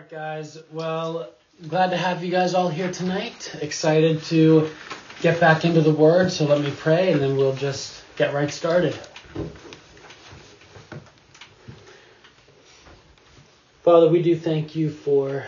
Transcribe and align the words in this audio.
right, 0.00 0.08
guys. 0.08 0.56
Well, 0.72 1.28
glad 1.68 1.90
to 1.90 1.96
have 1.96 2.24
you 2.24 2.30
guys 2.30 2.54
all 2.54 2.70
here 2.70 2.90
tonight. 2.90 3.54
Excited 3.60 4.22
to 4.24 4.70
get 5.20 5.38
back 5.38 5.66
into 5.66 5.82
the 5.82 5.92
Word, 5.92 6.32
so 6.32 6.46
let 6.46 6.62
me 6.62 6.70
pray 6.70 7.12
and 7.12 7.20
then 7.20 7.36
we'll 7.36 7.54
just 7.54 8.02
get 8.16 8.32
right 8.32 8.50
started. 8.50 8.98
Father, 13.82 14.08
we 14.08 14.22
do 14.22 14.36
thank 14.36 14.74
you 14.74 14.88
for 14.88 15.44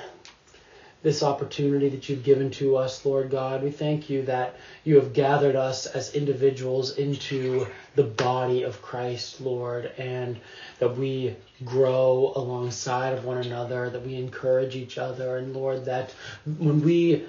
this 1.03 1.23
opportunity 1.23 1.89
that 1.89 2.09
you've 2.09 2.23
given 2.23 2.51
to 2.53 2.77
us, 2.77 3.05
Lord 3.05 3.31
God. 3.31 3.63
We 3.63 3.71
thank 3.71 4.09
you 4.09 4.23
that 4.23 4.57
you 4.85 4.97
have 4.97 5.13
gathered 5.13 5.57
us 5.57 5.87
as 5.87 6.15
individuals 6.15 6.97
into 6.97 7.67
the 7.97 8.05
body 8.05 8.63
of 8.63 8.81
Christ, 8.83 9.41
Lord, 9.41 9.91
and 9.99 10.39
that 10.79 10.97
we 10.97 11.35
grow 11.65 12.33
alongside 12.37 13.15
of 13.15 13.25
one 13.25 13.39
another, 13.39 13.91
that 13.91 14.07
we 14.07 14.15
encourage 14.15 14.77
each 14.77 14.97
other, 14.97 15.39
and 15.39 15.55
Lord, 15.55 15.85
that 15.87 16.15
when 16.59 16.83
we 16.83 17.25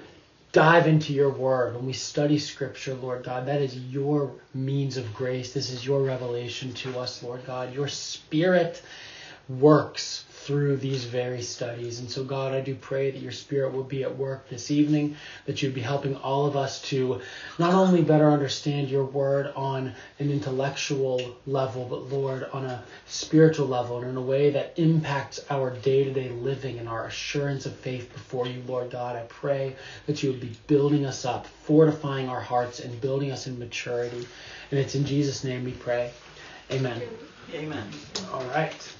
dive 0.52 0.86
into 0.86 1.12
your 1.12 1.30
word, 1.30 1.74
when 1.74 1.84
we 1.84 1.92
study 1.92 2.38
scripture, 2.38 2.94
Lord 2.94 3.24
God, 3.24 3.46
that 3.46 3.60
is 3.60 3.76
your 3.76 4.30
means 4.54 4.96
of 4.96 5.12
grace. 5.12 5.52
This 5.52 5.70
is 5.70 5.84
your 5.84 6.02
revelation 6.04 6.72
to 6.74 7.00
us, 7.00 7.24
Lord 7.24 7.44
God. 7.44 7.74
Your 7.74 7.88
spirit 7.88 8.80
works 9.48 10.24
through 10.44 10.76
these 10.76 11.04
very 11.04 11.40
studies. 11.40 12.00
And 12.00 12.10
so, 12.10 12.22
God, 12.22 12.52
I 12.52 12.60
do 12.60 12.74
pray 12.74 13.10
that 13.10 13.22
your 13.22 13.32
Spirit 13.32 13.72
will 13.72 13.82
be 13.82 14.02
at 14.02 14.16
work 14.16 14.46
this 14.50 14.70
evening, 14.70 15.16
that 15.46 15.62
you'd 15.62 15.74
be 15.74 15.80
helping 15.80 16.16
all 16.16 16.44
of 16.44 16.54
us 16.54 16.82
to 16.82 17.22
not 17.58 17.72
only 17.72 18.02
better 18.02 18.30
understand 18.30 18.90
your 18.90 19.04
word 19.04 19.52
on 19.56 19.94
an 20.18 20.30
intellectual 20.30 21.34
level, 21.46 21.86
but, 21.88 22.12
Lord, 22.12 22.46
on 22.52 22.66
a 22.66 22.84
spiritual 23.06 23.66
level 23.66 23.98
and 23.98 24.10
in 24.10 24.16
a 24.16 24.20
way 24.20 24.50
that 24.50 24.74
impacts 24.78 25.40
our 25.50 25.70
day 25.70 26.04
to 26.04 26.12
day 26.12 26.28
living 26.28 26.78
and 26.78 26.90
our 26.90 27.06
assurance 27.06 27.64
of 27.64 27.74
faith 27.74 28.12
before 28.12 28.46
you, 28.46 28.62
Lord 28.66 28.90
God. 28.90 29.16
I 29.16 29.22
pray 29.28 29.76
that 30.06 30.22
you 30.22 30.30
would 30.30 30.40
be 30.40 30.54
building 30.66 31.06
us 31.06 31.24
up, 31.24 31.46
fortifying 31.46 32.28
our 32.28 32.40
hearts, 32.40 32.80
and 32.80 33.00
building 33.00 33.32
us 33.32 33.46
in 33.46 33.58
maturity. 33.58 34.28
And 34.70 34.78
it's 34.78 34.94
in 34.94 35.06
Jesus' 35.06 35.42
name 35.42 35.64
we 35.64 35.72
pray. 35.72 36.12
Amen. 36.70 37.00
Amen. 37.54 37.88
All 38.32 38.44
right. 38.46 38.93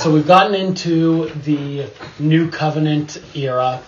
So 0.00 0.10
we've 0.10 0.26
gotten 0.26 0.54
into 0.54 1.28
the 1.44 1.84
new 2.18 2.50
covenant 2.50 3.22
era. 3.34 3.82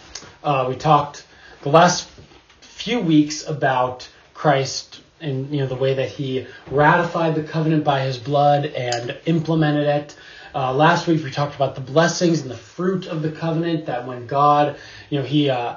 Uh, 0.45 0.67
we 0.69 0.77
talked 0.77 1.25
the 1.63 1.71
last 1.71 2.07
few 2.61 3.01
weeks 3.01 3.47
about 3.47 4.07
Christ 4.35 5.01
and 5.23 5.51
you 5.51 5.61
know 5.61 5.67
the 5.67 5.75
way 5.75 5.95
that 5.95 6.11
he 6.11 6.47
ratified 6.71 7.35
the 7.35 7.43
covenant 7.43 7.83
by 7.83 8.01
his 8.01 8.19
blood 8.19 8.67
and 8.67 9.17
implemented 9.25 9.87
it. 9.87 10.15
Uh, 10.55 10.75
last 10.75 11.07
week 11.07 11.25
we 11.25 11.31
talked 11.31 11.57
about 11.57 11.77
the 11.77 11.81
blessings 11.81 12.43
and 12.43 12.51
the 12.51 12.59
fruit 12.59 13.07
of 13.07 13.23
the 13.23 13.33
covenant. 13.33 13.87
That 13.87 14.07
when 14.07 14.27
God, 14.27 14.77
you 15.09 15.19
know, 15.19 15.25
he 15.25 15.49
uh, 15.49 15.77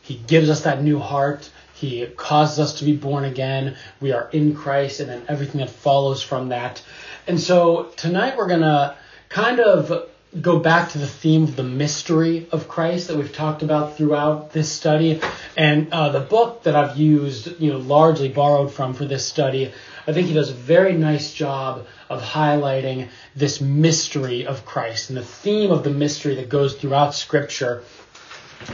he 0.00 0.14
gives 0.14 0.48
us 0.48 0.62
that 0.62 0.82
new 0.82 0.98
heart. 0.98 1.50
He 1.74 2.06
causes 2.06 2.58
us 2.58 2.78
to 2.78 2.86
be 2.86 2.96
born 2.96 3.26
again. 3.26 3.76
We 4.00 4.12
are 4.12 4.30
in 4.30 4.54
Christ, 4.54 5.00
and 5.00 5.10
then 5.10 5.24
everything 5.28 5.60
that 5.60 5.68
follows 5.68 6.22
from 6.22 6.48
that. 6.48 6.82
And 7.26 7.38
so 7.38 7.92
tonight 7.98 8.38
we're 8.38 8.48
gonna 8.48 8.96
kind 9.34 9.58
of 9.58 10.08
go 10.40 10.60
back 10.60 10.90
to 10.90 10.98
the 10.98 11.08
theme 11.08 11.42
of 11.42 11.56
the 11.56 11.64
mystery 11.64 12.46
of 12.52 12.68
Christ 12.68 13.08
that 13.08 13.16
we've 13.16 13.32
talked 13.32 13.64
about 13.64 13.96
throughout 13.96 14.52
this 14.52 14.70
study. 14.70 15.20
And 15.56 15.92
uh, 15.92 16.10
the 16.10 16.20
book 16.20 16.62
that 16.62 16.76
I've 16.76 16.96
used, 16.96 17.60
you 17.60 17.72
know, 17.72 17.78
largely 17.78 18.28
borrowed 18.28 18.72
from 18.72 18.94
for 18.94 19.06
this 19.06 19.26
study, 19.26 19.72
I 20.06 20.12
think 20.12 20.28
he 20.28 20.34
does 20.34 20.50
a 20.50 20.54
very 20.54 20.92
nice 20.92 21.34
job 21.34 21.84
of 22.08 22.22
highlighting 22.22 23.08
this 23.34 23.60
mystery 23.60 24.46
of 24.46 24.64
Christ 24.64 25.10
and 25.10 25.16
the 25.16 25.24
theme 25.24 25.72
of 25.72 25.82
the 25.82 25.90
mystery 25.90 26.36
that 26.36 26.48
goes 26.48 26.76
throughout 26.76 27.12
Scripture. 27.12 27.82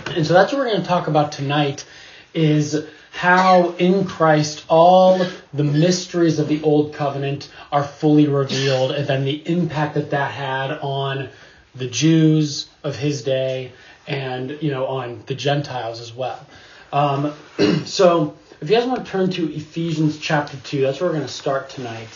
And 0.09 0.27
so 0.27 0.35
that's 0.35 0.53
what 0.53 0.59
we're 0.59 0.73
going 0.73 0.83
to 0.83 0.87
talk 0.89 1.09
about 1.09 1.33
tonight 1.33 1.87
is 2.35 2.87
how 3.13 3.71
in 3.73 4.05
Christ 4.05 4.65
all 4.69 5.27
the 5.53 5.65
mysteries 5.65 6.39
of 6.39 6.49
the 6.49 6.63
old 6.63 6.95
covenant 6.95 7.51
are 7.73 7.85
fully 7.85 8.27
revealed 8.27 8.93
and 8.93 9.07
then 9.07 9.25
the 9.25 9.43
impact 9.49 9.95
that 9.95 10.11
that 10.11 10.31
had 10.31 10.73
on 10.81 11.29
the 11.75 11.87
Jews 11.87 12.69
of 12.83 12.97
his 12.97 13.23
day 13.23 13.73
and 14.07 14.59
you 14.61 14.71
know 14.71 14.87
on 14.87 15.23
the 15.27 15.35
Gentiles 15.35 16.01
as 16.01 16.15
well. 16.15 16.45
Um, 16.93 17.35
so 17.85 18.37
if 18.61 18.69
you 18.69 18.77
guys 18.77 18.87
want 18.87 19.05
to 19.05 19.11
turn 19.11 19.31
to 19.31 19.55
Ephesians 19.55 20.19
chapter 20.19 20.57
2, 20.59 20.83
that's 20.83 21.01
where 21.01 21.09
we're 21.09 21.17
going 21.17 21.27
to 21.27 21.33
start 21.33 21.71
tonight. 21.71 22.09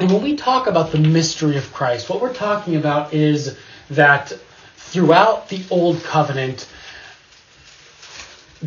And 0.00 0.10
when 0.12 0.22
we 0.22 0.36
talk 0.36 0.66
about 0.66 0.92
the 0.92 0.98
mystery 0.98 1.56
of 1.56 1.72
Christ, 1.72 2.08
what 2.08 2.20
we're 2.20 2.34
talking 2.34 2.76
about 2.76 3.12
is 3.12 3.56
that 3.90 4.32
throughout 4.76 5.48
the 5.48 5.62
old 5.70 6.02
covenant, 6.04 6.68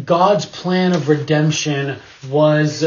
God's 0.05 0.45
plan 0.45 0.93
of 0.93 1.09
redemption 1.09 1.97
was 2.29 2.85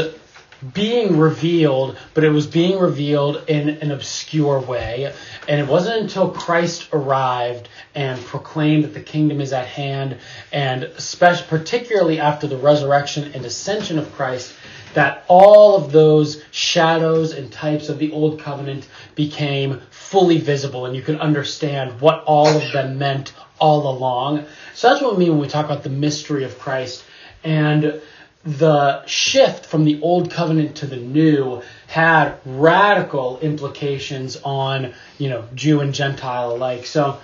being 0.73 1.19
revealed, 1.19 1.97
but 2.13 2.23
it 2.23 2.29
was 2.29 2.47
being 2.47 2.79
revealed 2.79 3.43
in 3.47 3.69
an 3.69 3.91
obscure 3.91 4.59
way. 4.59 5.13
And 5.47 5.59
it 5.59 5.67
wasn't 5.67 6.01
until 6.01 6.31
Christ 6.31 6.89
arrived 6.91 7.69
and 7.93 8.19
proclaimed 8.25 8.85
that 8.85 8.93
the 8.93 9.01
kingdom 9.01 9.41
is 9.41 9.53
at 9.53 9.67
hand, 9.67 10.17
and 10.51 10.83
especially, 10.83 11.47
particularly 11.47 12.19
after 12.19 12.47
the 12.47 12.57
resurrection 12.57 13.31
and 13.33 13.45
ascension 13.45 13.99
of 13.99 14.11
Christ, 14.15 14.53
that 14.95 15.25
all 15.27 15.75
of 15.75 15.91
those 15.91 16.41
shadows 16.51 17.33
and 17.33 17.51
types 17.51 17.89
of 17.89 17.99
the 17.99 18.11
old 18.13 18.39
covenant 18.39 18.87
became 19.13 19.81
fully 19.91 20.37
visible, 20.37 20.85
and 20.85 20.95
you 20.95 21.01
could 21.01 21.19
understand 21.19 21.99
what 22.01 22.23
all 22.23 22.47
of 22.47 22.71
them 22.71 22.97
meant 22.97 23.33
all 23.59 23.89
along. 23.89 24.45
So 24.73 24.89
that's 24.89 25.01
what 25.01 25.13
we 25.13 25.25
mean 25.25 25.31
when 25.31 25.39
we 25.39 25.47
talk 25.47 25.65
about 25.65 25.83
the 25.83 25.89
mystery 25.89 26.43
of 26.43 26.59
Christ. 26.59 27.03
And 27.43 28.01
the 28.45 29.05
shift 29.07 29.65
from 29.65 29.85
the 29.85 30.01
old 30.01 30.29
covenant 30.29 30.77
to 30.77 30.87
the 30.87 30.97
new 30.97 31.61
had 31.87 32.35
radical 32.45 33.39
implications 33.39 34.37
on, 34.43 34.93
you 35.17 35.29
know, 35.29 35.45
Jew 35.55 35.81
and 35.81 35.93
Gentile 35.93 36.51
alike. 36.51 36.85
So, 36.85 37.19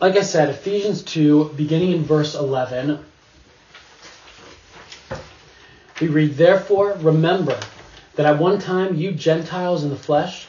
like 0.00 0.16
I 0.16 0.22
said, 0.22 0.48
Ephesians 0.48 1.02
2, 1.04 1.54
beginning 1.56 1.92
in 1.92 2.04
verse 2.04 2.34
11, 2.34 3.04
we 6.00 6.08
read, 6.08 6.34
Therefore, 6.34 6.96
remember 7.00 7.58
that 8.16 8.26
at 8.26 8.38
one 8.38 8.58
time 8.58 8.96
you 8.96 9.12
Gentiles 9.12 9.84
in 9.84 9.90
the 9.90 9.96
flesh, 9.96 10.48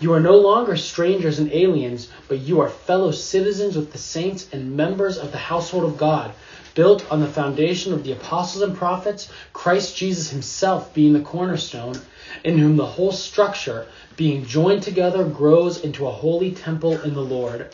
you 0.00 0.14
are 0.14 0.20
no 0.20 0.38
longer 0.38 0.76
strangers 0.76 1.38
and 1.38 1.52
aliens, 1.52 2.08
but 2.26 2.38
you 2.38 2.60
are 2.60 2.68
fellow 2.68 3.12
citizens 3.12 3.76
with 3.76 3.92
the 3.92 3.98
saints 3.98 4.48
and 4.50 4.76
members 4.76 5.18
of 5.18 5.30
the 5.30 5.38
household 5.38 5.84
of 5.84 5.98
God 5.98 6.32
built 6.74 7.04
on 7.10 7.20
the 7.20 7.26
foundation 7.26 7.92
of 7.92 8.04
the 8.04 8.12
apostles 8.12 8.62
and 8.62 8.76
prophets, 8.76 9.28
Christ 9.52 9.96
Jesus 9.96 10.30
himself 10.30 10.94
being 10.94 11.12
the 11.12 11.20
cornerstone, 11.20 12.00
in 12.44 12.56
whom 12.56 12.76
the 12.76 12.86
whole 12.86 13.12
structure, 13.12 13.86
being 14.16 14.46
joined 14.46 14.82
together, 14.82 15.24
grows 15.24 15.82
into 15.82 16.06
a 16.06 16.10
holy 16.10 16.52
temple 16.52 17.00
in 17.02 17.12
the 17.12 17.20
Lord. 17.20 17.68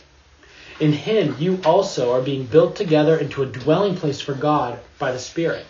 In 0.81 0.93
him 0.93 1.37
you 1.39 1.61
also 1.65 2.13
are 2.13 2.23
being 2.23 2.47
built 2.47 2.75
together 2.75 3.17
into 3.17 3.43
a 3.43 3.47
dwelling 3.47 3.97
place 3.97 4.21
for 4.21 4.35
God 4.35 4.79
by 4.99 5.13
the 5.13 5.19
Spirit. 5.19 5.67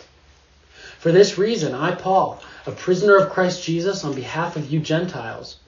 For 0.97 1.11
this 1.11 1.37
reason, 1.37 1.75
I, 1.75 1.93
Paul, 1.93 2.41
a 2.65 2.71
prisoner 2.71 3.17
of 3.17 3.29
Christ 3.29 3.63
Jesus, 3.63 4.03
on 4.03 4.15
behalf 4.15 4.55
of 4.55 4.71
you 4.71 4.79
Gentiles, 4.79 5.57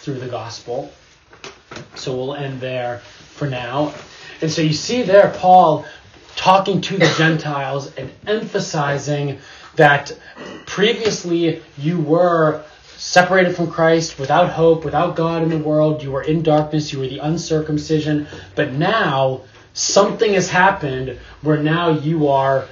through 0.00 0.18
the 0.18 0.28
gospel. 0.28 0.92
So 1.94 2.16
we'll 2.16 2.34
end 2.34 2.60
there 2.60 2.98
for 2.98 3.48
now. 3.48 3.94
And 4.40 4.50
so 4.50 4.62
you 4.62 4.72
see 4.72 5.02
there 5.02 5.32
Paul 5.36 5.84
talking 6.36 6.80
to 6.80 6.96
the 6.96 7.12
Gentiles 7.18 7.94
and 7.96 8.10
emphasizing 8.26 9.38
that 9.76 10.16
previously 10.66 11.62
you 11.76 12.00
were 12.00 12.64
separated 12.96 13.56
from 13.56 13.70
Christ, 13.70 14.18
without 14.18 14.50
hope, 14.50 14.84
without 14.84 15.16
God 15.16 15.42
in 15.42 15.48
the 15.48 15.58
world, 15.58 16.02
you 16.02 16.10
were 16.10 16.22
in 16.22 16.42
darkness, 16.42 16.92
you 16.92 16.98
were 16.98 17.06
the 17.06 17.18
uncircumcision, 17.18 18.26
but 18.54 18.72
now 18.72 19.42
something 19.72 20.34
has 20.34 20.50
happened 20.50 21.18
where 21.40 21.62
now 21.62 21.90
you 21.90 22.28
are 22.28 22.66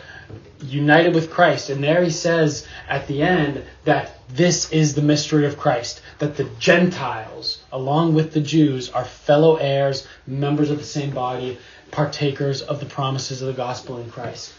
united 0.61 1.15
with 1.15 1.31
Christ. 1.31 1.71
And 1.71 1.83
there 1.83 2.03
he 2.03 2.11
says 2.11 2.67
at 2.89 3.07
the 3.07 3.23
end 3.23 3.63
that 3.85 4.19
this 4.29 4.71
is 4.73 4.95
the 4.95 5.03
mystery 5.03 5.47
of 5.47 5.59
Christ, 5.59 6.03
that 6.19 6.37
the 6.37 6.45
Gentiles, 6.59 7.63
along 7.73 8.15
with 8.15 8.33
the 8.33 8.41
Jews, 8.41 8.91
are 8.91 9.05
fellow 9.05 9.57
heirs, 9.57 10.07
members 10.27 10.71
of 10.71 10.79
the 10.79 10.85
same 10.85 11.11
body, 11.11 11.59
partakers 11.91 12.63
of 12.63 12.81
the 12.81 12.87
promises 12.87 13.41
of 13.41 13.49
the 13.49 13.55
gospel 13.55 13.99
in 13.99 14.11
Christ. 14.11 14.53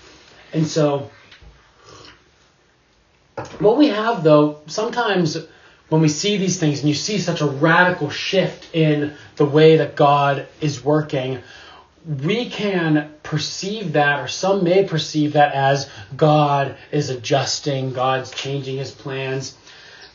And 0.54 0.66
so, 0.66 1.12
what 3.60 3.78
we 3.78 3.88
have 3.88 4.24
though, 4.24 4.60
sometimes 4.66 5.38
when 5.90 6.02
we 6.02 6.08
see 6.08 6.38
these 6.38 6.60
things 6.60 6.80
and 6.80 6.90
you 6.90 6.96
see 6.96 7.18
such 7.18 7.42
a 7.42 7.46
radical 7.46 8.10
shift 8.10 8.74
in 8.76 9.14
the 9.36 9.46
way 9.46 9.78
that 9.78 9.96
God 9.96 10.48
is 10.62 10.84
working, 10.84 11.40
we 12.06 12.50
can 12.50 13.14
perceive 13.24 13.94
that, 13.94 14.20
or 14.20 14.28
some 14.28 14.64
may 14.64 14.86
perceive 14.86 15.34
that 15.34 15.54
as 15.54 15.90
God 16.16 16.78
is 16.92 17.10
adjusting, 17.10 17.94
God's 17.94 18.32
changing 18.32 18.78
his 18.78 18.92
plans. 18.92 19.56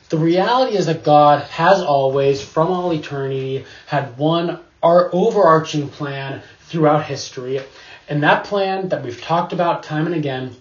The 0.08 0.18
reality 0.18 0.76
is 0.76 0.86
that 0.86 1.04
God 1.04 1.42
has 1.44 1.80
always, 1.80 2.42
from 2.42 2.70
all 2.70 2.92
eternity, 2.92 3.64
had 3.86 4.16
one 4.18 4.60
our 4.82 5.08
overarching 5.14 5.88
plan 5.88 6.42
throughout 6.60 7.06
history. 7.06 7.60
And 8.08 8.22
that 8.22 8.44
plan 8.44 8.90
that 8.90 9.02
we've 9.02 9.20
talked 9.20 9.52
about 9.52 9.82
time 9.82 10.06
and 10.06 10.14
again 10.14 10.54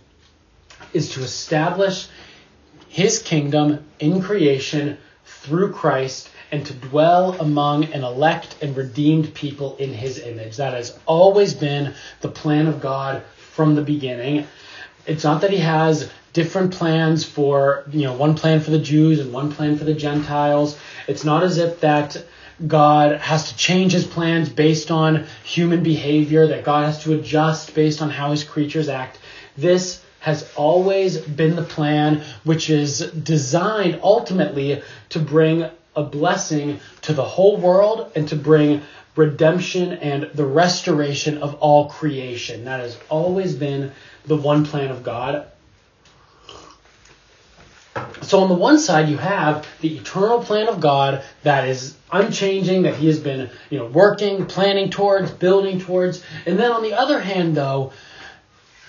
is 0.93 1.09
to 1.11 1.21
establish 1.21 2.07
his 2.87 3.21
kingdom 3.21 3.83
in 3.99 4.21
creation 4.21 4.97
through 5.25 5.73
Christ 5.73 6.29
and 6.53 6.67
to 6.67 6.73
dwell 6.73 7.33
among 7.41 7.85
an 7.85 8.03
elect 8.03 8.57
and 8.61 8.77
redeemed 8.77 9.33
people 9.33 9.75
in 9.77 9.91
his 9.91 10.19
image. 10.19 10.57
That 10.57 10.75
has 10.75 10.95
always 11.07 11.55
been 11.55 11.95
the 12.21 12.29
plan 12.29 12.67
of 12.67 12.79
God 12.79 13.23
from 13.35 13.73
the 13.73 13.81
beginning. 13.81 14.45
It's 15.07 15.23
not 15.23 15.41
that 15.41 15.50
he 15.50 15.57
has 15.57 16.11
different 16.31 16.71
plans 16.71 17.23
for, 17.23 17.85
you 17.89 18.03
know, 18.03 18.13
one 18.13 18.35
plan 18.35 18.59
for 18.59 18.69
the 18.69 18.77
Jews 18.77 19.19
and 19.19 19.33
one 19.33 19.51
plan 19.51 19.77
for 19.77 19.83
the 19.83 19.95
Gentiles. 19.95 20.77
It's 21.07 21.23
not 21.23 21.41
as 21.41 21.57
if 21.57 21.79
that 21.79 22.23
God 22.67 23.17
has 23.17 23.49
to 23.49 23.57
change 23.57 23.94
his 23.94 24.06
plans 24.06 24.47
based 24.47 24.91
on 24.91 25.25
human 25.44 25.81
behavior, 25.81 26.45
that 26.45 26.63
God 26.63 26.85
has 26.85 27.01
to 27.01 27.13
adjust 27.13 27.73
based 27.73 27.99
on 27.99 28.11
how 28.11 28.29
his 28.29 28.44
creatures 28.44 28.89
act. 28.89 29.17
This 29.57 30.03
has 30.19 30.47
always 30.56 31.17
been 31.17 31.56
the 31.56 31.63
plan, 31.63 32.21
which 32.44 32.69
is 32.69 32.99
designed 33.11 33.99
ultimately 34.03 34.83
to 35.09 35.19
bring 35.19 35.67
a 35.95 36.04
blessing 36.04 36.80
to 37.01 37.13
the 37.13 37.24
whole 37.24 37.57
world 37.57 38.12
and 38.16 38.28
to 38.30 38.36
bring 38.36 38.81
redemption 39.16 39.94
and 39.94 40.30
the 40.34 40.45
restoration 40.45 41.38
of 41.38 41.56
all 41.56 41.90
creation. 41.90 42.66
That 42.66 42.80
has 42.80 42.98
always 43.10 43.56
been 43.56 43.92
the 44.25 44.36
one 44.36 44.66
plan 44.66 44.90
of 44.90 45.04
God. 45.04 45.48
So 48.22 48.40
on 48.40 48.50
the 48.50 48.56
one 48.56 48.80
side 48.80 49.10
you 49.10 49.18
have 49.18 49.68
the 49.81 49.98
eternal 49.98 50.40
plan 50.40 50.68
of 50.68 50.80
God 50.80 51.24
that 51.44 51.68
is 51.68 51.95
unchanging, 52.12 52.84
that 52.84 52.95
he 52.95 53.07
has 53.07 53.19
been, 53.19 53.50
you 53.69 53.78
know, 53.78 53.86
working, 53.86 54.45
planning 54.45 54.90
towards, 54.90 55.30
building 55.30 55.80
towards. 55.80 56.24
And 56.45 56.57
then 56.57 56.72
on 56.72 56.81
the 56.81 56.94
other 56.94 57.19
hand 57.19 57.56
though, 57.56 57.94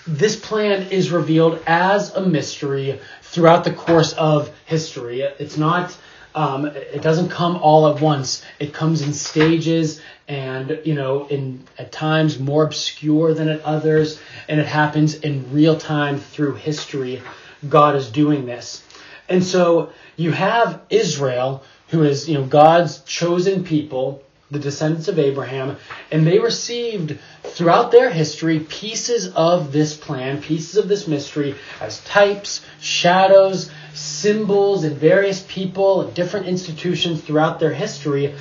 this 0.07 0.35
plan 0.35 0.89
is 0.91 1.11
revealed 1.11 1.61
as 1.67 2.13
a 2.15 2.21
mystery 2.21 2.99
throughout 3.21 3.63
the 3.63 3.73
course 3.73 4.13
of 4.13 4.55
history. 4.65 5.21
It's 5.21 5.57
not 5.57 5.95
um, 6.35 6.65
it 6.65 7.01
doesn't 7.01 7.29
come 7.29 7.55
all 7.55 7.87
at 7.87 8.01
once. 8.01 8.43
It 8.59 8.73
comes 8.73 9.01
in 9.01 9.13
stages 9.13 10.01
and, 10.27 10.81
you 10.83 10.93
know, 10.93 11.27
in 11.27 11.65
at 11.79 11.93
times 11.93 12.37
more 12.37 12.65
obscure 12.65 13.33
than 13.33 13.47
at 13.47 13.61
others, 13.61 14.19
and 14.49 14.59
it 14.59 14.67
happens 14.67 15.15
in 15.15 15.51
real 15.53 15.77
time 15.77 16.19
through 16.19 16.55
history. 16.55 17.21
God 17.67 17.95
is 17.95 18.11
doing 18.11 18.45
this. 18.45 18.83
And 19.29 19.43
so 19.43 19.91
you 20.17 20.31
have 20.31 20.81
Israel, 20.89 21.63
who 21.87 22.03
is, 22.03 22.27
you 22.27 22.35
know, 22.35 22.45
God's 22.45 22.99
chosen 22.99 23.63
people, 23.63 24.21
the 24.51 24.59
descendants 24.59 25.07
of 25.07 25.17
Abraham, 25.17 25.77
and 26.11 26.27
they 26.27 26.39
received 26.39 27.17
throughout 27.43 27.91
their 27.91 28.09
history 28.09 28.59
pieces 28.59 29.29
of 29.29 29.71
this 29.71 29.95
plan, 29.95 30.41
pieces 30.41 30.75
of 30.77 30.87
this 30.87 31.07
mystery 31.07 31.55
as 31.79 32.03
types, 32.03 32.63
shadows, 32.79 33.71
symbols 33.95 34.83
and 34.83 34.97
various 34.97 35.43
people 35.47 36.01
and 36.01 36.13
different 36.13 36.45
institutions 36.47 37.21
throughout 37.21 37.59
their 37.59 37.73
history, 37.73 38.35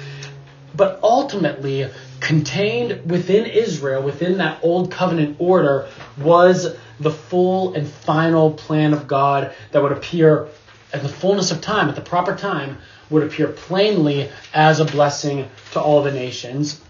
but 0.75 0.99
ultimately 1.03 1.89
contained 2.21 3.09
within 3.11 3.47
Israel, 3.47 4.03
within 4.03 4.39
that 4.39 4.59
old 4.63 4.91
covenant 4.91 5.37
order, 5.39 5.89
was 6.19 6.75
the 7.01 7.11
full 7.11 7.75
and 7.75 7.89
final 7.89 8.53
plan 8.53 8.93
of 8.93 9.07
God 9.07 9.55
that 9.71 9.83
would 9.83 9.93
appear 9.93 10.49
at 10.93 11.03
the 11.03 11.09
fullness 11.09 11.51
of 11.51 11.61
time, 11.61 11.89
at 11.89 11.95
the 11.95 12.01
proper 12.01 12.37
time, 12.37 12.79
would 13.11 13.23
appear 13.23 13.49
plainly 13.49 14.31
as 14.53 14.81
a 14.81 14.85
blessing 14.85 15.49
to 15.73 15.81
all 15.81 16.03
the 16.03 16.13
nations. 16.13 16.81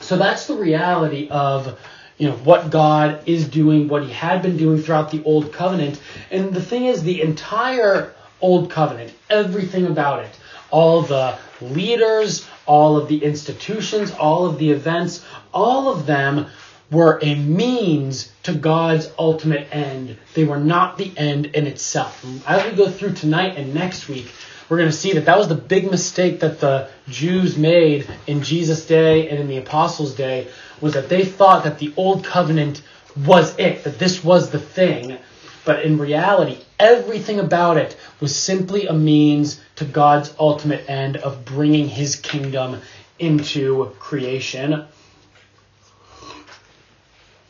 So 0.00 0.16
that's 0.16 0.46
the 0.46 0.54
reality 0.54 1.28
of 1.28 1.78
you 2.18 2.28
know 2.28 2.36
what 2.36 2.70
God 2.70 3.20
is 3.26 3.48
doing, 3.48 3.88
what 3.88 4.04
He 4.04 4.12
had 4.12 4.42
been 4.42 4.56
doing 4.56 4.82
throughout 4.82 5.10
the 5.10 5.22
Old 5.24 5.52
Covenant. 5.52 6.00
And 6.30 6.54
the 6.54 6.62
thing 6.62 6.86
is, 6.86 7.02
the 7.02 7.22
entire 7.22 8.12
Old 8.40 8.70
Covenant, 8.70 9.12
everything 9.30 9.86
about 9.86 10.24
it, 10.24 10.30
all 10.70 11.02
the 11.02 11.36
leaders, 11.60 12.46
all 12.66 12.96
of 12.96 13.08
the 13.08 13.24
institutions, 13.24 14.10
all 14.12 14.46
of 14.46 14.58
the 14.58 14.70
events, 14.70 15.24
all 15.52 15.88
of 15.88 16.06
them 16.06 16.46
were 16.90 17.18
a 17.22 17.34
means 17.34 18.32
to 18.44 18.54
God's 18.54 19.10
ultimate 19.18 19.68
end. 19.72 20.16
They 20.34 20.44
were 20.44 20.58
not 20.58 20.98
the 20.98 21.12
end 21.16 21.46
in 21.46 21.66
itself. 21.66 22.24
As 22.46 22.64
we 22.64 22.76
go 22.76 22.88
through 22.88 23.14
tonight 23.14 23.56
and 23.56 23.74
next 23.74 24.08
week, 24.08 24.30
we're 24.68 24.78
going 24.78 24.90
to 24.90 24.96
see 24.96 25.12
that 25.14 25.26
that 25.26 25.36
was 25.36 25.48
the 25.48 25.54
big 25.54 25.90
mistake 25.90 26.40
that 26.40 26.60
the 26.60 26.88
Jews 27.08 27.58
made 27.58 28.06
in 28.26 28.42
Jesus' 28.42 28.86
day 28.86 29.28
and 29.28 29.38
in 29.38 29.48
the 29.48 29.58
apostles' 29.58 30.14
day 30.14 30.48
was 30.84 30.92
that 30.92 31.08
they 31.08 31.24
thought 31.24 31.64
that 31.64 31.78
the 31.78 31.94
old 31.96 32.22
covenant 32.22 32.82
was 33.24 33.58
it, 33.58 33.84
that 33.84 33.98
this 33.98 34.22
was 34.22 34.50
the 34.50 34.58
thing. 34.58 35.16
But 35.64 35.82
in 35.82 35.96
reality, 35.96 36.58
everything 36.78 37.40
about 37.40 37.78
it 37.78 37.96
was 38.20 38.36
simply 38.36 38.86
a 38.86 38.92
means 38.92 39.62
to 39.76 39.86
God's 39.86 40.34
ultimate 40.38 40.84
end 40.86 41.16
of 41.16 41.46
bringing 41.46 41.88
his 41.88 42.16
kingdom 42.16 42.82
into 43.18 43.96
creation. 43.98 44.84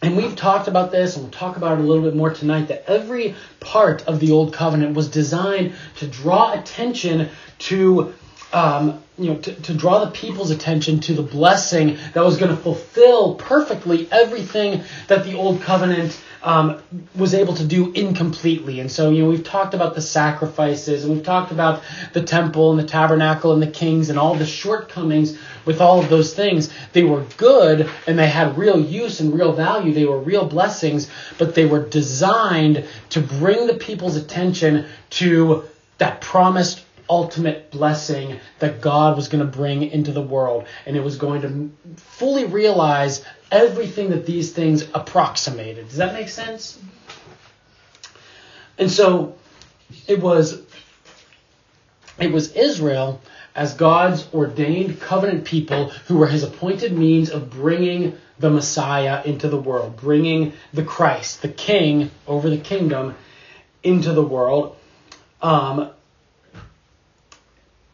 And 0.00 0.17
we've 0.17 0.37
talked 0.37 0.69
about 0.69 0.93
this, 0.93 1.17
and 1.17 1.25
we'll 1.25 1.33
talk 1.33 1.57
about 1.57 1.81
it 1.81 1.81
a 1.81 1.88
little 1.88 2.05
bit 2.05 2.14
more 2.14 2.31
tonight, 2.31 2.69
that 2.69 2.88
every 2.88 3.35
part 3.59 4.07
of 4.07 4.21
the 4.21 4.31
Old 4.31 4.53
Covenant 4.53 4.95
was 4.95 5.09
designed 5.09 5.73
to 5.97 6.07
draw 6.07 6.53
attention 6.53 7.31
to 7.59 8.14
um, 8.54 9.02
you 9.18 9.30
know, 9.30 9.37
to, 9.37 9.52
to 9.52 9.75
draw 9.75 10.04
the 10.04 10.12
people's 10.12 10.52
attention 10.52 11.00
to 11.00 11.12
the 11.12 11.23
blessing 11.23 11.99
that 12.14 12.25
was 12.25 12.37
going 12.37 12.54
to 12.54 12.56
fulfill 12.56 13.34
perfectly 13.34 14.08
everything 14.12 14.84
that 15.08 15.25
the 15.25 15.34
old 15.34 15.61
covenant 15.61 16.18
um, 16.44 16.80
was 17.16 17.34
able 17.34 17.54
to 17.54 17.64
do 17.64 17.90
incompletely. 17.92 18.78
And 18.78 18.90
so, 18.90 19.11
you 19.11 19.23
know, 19.25 19.28
we've 19.28 19.42
talked 19.42 19.75
about 19.75 19.96
the 19.96 20.02
sacrifices 20.02 21.04
and 21.04 21.14
we've 21.14 21.25
talked 21.25 21.50
about 21.50 21.82
the 22.12 22.23
temple 22.23 22.70
and 22.70 22.78
the 22.78 22.87
tabernacle 22.87 23.52
and 23.52 23.62
the 23.62 23.66
kings 23.66 24.08
and 24.08 24.18
all 24.18 24.37
the 24.37 24.46
shortcomings 24.46 25.37
with 25.64 25.80
all 25.80 25.99
of 25.99 26.08
those 26.08 26.32
things. 26.32 26.73
They 26.92 27.02
were 27.02 27.25
good 27.37 27.90
and 28.06 28.16
they 28.16 28.28
had 28.28 28.56
real 28.56 28.78
use 28.78 29.18
and 29.18 29.34
real 29.34 29.52
value. 29.52 29.92
They 29.92 30.04
were 30.04 30.20
real 30.20 30.46
blessings, 30.46 31.11
but 31.38 31.56
they 31.56 31.66
were 31.66 31.88
designed 31.88 32.87
to 33.11 33.20
bring 33.20 33.66
the 33.66 33.75
people's 33.75 34.16
attention 34.16 34.87
to 35.11 35.64
that 35.99 36.20
promised 36.20 36.84
ultimate 37.08 37.70
blessing 37.70 38.40
that 38.58 38.80
God 38.80 39.16
was 39.16 39.28
going 39.28 39.44
to 39.44 39.50
bring 39.50 39.82
into 39.82 40.12
the 40.12 40.23
world. 40.23 40.66
And 40.87 40.96
it 40.96 41.02
was 41.02 41.16
going 41.16 41.42
to 41.42 41.96
fully 41.96 42.44
realize 42.44 43.25
everything 43.50 44.11
that 44.11 44.26
these 44.26 44.52
things 44.52 44.82
approximated. 44.94 45.88
Does 45.88 45.99
that 45.99 46.12
make 46.12 46.28
sense? 46.28 46.78
And 48.78 48.90
so 48.90 49.37
it 50.08 50.20
was 50.20 50.61
it 52.18 52.32
was 52.32 52.52
Israel 52.52 53.20
as 53.54 53.75
God's 53.75 54.26
ordained 54.34 55.00
covenant 55.00 55.44
people 55.44 55.90
who 56.06 56.18
were 56.18 56.26
his 56.26 56.42
appointed 56.42 56.92
means 56.96 57.30
of 57.30 57.50
bringing 57.50 58.18
the 58.38 58.50
Messiah 58.50 59.23
into 59.25 59.49
the 59.49 59.61
world, 59.61 59.96
bringing 59.96 60.54
the 60.73 60.82
Christ, 60.82 61.42
the 61.42 61.49
King 61.49 62.11
over 62.26 62.50
the 62.50 62.58
kingdom, 62.58 63.14
into 63.82 64.12
the 64.12 64.23
world. 64.23 64.76
Um, 65.40 65.90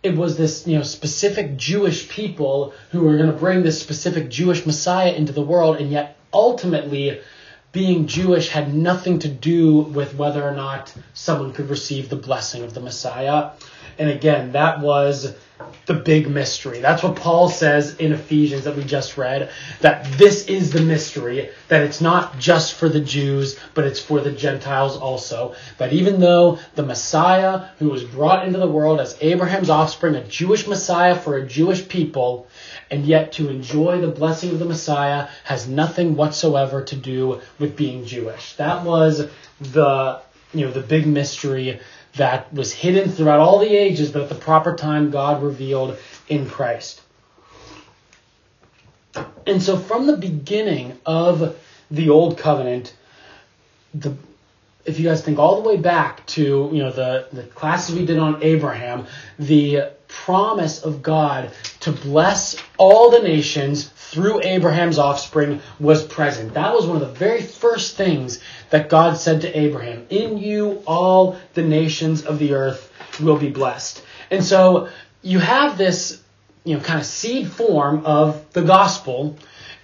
it 0.03 0.17
was 0.17 0.37
this 0.37 0.67
you 0.67 0.77
know 0.77 0.83
specific 0.83 1.57
Jewish 1.57 2.09
people 2.09 2.73
who 2.91 3.03
were 3.03 3.17
going 3.17 3.31
to 3.31 3.37
bring 3.37 3.63
this 3.63 3.81
specific 3.81 4.31
Jewish 4.31 4.65
Messiah 4.67 5.13
into 5.13 5.33
the 5.33 5.43
world, 5.43 5.77
and 5.77 5.91
yet 5.91 6.17
ultimately 6.33 7.21
being 7.73 8.07
Jewish 8.07 8.49
had 8.49 8.75
nothing 8.75 9.19
to 9.21 9.29
do 9.29 9.79
with 9.79 10.15
whether 10.15 10.43
or 10.43 10.55
not 10.55 10.93
someone 11.15 11.53
could 11.53 11.71
receive 11.71 12.09
the 12.09 12.17
blessing 12.17 12.63
of 12.63 12.75
the 12.75 12.81
Messiah. 12.81 13.51
And 13.99 14.11
again, 14.11 14.53
that 14.53 14.81
was 14.81 15.35
the 15.87 15.95
big 15.95 16.29
mystery. 16.29 16.81
That's 16.81 17.03
what 17.03 17.17
Paul 17.17 17.49
says 17.49 17.97
in 17.97 18.13
Ephesians 18.13 18.65
that 18.65 18.77
we 18.77 18.85
just 18.85 19.17
read, 19.17 19.51
that 19.81 20.05
this 20.13 20.47
is 20.47 20.73
the 20.73 20.81
mystery, 20.81 21.51
that 21.69 21.83
it's 21.83 22.01
not 22.01 22.39
just 22.39 22.75
for 22.75 22.89
the 22.89 23.01
Jews, 23.01 23.59
but 23.75 23.87
it's 23.87 24.01
for 24.01 24.21
the 24.21 24.33
Gentiles 24.33 24.97
also. 24.97 25.55
That 25.79 25.93
even 25.93 26.21
though 26.21 26.59
the 26.75 26.83
Messiah 26.83 27.69
who 27.79 27.91
was 27.91 28.05
brought 28.05 28.47
into 28.47 28.59
the 28.59 28.69
world 28.69 29.01
as 29.01 29.17
Abraham's 29.21 29.71
offspring, 29.71 30.15
a 30.15 30.25
Jewish 30.25 30.67
Messiah 30.67 31.17
for 31.17 31.37
a 31.37 31.47
Jewish 31.47 31.89
people, 31.89 32.47
and 32.91 33.05
yet 33.05 33.33
to 33.33 33.49
enjoy 33.49 34.01
the 34.01 34.09
blessing 34.09 34.51
of 34.51 34.59
the 34.59 34.65
Messiah 34.65 35.29
has 35.45 35.69
nothing 35.69 36.17
whatsoever 36.17 36.85
to 36.85 36.97
do 36.97 37.41
with 37.59 37.77
being 37.77 38.05
Jewish. 38.05 38.55
That 38.55 38.85
was 38.85 39.29
the 39.61 40.21
you 40.53 40.67
know 40.67 40.73
the 40.73 40.81
big 40.81 41.07
mystery 41.07 41.81
that 42.17 42.53
was 42.53 42.73
hidden 42.73 43.11
throughout 43.11 43.41
all 43.41 43.59
the 43.59 43.75
ages, 43.75 44.11
but 44.11 44.23
at 44.23 44.29
the 44.29 44.35
proper 44.35 44.75
time 44.75 45.11
God 45.11 45.43
revealed 45.43 45.97
in 46.29 46.49
Christ. 46.49 47.03
And 49.47 49.63
so 49.63 49.77
from 49.77 50.07
the 50.07 50.17
beginning 50.17 50.99
of 51.05 51.57
the 51.91 52.11
old 52.11 52.39
covenant, 52.39 52.95
the 53.95 54.17
if 54.85 54.99
you 54.99 55.05
guys 55.05 55.23
think 55.23 55.39
all 55.39 55.61
the 55.61 55.69
way 55.69 55.77
back 55.77 56.25
to 56.27 56.71
you 56.73 56.83
know 56.83 56.91
the, 56.91 57.27
the 57.33 57.43
classes 57.43 57.95
we 57.95 58.07
did 58.07 58.19
on 58.19 58.43
Abraham, 58.43 59.07
the 59.39 59.91
promise 60.09 60.83
of 60.83 61.03
God 61.03 61.51
to 61.81 61.93
bless 61.93 62.57
all 62.79 63.11
the 63.11 63.21
nations 63.21 63.93
through 64.11 64.43
Abraham's 64.43 64.99
offspring 64.99 65.61
was 65.79 66.05
present. 66.05 66.55
That 66.55 66.75
was 66.75 66.85
one 66.85 67.01
of 67.01 67.01
the 67.01 67.15
very 67.15 67.43
first 67.43 67.97
things 67.97 68.41
that 68.71 68.89
God 68.89 69.17
said 69.17 69.43
to 69.43 69.59
Abraham 69.59 70.07
In 70.11 70.37
you, 70.39 70.83
all 70.85 71.39
the 71.55 71.63
nations 71.63 72.25
of 72.25 72.41
the 72.41 72.55
earth 72.55 72.91
will 73.21 73.37
be 73.37 73.51
blessed. 73.51 74.03
And 74.31 74.45
so 74.45 74.89
you 75.23 75.39
have 75.39 75.79
this, 75.79 76.21
you 76.65 76.77
know, 76.77 76.83
kind 76.83 76.99
of 76.99 77.07
seed 77.07 77.53
form 77.53 78.05
of 78.05 78.53
the 78.53 78.63
gospel 78.63 79.37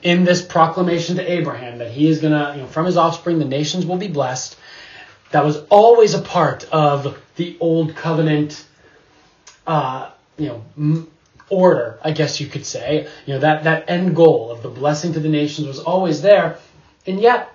in 0.02 0.24
this 0.24 0.42
proclamation 0.42 1.16
to 1.16 1.32
Abraham 1.32 1.78
that 1.78 1.92
he 1.92 2.08
is 2.08 2.20
going 2.20 2.32
to, 2.32 2.56
you 2.56 2.62
know, 2.62 2.68
from 2.68 2.86
his 2.86 2.96
offspring, 2.96 3.38
the 3.38 3.44
nations 3.44 3.86
will 3.86 3.96
be 3.96 4.08
blessed. 4.08 4.56
That 5.30 5.44
was 5.44 5.58
always 5.68 6.14
a 6.14 6.20
part 6.20 6.64
of 6.72 7.20
the 7.36 7.56
old 7.60 7.94
covenant, 7.94 8.64
uh, 9.66 10.10
you 10.36 10.48
know, 10.48 10.64
m- 10.76 11.10
order, 11.48 11.98
I 12.02 12.12
guess 12.12 12.40
you 12.40 12.46
could 12.46 12.66
say. 12.66 13.08
You 13.26 13.34
know, 13.34 13.40
that, 13.40 13.64
that 13.64 13.88
end 13.88 14.16
goal 14.16 14.50
of 14.50 14.62
the 14.62 14.68
blessing 14.68 15.12
to 15.14 15.20
the 15.20 15.28
nations 15.28 15.66
was 15.66 15.78
always 15.78 16.22
there. 16.22 16.58
And 17.06 17.20
yet, 17.20 17.52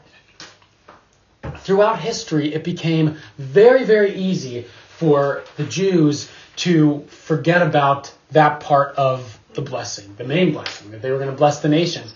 throughout 1.60 2.00
history, 2.00 2.54
it 2.54 2.64
became 2.64 3.18
very, 3.38 3.84
very 3.84 4.14
easy 4.14 4.66
for 4.98 5.44
the 5.58 5.66
Jews 5.66 6.30
to 6.58 7.06
forget 7.08 7.62
about 7.62 8.14
that 8.32 8.60
part 8.60 8.96
of 8.96 9.40
the 9.54 9.62
blessing, 9.62 10.14
the 10.18 10.24
main 10.24 10.54
blessing, 10.54 10.92
that 10.92 11.02
they 11.02 11.12
were 11.12 11.18
going 11.18 11.30
to 11.30 11.36
bless 11.36 11.60
the 11.60 11.70
nations. 11.70 12.14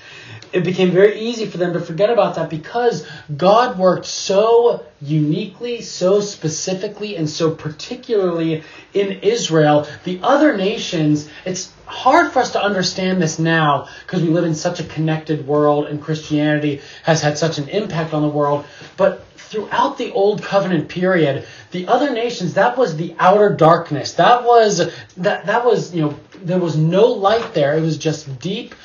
It 0.53 0.63
became 0.63 0.91
very 0.91 1.19
easy 1.19 1.45
for 1.45 1.57
them 1.57 1.73
to 1.73 1.81
forget 1.81 2.09
about 2.09 2.35
that 2.35 2.49
because 2.49 3.05
God 3.35 3.77
worked 3.77 4.05
so 4.05 4.85
uniquely, 5.01 5.81
so 5.81 6.21
specifically, 6.21 7.17
and 7.17 7.29
so 7.29 7.51
particularly 7.51 8.63
in 8.93 9.19
Israel. 9.19 9.87
The 10.05 10.19
other 10.23 10.55
nations, 10.55 11.29
it's 11.43 11.73
hard 11.85 12.31
for 12.31 12.39
us 12.39 12.51
to 12.51 12.61
understand 12.61 13.21
this 13.21 13.39
now 13.39 13.87
because 14.05 14.21
we 14.21 14.29
live 14.29 14.45
in 14.45 14.55
such 14.55 14.79
a 14.79 14.83
connected 14.83 15.47
world 15.47 15.85
and 15.87 16.01
Christianity 16.01 16.81
has 17.03 17.21
had 17.21 17.37
such 17.37 17.57
an 17.57 17.69
impact 17.69 18.13
on 18.13 18.21
the 18.21 18.27
world. 18.27 18.65
But 18.97 19.25
throughout 19.37 19.97
the 19.97 20.11
old 20.11 20.41
covenant 20.41 20.89
period 20.89 21.45
the 21.71 21.87
other 21.87 22.11
nations 22.11 22.55
that 22.55 22.77
was 22.77 22.97
the 22.97 23.15
outer 23.19 23.49
darkness. 23.49 24.13
That 24.13 24.43
was 24.43 24.91
that 25.17 25.45
that 25.45 25.65
was 25.65 25.93
you 25.93 26.01
know 26.01 26.19
there 26.43 26.59
was 26.59 26.75
no 26.75 27.07
light 27.07 27.53
there. 27.53 27.77
It 27.77 27.81
was 27.81 27.97
just 27.97 28.39
deep 28.39 28.75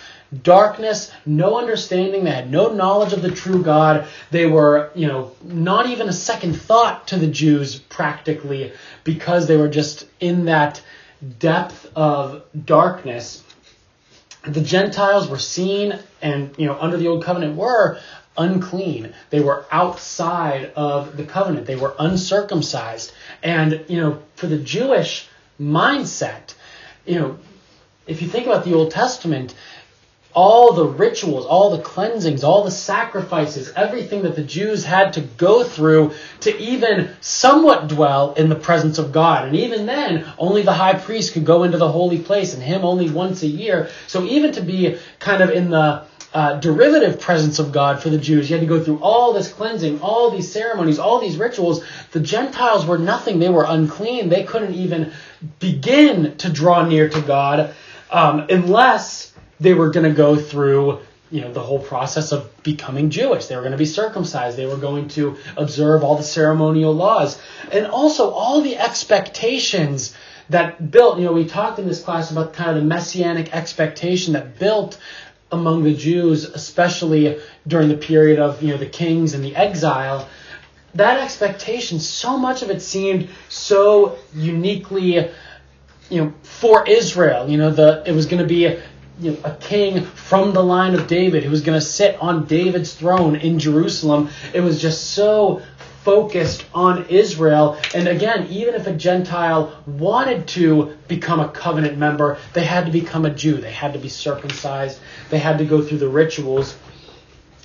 darkness 0.42 1.11
no 1.26 1.59
understanding. 1.59 2.25
They 2.25 2.30
had 2.30 2.50
no 2.50 2.73
knowledge 2.73 3.12
of 3.12 3.23
the 3.23 3.30
true 3.30 3.62
god. 3.62 4.07
They 4.30 4.47
were 4.47 4.90
you 4.95 5.07
know 5.07 5.33
not 5.42 5.87
even 5.87 6.09
a 6.09 6.12
second 6.12 6.54
thought 6.54 7.09
to 7.09 7.16
the 7.16 7.26
jews 7.26 7.78
practically 7.78 8.73
because 9.04 9.47
they 9.47 9.57
were 9.57 9.69
just 9.69 10.07
in 10.21 10.45
that 10.45 10.83
depth 11.38 11.90
of 11.94 12.42
darkness 12.64 13.42
the 14.46 14.60
gentiles 14.60 15.28
were 15.28 15.38
seen 15.38 15.98
and 16.22 16.54
you 16.56 16.66
know 16.66 16.78
under 16.80 16.96
the 16.96 17.06
old 17.06 17.22
covenant 17.22 17.56
were 17.56 18.00
unclean. 18.40 19.12
They 19.30 19.40
were 19.40 19.64
outside 19.70 20.72
of 20.74 21.16
the 21.16 21.24
covenant. 21.24 21.66
They 21.66 21.76
were 21.76 21.94
uncircumcised. 21.98 23.12
And, 23.42 23.84
you 23.88 24.00
know, 24.00 24.22
for 24.36 24.46
the 24.46 24.58
Jewish 24.58 25.28
mindset, 25.60 26.54
you 27.06 27.18
know, 27.18 27.38
if 28.06 28.22
you 28.22 28.28
think 28.28 28.46
about 28.46 28.64
the 28.64 28.74
Old 28.74 28.90
Testament, 28.90 29.54
all 30.32 30.72
the 30.72 30.87
rituals, 30.87 31.44
all 31.46 31.76
the 31.76 31.82
cleansings, 31.82 32.44
all 32.44 32.64
the 32.64 32.70
sacrifices, 32.70 33.72
everything 33.75 34.22
that 34.22 34.37
the 34.37 34.42
Jews 34.42 34.84
had 34.84 35.14
to 35.14 35.20
go 35.20 35.64
through 35.64 36.12
to 36.40 36.56
even 36.58 37.10
somewhat 37.20 37.88
dwell 37.88 38.34
in 38.34 38.49
the 38.49 38.54
presence 38.54 38.99
of 38.99 39.12
God. 39.12 39.46
And 39.46 39.56
even 39.56 39.87
then, 39.87 40.30
only 40.38 40.62
the 40.62 40.72
high 40.72 40.94
priest 40.94 41.32
could 41.32 41.44
go 41.44 41.64
into 41.64 41.78
the 41.78 41.90
holy 41.90 42.18
place, 42.18 42.54
and 42.54 42.62
him 42.62 42.84
only 42.84 43.10
once 43.10 43.42
a 43.42 43.49
year. 43.49 43.90
So 44.06 44.25
even 44.25 44.52
to 44.52 44.62
be 44.62 44.99
kind 45.18 45.42
of 45.42 45.50
in 45.50 45.70
the 45.70 46.04
uh, 46.32 46.60
derivative 46.60 47.20
presence 47.20 47.58
of 47.58 47.72
God 47.72 48.00
for 48.00 48.08
the 48.08 48.18
Jews. 48.18 48.49
You 48.49 48.56
had 48.56 48.60
to 48.60 48.68
go 48.68 48.82
through 48.82 49.00
all 49.00 49.32
this 49.32 49.52
cleansing, 49.52 50.00
all 50.00 50.30
these 50.30 50.50
ceremonies, 50.52 51.00
all 51.00 51.20
these 51.20 51.37
rituals. 51.37 51.84
The 52.12 52.20
Gentiles 52.20 52.87
were 52.87 52.99
nothing. 52.99 53.40
They 53.40 53.49
were 53.49 53.64
unclean. 53.66 54.28
They 54.28 54.44
couldn't 54.44 54.75
even 54.75 55.12
begin 55.58 56.37
to 56.37 56.49
draw 56.49 56.87
near 56.87 57.08
to 57.08 57.20
God 57.20 57.75
um, 58.10 58.46
unless 58.49 59.29
they 59.61 59.75
were 59.75 59.90
going 59.90 60.09
to 60.09 60.17
go 60.17 60.37
through 60.37 61.00
you 61.31 61.40
know 61.40 61.52
the 61.52 61.61
whole 61.61 61.79
process 61.79 62.33
of 62.33 62.62
becoming 62.62 63.11
Jewish. 63.11 63.47
They 63.47 63.55
were 63.55 63.62
going 63.62 63.73
to 63.73 63.79
be 63.79 63.87
circumcised. 63.87 64.57
They 64.57 64.67
were 64.67 64.76
going 64.76 65.09
to 65.11 65.37
observe 65.57 66.02
all 66.02 66.17
the 66.17 66.25
ceremonial 66.25 66.93
laws, 66.93 67.40
and 67.71 67.87
also 67.87 68.31
all 68.31 68.61
the 68.62 68.76
expectations 68.76 70.14
that 70.49 70.90
built. 70.90 71.19
You 71.19 71.26
know, 71.26 71.33
we 71.33 71.45
talked 71.45 71.79
in 71.79 71.87
this 71.87 72.02
class 72.02 72.31
about 72.31 72.52
kind 72.52 72.71
of 72.71 72.76
the 72.76 72.83
messianic 72.83 73.55
expectation 73.55 74.33
that 74.33 74.59
built 74.59 74.99
among 75.52 75.85
the 75.85 75.95
Jews, 75.95 76.45
especially 76.45 77.38
during 77.67 77.88
the 77.88 77.97
period 77.97 78.40
of 78.40 78.62
you 78.62 78.73
know 78.73 78.76
the 78.76 78.87
kings 78.87 79.35
and 79.35 79.45
the 79.45 79.55
exile, 79.55 80.29
that 80.95 81.21
expectation, 81.21 82.00
so 82.00 82.37
much 82.37 82.62
of 82.62 82.71
it 82.71 82.83
seemed 82.83 83.29
so 83.49 84.19
uniquely, 84.35 85.31
you 86.09 86.25
know, 86.25 86.35
for 86.43 86.88
Israel. 86.88 87.49
You 87.49 87.59
know, 87.59 87.71
the 87.71 88.02
it 88.05 88.12
was 88.12 88.26
going 88.26 88.43
to 88.43 88.49
be 88.49 88.81
you 89.20 89.32
know, 89.32 89.38
a 89.44 89.54
king 89.56 90.04
from 90.04 90.52
the 90.52 90.62
line 90.62 90.94
of 90.94 91.06
David 91.06 91.44
who 91.44 91.50
was 91.50 91.60
going 91.60 91.78
to 91.78 91.84
sit 91.84 92.20
on 92.20 92.46
David's 92.46 92.94
throne 92.94 93.36
in 93.36 93.58
Jerusalem. 93.58 94.30
It 94.54 94.60
was 94.60 94.80
just 94.80 95.10
so 95.10 95.62
focused 96.04 96.64
on 96.72 97.04
Israel. 97.08 97.78
And 97.94 98.08
again, 98.08 98.46
even 98.48 98.74
if 98.74 98.86
a 98.86 98.92
Gentile 98.92 99.82
wanted 99.86 100.48
to 100.48 100.96
become 101.08 101.40
a 101.40 101.48
covenant 101.48 101.98
member, 101.98 102.38
they 102.54 102.64
had 102.64 102.86
to 102.86 102.92
become 102.92 103.26
a 103.26 103.30
Jew. 103.30 103.58
They 103.58 103.72
had 103.72 103.92
to 103.92 103.98
be 103.98 104.08
circumcised. 104.08 104.98
They 105.28 105.38
had 105.38 105.58
to 105.58 105.66
go 105.66 105.82
through 105.82 105.98
the 105.98 106.08
rituals. 106.08 106.76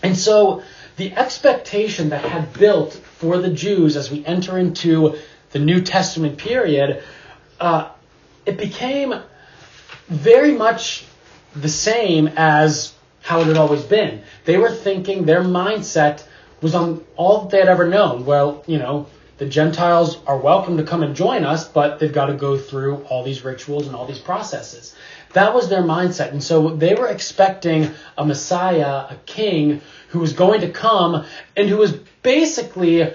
And 0.04 0.18
so 0.18 0.64
the 0.98 1.14
expectation 1.14 2.10
that 2.10 2.26
had 2.26 2.52
built 2.54 2.94
for 2.94 3.38
the 3.38 3.50
Jews 3.50 3.96
as 3.96 4.12
we 4.12 4.26
enter 4.26 4.58
into 4.58 5.16
the 5.52 5.60
New 5.60 5.82
Testament 5.82 6.38
period, 6.38 7.02
uh, 7.62 7.90
it 8.46 8.58
became 8.58 9.14
very 10.10 10.52
much 10.52 11.06
the 11.56 11.70
same 11.70 12.28
as 12.36 12.94
how 13.22 13.42
it 13.42 13.48
had 13.48 13.58
always 13.58 13.84
been. 13.84 14.22
They 14.46 14.58
were 14.58 14.72
thinking 14.72 15.26
their 15.26 15.42
mindset 15.42 16.24
was 16.62 16.76
on 16.76 17.04
all 17.16 17.42
that 17.42 17.52
they 17.52 17.60
had 17.60 17.70
ever 17.70 17.88
known. 17.88 18.26
Well, 18.26 18.64
you 18.68 18.78
know, 18.78 19.08
the 19.38 19.46
Gentiles 19.46 20.18
are 20.26 20.38
welcome 20.38 20.78
to 20.78 20.84
come 20.84 21.04
and 21.04 21.16
join 21.16 21.44
us, 21.44 21.68
but 21.68 22.00
they've 22.00 22.14
got 22.14 22.28
to 22.28 22.34
go 22.34 22.58
through 22.58 23.04
all 23.10 23.24
these 23.24 23.44
rituals 23.44 23.88
and 23.88 23.96
all 23.96 24.06
these 24.06 24.20
processes. 24.20 24.96
That 25.34 25.54
was 25.54 25.68
their 25.68 25.82
mindset. 25.82 26.32
And 26.32 26.42
so 26.42 26.70
they 26.70 26.94
were 26.94 27.08
expecting 27.08 27.90
a 28.18 28.26
Messiah, 28.26 29.06
a 29.10 29.18
king, 29.26 29.82
who 30.10 30.20
was 30.20 30.32
going 30.32 30.62
to 30.62 30.70
come 30.70 31.26
and 31.58 31.68
who 31.68 31.78
was 31.78 31.92
basically 32.22 33.12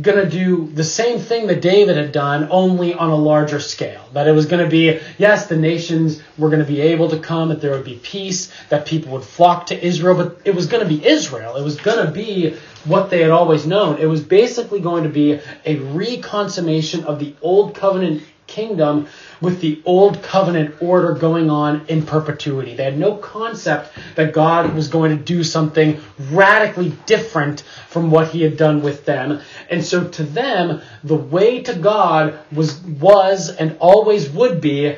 going 0.00 0.22
to 0.22 0.28
do 0.28 0.68
the 0.68 0.84
same 0.84 1.18
thing 1.18 1.48
that 1.48 1.60
David 1.60 1.96
had 1.96 2.12
done, 2.12 2.46
only 2.50 2.94
on 2.94 3.10
a 3.10 3.16
larger 3.16 3.58
scale. 3.58 4.04
That 4.12 4.28
it 4.28 4.32
was 4.32 4.46
going 4.46 4.62
to 4.64 4.70
be, 4.70 5.00
yes, 5.18 5.46
the 5.46 5.56
nations 5.56 6.22
were 6.38 6.48
going 6.48 6.60
to 6.60 6.66
be 6.66 6.80
able 6.80 7.10
to 7.10 7.18
come, 7.18 7.48
that 7.48 7.60
there 7.60 7.72
would 7.72 7.84
be 7.84 7.96
peace, 7.96 8.52
that 8.68 8.86
people 8.86 9.12
would 9.12 9.24
flock 9.24 9.66
to 9.66 9.84
Israel, 9.84 10.14
but 10.14 10.42
it 10.44 10.54
was 10.54 10.66
going 10.66 10.86
to 10.86 10.88
be 10.88 11.04
Israel. 11.04 11.56
It 11.56 11.64
was 11.64 11.76
going 11.76 12.06
to 12.06 12.12
be 12.12 12.56
what 12.84 13.10
they 13.10 13.20
had 13.20 13.30
always 13.32 13.66
known. 13.66 13.98
It 13.98 14.06
was 14.06 14.22
basically 14.22 14.80
going 14.80 15.02
to 15.02 15.10
be 15.10 15.32
a 15.64 15.76
reconsummation 15.76 17.04
of 17.04 17.18
the 17.18 17.34
old 17.42 17.74
covenant 17.74 18.22
kingdom 18.50 19.06
with 19.40 19.60
the 19.60 19.80
old 19.86 20.22
covenant 20.22 20.74
order 20.82 21.14
going 21.14 21.48
on 21.48 21.86
in 21.86 22.04
perpetuity. 22.04 22.74
They 22.74 22.84
had 22.84 22.98
no 22.98 23.16
concept 23.16 23.96
that 24.16 24.34
God 24.34 24.74
was 24.74 24.88
going 24.88 25.16
to 25.16 25.24
do 25.24 25.42
something 25.42 26.00
radically 26.30 26.90
different 27.06 27.62
from 27.88 28.10
what 28.10 28.28
he 28.28 28.42
had 28.42 28.58
done 28.58 28.82
with 28.82 29.06
them. 29.06 29.40
And 29.70 29.82
so 29.82 30.06
to 30.08 30.22
them, 30.22 30.82
the 31.02 31.16
way 31.16 31.62
to 31.62 31.74
God 31.74 32.38
was 32.52 32.80
was 32.82 33.48
and 33.48 33.76
always 33.78 34.28
would 34.28 34.60
be 34.60 34.96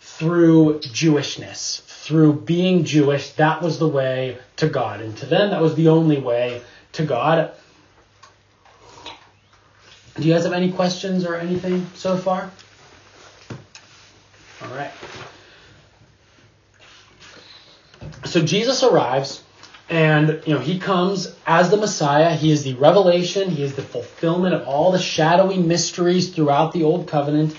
through 0.00 0.78
Jewishness, 0.80 1.82
through 1.82 2.34
being 2.34 2.84
Jewish. 2.84 3.30
That 3.32 3.60
was 3.60 3.78
the 3.78 3.88
way 3.88 4.38
to 4.56 4.68
God. 4.68 5.00
And 5.00 5.16
to 5.18 5.26
them, 5.26 5.50
that 5.50 5.60
was 5.60 5.74
the 5.74 5.88
only 5.88 6.18
way 6.18 6.62
to 6.92 7.04
God. 7.04 7.52
Do 10.16 10.28
you 10.28 10.34
guys 10.34 10.44
have 10.44 10.52
any 10.52 10.70
questions 10.70 11.24
or 11.24 11.36
anything 11.36 11.86
so 11.94 12.16
far? 12.16 12.50
All 14.62 14.74
right. 14.76 14.90
So 18.24 18.44
Jesus 18.44 18.82
arrives, 18.82 19.42
and 19.88 20.42
you 20.46 20.54
know 20.54 20.60
he 20.60 20.78
comes 20.78 21.34
as 21.46 21.70
the 21.70 21.76
Messiah. 21.76 22.34
He 22.34 22.50
is 22.50 22.64
the 22.64 22.74
revelation. 22.74 23.50
He 23.50 23.62
is 23.62 23.74
the 23.74 23.82
fulfillment 23.82 24.54
of 24.54 24.66
all 24.66 24.92
the 24.92 24.98
shadowy 24.98 25.58
mysteries 25.58 26.34
throughout 26.34 26.72
the 26.72 26.84
Old 26.84 27.08
Covenant. 27.08 27.56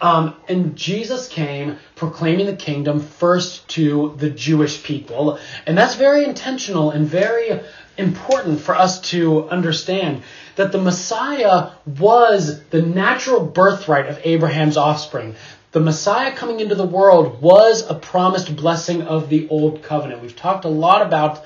Um, 0.00 0.34
and 0.48 0.76
Jesus 0.76 1.28
came 1.28 1.78
proclaiming 1.94 2.46
the 2.46 2.56
kingdom 2.56 3.00
first 3.00 3.66
to 3.70 4.14
the 4.18 4.28
Jewish 4.30 4.82
people, 4.82 5.38
and 5.66 5.78
that's 5.78 5.94
very 5.94 6.24
intentional 6.24 6.90
and 6.90 7.06
very 7.06 7.60
important 7.96 8.60
for 8.60 8.74
us 8.74 9.00
to 9.00 9.48
understand 9.48 10.22
that 10.56 10.72
the 10.72 10.80
Messiah 10.80 11.70
was 11.86 12.62
the 12.64 12.82
natural 12.82 13.40
birthright 13.44 14.06
of 14.06 14.20
Abraham's 14.24 14.76
offspring. 14.76 15.36
The 15.74 15.80
Messiah 15.80 16.30
coming 16.32 16.60
into 16.60 16.76
the 16.76 16.86
world 16.86 17.42
was 17.42 17.84
a 17.90 17.96
promised 17.96 18.54
blessing 18.54 19.02
of 19.02 19.28
the 19.28 19.48
Old 19.48 19.82
Covenant. 19.82 20.22
We've 20.22 20.36
talked 20.36 20.64
a 20.64 20.68
lot 20.68 21.02
about 21.02 21.44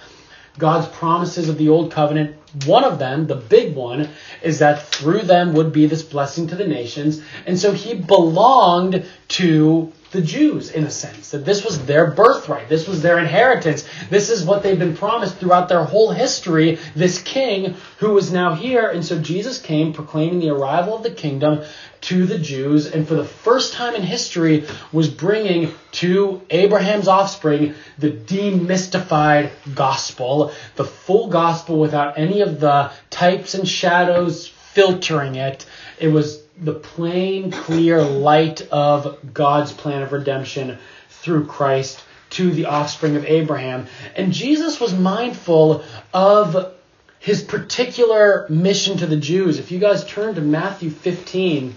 God's 0.59 0.87
promises 0.89 1.49
of 1.49 1.57
the 1.57 1.71
Old 1.71 1.93
Covenant. 1.93 2.37
One 2.67 2.85
of 2.85 2.99
them, 2.99 3.27
the 3.27 3.37
big 3.37 3.75
one, 3.75 4.11
is 4.43 4.59
that 4.59 4.83
through 4.83 5.23
them 5.23 5.55
would 5.55 5.73
be 5.73 5.87
this 5.87 6.03
blessing 6.03 6.49
to 6.49 6.57
the 6.57 6.67
nations. 6.67 7.23
And 7.47 7.59
so 7.59 7.73
he 7.73 7.95
belonged 7.95 9.07
to 9.29 9.95
the 10.11 10.23
Jews, 10.23 10.71
in 10.71 10.85
a 10.85 10.91
sense, 10.91 11.31
that 11.33 11.45
this 11.45 11.65
was 11.65 11.85
their 11.85 12.11
birthright, 12.11 12.69
this 12.69 12.89
was 12.89 13.03
their 13.03 13.19
inheritance, 13.19 13.87
this 14.09 14.31
is 14.31 14.45
what 14.45 14.63
they've 14.63 14.79
been 14.79 14.97
promised 14.97 15.37
throughout 15.37 15.69
their 15.69 15.85
whole 15.85 16.11
history, 16.11 16.79
this 16.97 17.21
king 17.21 17.75
who 17.99 18.17
is 18.17 18.33
now 18.33 18.55
here. 18.55 18.89
And 18.89 19.05
so 19.05 19.19
Jesus 19.21 19.61
came 19.61 19.93
proclaiming 19.93 20.41
the 20.41 20.51
arrival 20.51 20.97
of 20.97 21.03
the 21.03 21.11
kingdom 21.11 21.63
to 22.03 22.25
the 22.25 22.39
Jews, 22.39 22.87
and 22.87 23.07
for 23.07 23.15
the 23.15 23.25
first 23.25 23.75
time 23.75 23.95
in 23.95 24.03
history 24.03 24.65
was 24.93 25.09
bringing 25.09 25.75
to 25.93 26.41
Abraham's 26.49 27.09
offspring 27.09 27.75
the 27.99 28.11
demystified 28.11 29.51
gospel, 29.75 30.53
the 30.77 30.85
full 30.85 31.29
gospel 31.29 31.79
without 31.79 32.19
any 32.19 32.41
of 32.41 32.61
the 32.61 32.91
types 33.11 33.55
and 33.55 33.69
shadows 33.69 34.47
filtering 34.47 35.35
it. 35.35 35.67
It 35.99 36.09
was 36.09 36.41
the 36.61 36.75
plain, 36.75 37.51
clear 37.51 38.03
light 38.03 38.63
of 38.73 39.33
God's 39.33 39.73
plan 39.73 40.03
of 40.03 40.13
redemption 40.13 40.79
through 41.09 41.47
Christ 41.47 42.03
to 42.31 42.51
the 42.51 42.67
offspring 42.67 43.17
of 43.17 43.25
Abraham. 43.25 43.87
And 44.17 44.33
Jesus 44.33 44.81
was 44.81 44.93
mindful 44.93 45.85
of 46.13 46.75
his 47.21 47.43
particular 47.43 48.47
mission 48.49 48.99
to 48.99 49.07
the 49.07 49.17
Jews. 49.17 49.59
If 49.59 49.71
you 49.71 49.79
guys 49.79 50.05
turn 50.05 50.35
to 50.35 50.41
Matthew 50.41 50.91
15, 50.91 51.75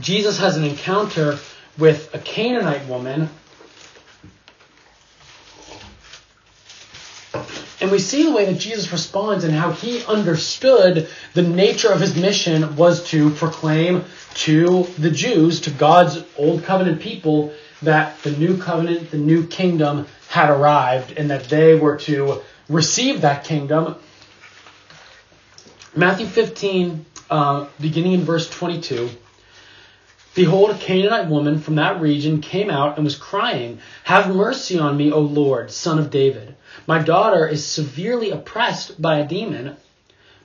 Jesus 0.00 0.38
has 0.38 0.56
an 0.56 0.64
encounter 0.64 1.38
with 1.78 2.14
a 2.14 2.18
Canaanite 2.18 2.86
woman 2.86 3.28
And 7.80 7.90
we 7.90 7.98
see 7.98 8.24
the 8.24 8.32
way 8.32 8.44
that 8.44 8.58
Jesus 8.58 8.92
responds 8.92 9.44
and 9.44 9.54
how 9.54 9.72
he 9.72 10.04
understood 10.04 11.08
the 11.32 11.42
nature 11.42 11.90
of 11.90 12.00
his 12.00 12.14
mission 12.14 12.76
was 12.76 13.04
to 13.10 13.30
proclaim 13.30 14.04
to 14.34 14.84
the 14.98 15.10
Jews, 15.10 15.62
to 15.62 15.70
God's 15.70 16.22
old 16.36 16.64
covenant 16.64 17.00
people, 17.00 17.52
that 17.82 18.22
the 18.22 18.32
new 18.32 18.58
covenant, 18.58 19.10
the 19.10 19.18
new 19.18 19.46
kingdom 19.46 20.06
had 20.28 20.50
arrived 20.50 21.12
and 21.12 21.30
that 21.30 21.44
they 21.44 21.74
were 21.74 21.96
to 21.96 22.42
receive 22.68 23.22
that 23.22 23.44
kingdom. 23.44 23.96
Matthew 25.96 26.26
15, 26.26 27.06
uh, 27.30 27.66
beginning 27.80 28.12
in 28.12 28.20
verse 28.20 28.48
22. 28.50 29.10
Behold, 30.34 30.70
a 30.70 30.74
Canaanite 30.74 31.28
woman 31.28 31.58
from 31.58 31.74
that 31.74 32.00
region 32.00 32.40
came 32.40 32.70
out 32.70 32.96
and 32.96 33.04
was 33.04 33.16
crying, 33.16 33.80
Have 34.04 34.34
mercy 34.34 34.78
on 34.78 34.96
me, 34.96 35.10
O 35.10 35.20
Lord, 35.20 35.72
son 35.72 35.98
of 35.98 36.10
David. 36.10 36.54
My 36.86 37.00
daughter 37.00 37.46
is 37.48 37.64
severely 37.64 38.30
oppressed 38.30 39.00
by 39.02 39.18
a 39.18 39.26
demon. 39.26 39.76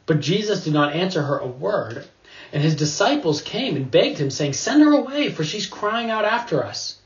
But 0.08 0.22
Jesus 0.22 0.64
did 0.64 0.74
not 0.74 0.94
answer 0.94 1.22
her 1.22 1.38
a 1.38 1.48
word. 1.48 2.06
And 2.52 2.64
his 2.64 2.76
disciples 2.76 3.42
came 3.42 3.76
and 3.76 3.90
begged 3.90 4.18
him, 4.18 4.32
saying, 4.32 4.54
Send 4.54 4.82
her 4.82 4.94
away, 4.94 5.30
for 5.30 5.44
she's 5.44 5.66
crying 5.66 6.10
out 6.10 6.26
after 6.26 6.64
us. 6.64 6.98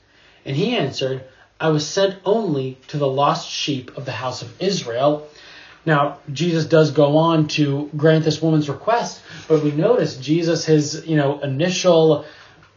And 0.45 0.55
he 0.55 0.77
answered, 0.77 1.23
I 1.59 1.69
was 1.69 1.85
sent 1.85 2.15
only 2.23 2.77
to 2.87 2.97
the 2.97 3.07
lost 3.07 3.49
sheep 3.49 3.97
of 3.97 4.05
the 4.05 4.11
house 4.11 4.41
of 4.41 4.61
Israel. 4.61 5.27
Now, 5.85 6.19
Jesus 6.31 6.65
does 6.65 6.91
go 6.91 7.17
on 7.17 7.47
to 7.49 7.89
grant 7.95 8.23
this 8.23 8.41
woman's 8.41 8.69
request, 8.69 9.21
but 9.47 9.63
we 9.63 9.71
notice 9.71 10.17
Jesus, 10.17 10.65
his 10.65 11.05
you 11.05 11.15
know 11.15 11.39
initial 11.39 12.25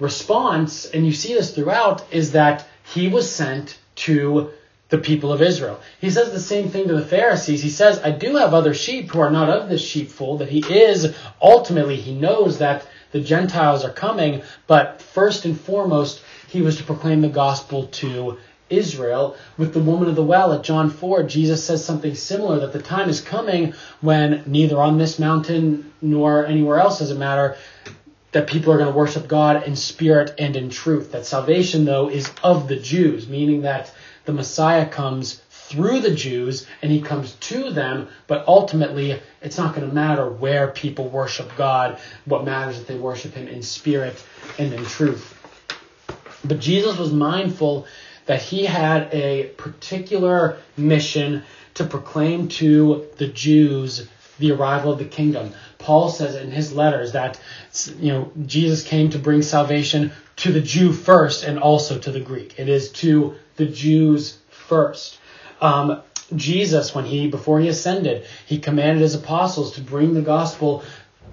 response, 0.03 0.85
and 0.87 1.07
you 1.07 1.13
see 1.13 1.33
this 1.33 1.55
throughout, 1.55 2.13
is 2.13 2.33
that 2.33 2.67
he 2.85 3.09
was 3.09 3.31
sent 3.31 3.79
to 3.95 4.51
the 4.89 4.99
people 4.99 5.33
of 5.33 5.41
Israel. 5.41 5.81
He 6.01 6.11
says 6.11 6.33
the 6.33 6.41
same 6.41 6.69
thing 6.69 6.89
to 6.89 6.95
the 6.95 7.07
Pharisees. 7.07 7.63
He 7.63 7.71
says, 7.71 8.01
I 8.01 8.11
do 8.11 8.37
have 8.37 8.53
other 8.53 8.75
sheep 8.75 9.11
who 9.11 9.21
are 9.21 9.31
not 9.31 9.49
of 9.49 9.69
this 9.69 9.83
sheepfold, 9.83 10.41
that 10.41 10.51
he 10.51 10.61
is 10.61 11.15
ultimately, 11.41 11.97
he 11.97 12.15
knows 12.15 12.59
that 12.59 12.87
the 13.13 13.21
Gentiles 13.21 13.85
are 13.85 13.93
coming, 13.93 14.43
but 14.67 15.01
first 15.01 15.45
and 15.45 15.59
foremost, 15.59 16.21
he 16.49 16.63
was 16.63 16.77
to 16.79 16.85
proclaim 16.85 17.21
the 17.21 17.29
gospel 17.29 17.87
to 17.87 18.39
Israel. 18.69 19.37
With 19.57 19.73
the 19.73 19.81
woman 19.81 20.09
of 20.09 20.17
the 20.17 20.25
well 20.25 20.53
at 20.53 20.65
John 20.65 20.91
4, 20.91 21.23
Jesus 21.25 21.65
says 21.65 21.85
something 21.85 22.15
similar 22.15 22.59
that 22.61 22.73
the 22.73 22.83
time 22.83 23.09
is 23.09 23.21
coming 23.21 23.75
when 24.01 24.43
neither 24.47 24.81
on 24.81 24.99
this 24.99 25.19
mountain 25.19 25.93
nor 26.03 26.45
anywhere 26.45 26.79
else 26.79 26.99
does 26.99 27.11
it 27.11 27.19
matter 27.19 27.57
that 28.33 28.47
people 28.47 28.73
are 28.73 28.79
going 28.79 28.91
to 28.91 28.97
worship 28.97 29.29
God 29.29 29.67
in 29.67 29.77
spirit 29.77 30.35
and 30.39 30.57
in 30.57 30.71
truth. 30.71 31.13
That 31.13 31.27
salvation, 31.27 31.85
though, 31.85 32.09
is 32.09 32.31
of 32.43 32.67
the 32.69 32.77
Jews, 32.77 33.29
meaning 33.29 33.63
that 33.63 33.93
the 34.25 34.33
Messiah 34.33 34.89
comes 34.89 35.43
through 35.51 36.01
the 36.01 36.15
Jews 36.15 36.67
and 36.83 36.91
he 36.91 37.01
comes 37.01 37.33
to 37.35 37.71
them, 37.71 38.09
but 38.27 38.47
ultimately 38.47 39.21
it's 39.41 39.59
not 39.59 39.75
going 39.75 39.89
to 39.89 39.95
matter 39.95 40.29
where 40.29 40.69
people 40.69 41.09
worship 41.09 41.51
God. 41.57 41.99
What 42.25 42.45
matters 42.45 42.77
is 42.77 42.85
that 42.85 42.93
they 42.93 42.99
worship 42.99 43.35
him 43.35 43.49
in 43.49 43.63
spirit 43.63 44.23
and 44.59 44.73
in 44.73 44.85
truth. 44.85 45.39
But 46.45 46.59
Jesus 46.59 46.99
was 46.99 47.13
mindful 47.13 47.87
that 48.27 48.43
he 48.43 48.65
had 48.65 49.09
a 49.13 49.49
particular 49.57 50.59
mission 50.77 51.43
to 51.75 51.85
proclaim 51.85 52.49
to 52.49 53.07
the 53.17 53.29
Jews 53.29 54.09
the 54.39 54.53
arrival 54.53 54.93
of 54.93 54.99
the 54.99 55.05
kingdom. 55.05 55.53
Paul 55.83 56.09
says 56.09 56.37
in 56.37 56.51
his 56.51 56.73
letters 56.73 57.13
that 57.13 57.41
you 57.99 58.13
know 58.13 58.33
Jesus 58.47 58.83
came 58.83 59.11
to 59.11 59.19
bring 59.19 59.43
salvation 59.43 60.13
to 60.37 60.53
the 60.53 60.61
Jew 60.61 60.93
first 60.93 61.45
and 61.45 61.59
also 61.59 61.99
to 61.99 62.11
the 62.11 62.21
Greek. 62.21 62.59
It 62.59 62.69
is 62.69 62.91
to 62.93 63.35
the 63.57 63.67
Jews 63.67 64.39
first. 64.49 65.19
Um, 65.61 66.03
Jesus, 66.35 66.95
when 66.95 67.05
he 67.05 67.29
before 67.29 67.61
he 67.61 67.69
ascended, 67.69 68.27
he 68.47 68.59
commanded 68.59 69.03
his 69.03 69.15
apostles 69.15 69.75
to 69.75 69.81
bring 69.81 70.15
the 70.15 70.23
gospel 70.23 70.83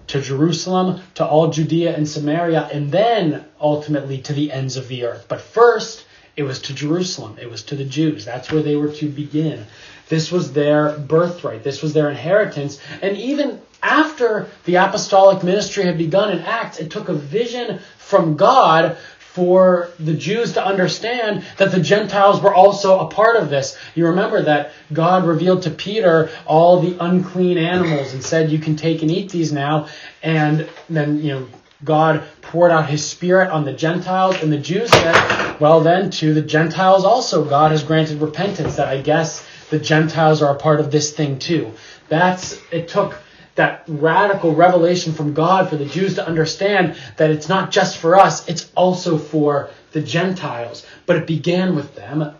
to 0.08 0.22
Jerusalem, 0.22 1.02
to 1.16 1.26
all 1.26 1.50
Judea 1.50 1.96
and 1.96 2.08
Samaria, 2.08 2.70
and 2.74 2.92
then 2.92 3.46
ultimately 3.62 4.18
to 4.20 4.34
the 4.34 4.52
ends 4.52 4.76
of 4.76 4.88
the 4.88 5.06
earth. 5.06 5.26
But 5.28 5.40
first, 5.40 6.06
it 6.36 6.44
was 6.44 6.60
to 6.64 6.74
Jerusalem. 6.74 7.38
It 7.40 7.50
was 7.50 7.64
to 7.64 7.76
the 7.76 7.86
Jews. 7.86 8.26
That's 8.26 8.52
where 8.52 8.64
they 8.64 8.76
were 8.76 8.92
to 8.94 9.10
begin. 9.10 9.66
This 10.08 10.32
was 10.32 10.54
their 10.54 10.98
birthright. 10.98 11.64
This 11.64 11.82
was 11.82 11.94
their 11.94 12.10
inheritance. 12.10 12.80
And 13.02 13.18
even 13.18 13.62
after 13.82 14.48
the 14.66 14.76
apostolic 14.76 15.44
ministry 15.44 15.86
had 15.86 15.98
begun 15.98 16.32
in 16.32 16.40
Acts, 16.40 16.80
it 16.80 16.92
took 16.92 17.10
a 17.10 17.14
vision 17.14 17.80
from 17.98 18.36
God 18.36 18.98
for 19.34 19.90
the 20.00 20.16
Jews 20.16 20.54
to 20.54 20.66
understand 20.66 21.46
that 21.58 21.72
the 21.72 21.80
Gentiles 21.80 22.42
were 22.42 22.54
also 22.54 23.00
a 23.00 23.08
part 23.08 23.38
of 23.38 23.50
this. 23.50 23.78
You 23.96 24.08
remember 24.08 24.42
that 24.42 24.72
God 24.92 25.26
revealed 25.26 25.62
to 25.64 25.70
Peter 25.70 26.30
all 26.46 26.82
the 26.82 26.98
unclean 27.00 27.58
animals 27.58 28.14
and 28.14 28.24
said, 28.24 28.52
You 28.52 28.60
can 28.60 28.76
take 28.76 29.02
and 29.02 29.12
eat 29.12 29.32
these 29.32 29.54
now. 29.54 29.88
And 30.24 30.68
then, 30.90 31.22
you 31.22 31.34
know, 31.34 31.48
God 31.84 32.24
poured 32.42 32.72
out 32.72 32.90
his 32.90 33.08
spirit 33.08 33.50
on 33.50 33.64
the 33.64 33.72
Gentiles, 33.72 34.42
and 34.42 34.52
the 34.52 34.58
Jews 34.58 34.92
said, 34.92 35.60
Well, 35.60 35.80
then, 35.82 36.10
to 36.12 36.34
the 36.34 36.42
Gentiles 36.42 37.06
also, 37.06 37.46
God 37.46 37.72
has 37.72 37.84
granted 37.84 38.22
repentance, 38.22 38.76
that 38.76 38.90
I 38.90 39.02
guess 39.02 39.48
the 39.70 39.80
Gentiles 39.80 40.42
are 40.42 40.56
a 40.56 40.60
part 40.60 40.80
of 40.80 40.92
this 40.92 41.14
thing 41.14 41.40
too. 41.40 41.72
That's, 42.10 42.60
it 42.72 42.88
took 42.88 43.16
that 43.60 43.84
radical 43.90 44.56
revelation 44.56 45.12
from 45.12 45.34
God 45.34 45.70
for 45.70 45.76
the 45.76 45.84
Jews 45.84 46.16
to 46.16 46.26
understand 46.26 46.96
that 47.18 47.30
it's 47.30 47.50
not 47.50 47.72
just 47.72 47.98
for 47.98 48.16
us, 48.16 48.48
it's 48.48 48.72
also 48.74 49.18
for 49.18 49.70
the 49.92 50.00
Gentiles. 50.00 50.86
But 51.06 51.18
it 51.18 51.28
began 51.28 51.76
with 51.76 51.94
them. 51.94 52.36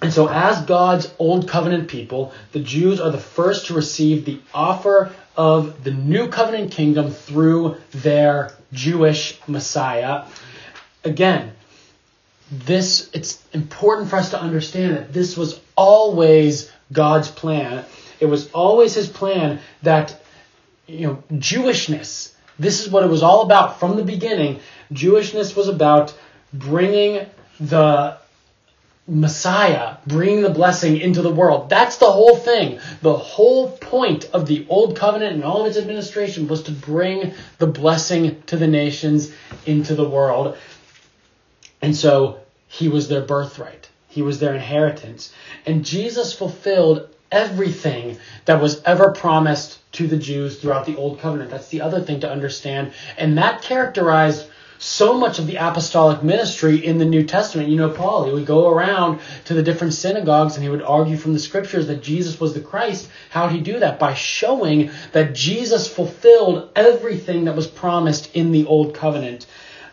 And 0.00 0.12
so, 0.12 0.28
as 0.28 0.62
God's 0.62 1.12
old 1.18 1.48
covenant 1.48 1.88
people, 1.88 2.32
the 2.52 2.60
Jews 2.60 3.00
are 3.00 3.10
the 3.10 3.18
first 3.18 3.66
to 3.66 3.74
receive 3.74 4.24
the 4.24 4.38
offer 4.54 5.12
of 5.36 5.82
the 5.82 5.90
new 5.90 6.28
covenant 6.28 6.70
kingdom 6.70 7.10
through 7.10 7.76
their 7.90 8.52
Jewish 8.72 9.36
Messiah. 9.48 10.26
Again, 11.02 11.54
this 12.52 13.10
it's 13.12 13.42
important 13.52 14.10
for 14.10 14.16
us 14.16 14.30
to 14.30 14.40
understand 14.40 14.96
that 14.96 15.12
this 15.12 15.36
was 15.36 15.60
always 15.76 16.70
God's 16.92 17.30
plan 17.32 17.84
it 18.20 18.26
was 18.26 18.50
always 18.52 18.94
his 18.94 19.08
plan 19.08 19.60
that, 19.82 20.22
you 20.86 21.06
know, 21.06 21.22
Jewishness, 21.32 22.32
this 22.58 22.84
is 22.84 22.90
what 22.90 23.02
it 23.02 23.08
was 23.08 23.22
all 23.22 23.42
about 23.42 23.80
from 23.80 23.96
the 23.96 24.04
beginning. 24.04 24.60
Jewishness 24.92 25.56
was 25.56 25.68
about 25.68 26.14
bringing 26.52 27.26
the 27.58 28.18
Messiah, 29.06 29.96
bringing 30.06 30.42
the 30.42 30.50
blessing 30.50 30.98
into 30.98 31.22
the 31.22 31.32
world. 31.32 31.68
That's 31.68 31.96
the 31.96 32.10
whole 32.10 32.36
thing. 32.36 32.78
The 33.02 33.16
whole 33.16 33.72
point 33.72 34.26
of 34.32 34.46
the 34.46 34.66
Old 34.68 34.96
Covenant 34.96 35.34
and 35.34 35.42
all 35.42 35.62
of 35.62 35.66
its 35.66 35.78
administration 35.78 36.46
was 36.46 36.62
to 36.64 36.72
bring 36.72 37.34
the 37.58 37.66
blessing 37.66 38.42
to 38.46 38.56
the 38.56 38.68
nations 38.68 39.32
into 39.66 39.94
the 39.94 40.08
world. 40.08 40.56
And 41.82 41.96
so 41.96 42.40
he 42.68 42.88
was 42.88 43.08
their 43.08 43.22
birthright. 43.22 43.88
He 44.06 44.22
was 44.22 44.38
their 44.38 44.54
inheritance. 44.54 45.32
And 45.66 45.84
Jesus 45.84 46.32
fulfilled 46.32 47.08
everything 47.30 48.18
that 48.44 48.60
was 48.60 48.82
ever 48.84 49.12
promised 49.12 49.78
to 49.92 50.06
the 50.06 50.16
Jews 50.16 50.58
throughout 50.58 50.86
the 50.86 50.96
Old 50.96 51.20
Covenant. 51.20 51.50
That's 51.50 51.68
the 51.68 51.80
other 51.80 52.00
thing 52.00 52.20
to 52.20 52.30
understand. 52.30 52.92
And 53.18 53.38
that 53.38 53.62
characterized 53.62 54.46
so 54.80 55.12
much 55.12 55.38
of 55.38 55.46
the 55.46 55.56
apostolic 55.56 56.22
ministry 56.22 56.84
in 56.84 56.96
the 56.96 57.04
New 57.04 57.22
Testament. 57.22 57.68
You 57.68 57.76
know, 57.76 57.90
Paul, 57.90 58.24
he 58.24 58.32
would 58.32 58.46
go 58.46 58.70
around 58.70 59.20
to 59.44 59.52
the 59.52 59.62
different 59.62 59.92
synagogues 59.92 60.54
and 60.54 60.64
he 60.64 60.70
would 60.70 60.82
argue 60.82 61.18
from 61.18 61.34
the 61.34 61.38
scriptures 61.38 61.86
that 61.88 62.02
Jesus 62.02 62.40
was 62.40 62.54
the 62.54 62.60
Christ. 62.60 63.08
How 63.28 63.46
did 63.46 63.56
he 63.56 63.60
do 63.60 63.80
that? 63.80 63.98
By 63.98 64.14
showing 64.14 64.90
that 65.12 65.34
Jesus 65.34 65.86
fulfilled 65.86 66.70
everything 66.74 67.44
that 67.44 67.54
was 67.54 67.66
promised 67.66 68.34
in 68.34 68.52
the 68.52 68.64
Old 68.64 68.94
Covenant. 68.94 69.46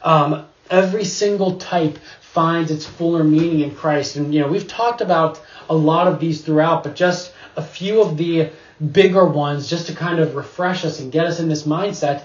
Um, 0.04 0.46
every 0.70 1.04
single 1.04 1.58
type 1.58 2.00
finds 2.38 2.70
its 2.70 2.86
fuller 2.86 3.24
meaning 3.24 3.62
in 3.62 3.74
Christ. 3.74 4.16
And, 4.16 4.32
you 4.32 4.42
know, 4.42 4.48
we've 4.48 4.68
talked 4.68 5.02
about 5.02 5.42
a 5.72 5.76
lot 5.76 6.08
of 6.08 6.20
these 6.20 6.42
throughout, 6.42 6.84
but 6.84 6.96
just 6.96 7.34
a 7.56 7.64
few 7.64 8.00
of 8.00 8.16
the 8.16 8.52
bigger 8.92 9.26
ones 9.26 9.68
just 9.68 9.88
to 9.88 9.96
kind 9.96 10.20
of 10.20 10.36
refresh 10.36 10.86
us 10.86 11.00
and 11.00 11.12
get 11.12 11.26
us 11.26 11.40
in 11.40 11.50
this 11.50 11.64
mindset. 11.64 12.22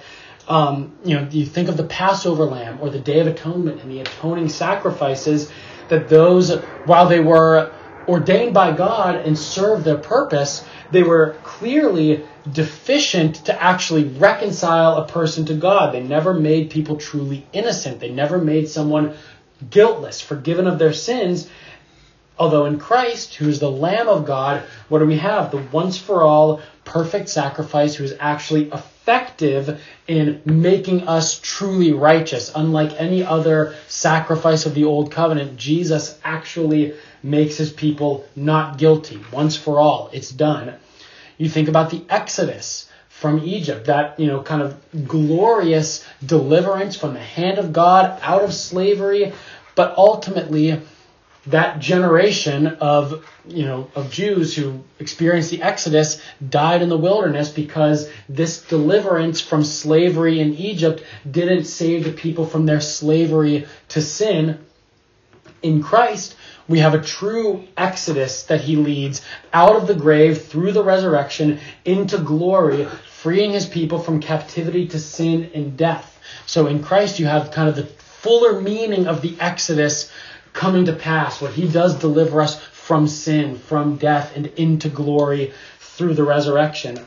Um, 0.47 0.93
you 1.03 1.15
know, 1.15 1.27
you 1.31 1.47
think 1.47 1.71
of 1.71 1.79
the 1.79 1.85
Passover 1.85 2.45
lamb 2.45 2.79
or 2.83 2.91
the 2.91 3.01
Day 3.01 3.21
of 3.21 3.27
Atonement 3.27 3.81
and 3.81 3.91
the 3.91 4.01
atoning 4.01 4.51
sacrifices 4.51 5.51
that 5.89 6.11
those, 6.11 6.59
while 6.85 7.09
they 7.09 7.21
were 7.21 7.73
ordained 8.07 8.53
by 8.53 8.73
God 8.73 9.15
and 9.15 9.39
served 9.39 9.83
their 9.83 9.97
purpose, 9.97 10.63
they 10.91 11.03
were 11.03 11.37
clearly 11.43 12.23
deficient 12.53 13.37
to 13.47 13.63
actually 13.63 14.05
reconcile 14.05 14.97
a 14.99 15.09
person 15.09 15.47
to 15.47 15.55
God. 15.55 15.95
They 15.95 16.03
never 16.03 16.35
made 16.35 16.69
people 16.69 16.97
truly 16.97 17.47
innocent. 17.55 17.99
They 18.01 18.11
never 18.11 18.37
made 18.37 18.69
someone 18.69 19.15
guiltless, 19.71 20.21
forgiven 20.21 20.67
of 20.67 20.79
their 20.79 20.93
sins. 20.93 21.49
Although 22.39 22.65
in 22.65 22.79
Christ, 22.79 23.35
who 23.35 23.49
is 23.49 23.61
the 23.61 23.71
Lamb 23.71 24.09
of 24.09 24.25
God, 24.25 24.63
what 24.89 25.01
do 25.01 25.07
we 25.07 25.19
have? 25.19 25.51
The 25.51 25.63
once 25.71 25.99
for 25.99 26.23
all 26.23 26.61
perfect 26.85 27.29
sacrifice 27.29 27.95
who 27.95 28.05
is 28.05 28.15
actually 28.19 28.71
effective 28.71 29.81
in 30.09 30.41
making 30.45 31.07
us 31.07 31.39
truly 31.41 31.93
righteous. 31.93 32.51
Unlike 32.55 33.01
any 33.01 33.23
other 33.23 33.75
sacrifice 33.87 34.67
of 34.67 34.75
the 34.75 34.85
Old 34.85 35.11
Covenant, 35.11 35.57
Jesus 35.57 36.19
actually 36.25 36.95
makes 37.23 37.57
his 37.57 37.73
people 37.73 38.27
not 38.35 38.79
guilty 38.79 39.21
once 39.33 39.57
for 39.57 39.79
all. 39.79 40.11
It's 40.13 40.31
done. 40.31 40.75
You 41.39 41.49
think 41.49 41.69
about 41.69 41.91
the 41.91 42.05
Exodus 42.09 42.89
from 43.23 43.39
Egypt, 43.45 43.87
that, 43.87 44.19
you 44.19 44.27
know, 44.27 44.43
kind 44.43 44.61
of 44.61 44.77
glorious 45.07 46.05
deliverance 46.27 46.97
from 46.97 47.15
the 47.15 47.21
hand 47.21 47.57
of 47.59 47.73
God 47.73 48.19
out 48.21 48.43
of 48.43 48.53
slavery, 48.53 49.33
but 49.77 49.97
ultimately 49.97 50.83
that 51.47 51.81
generation 51.81 52.67
of 52.67 53.27
you 53.49 53.65
know 53.65 53.91
of 53.97 54.11
Jews 54.11 54.55
who 54.55 54.85
experienced 55.01 55.51
the 55.51 55.63
Exodus 55.63 56.23
died 56.49 56.83
in 56.83 56.89
the 56.89 56.99
wilderness 56.99 57.49
because 57.49 58.09
this 58.29 58.63
deliverance 58.63 59.41
from 59.41 59.65
slavery 59.65 60.39
in 60.39 60.55
Egypt 60.55 61.03
didn't 61.29 61.65
save 61.65 62.05
the 62.05 62.13
people 62.13 62.47
from 62.47 62.67
their 62.67 62.81
slavery 62.81 63.67
to 63.89 64.03
sin. 64.03 64.65
In 65.63 65.83
Christ, 65.83 66.37
we 66.69 66.79
have 66.79 66.95
a 66.95 67.01
true 67.01 67.65
exodus 67.77 68.45
that 68.45 68.63
he 68.63 68.77
leads 68.77 69.23
out 69.53 69.77
of 69.77 69.87
the 69.87 69.95
grave 69.95 70.47
through 70.47 70.73
the 70.73 70.83
resurrection 70.83 71.61
into 71.85 72.19
glory, 72.19 72.89
freeing 73.23 73.53
his 73.53 73.67
people 73.67 74.01
from 74.01 74.19
captivity 74.19 74.89
to 74.89 74.99
sin 74.99 75.49
and 75.55 75.77
death. 75.77 76.19
So 76.45 76.67
in 76.67 76.83
Christ, 76.83 77.21
you 77.21 77.27
have 77.27 77.53
kind 77.53 77.69
of 77.69 77.77
the 77.77 77.85
fuller 77.85 78.61
meaning 78.61 79.07
of 79.07 79.23
the 79.23 79.37
exodus 79.39 80.11
coming 80.53 80.87
to 80.87 80.93
pass, 80.93 81.41
where 81.41 81.53
he 81.53 81.69
does 81.69 81.95
deliver 82.01 82.43
us 82.43 82.61
from 82.61 83.07
sin, 83.07 83.57
from 83.57 83.95
death, 83.95 84.37
and 84.37 84.47
into 84.57 84.89
glory 84.89 85.53
through 85.79 86.15
the 86.15 86.25
resurrection. 86.25 86.99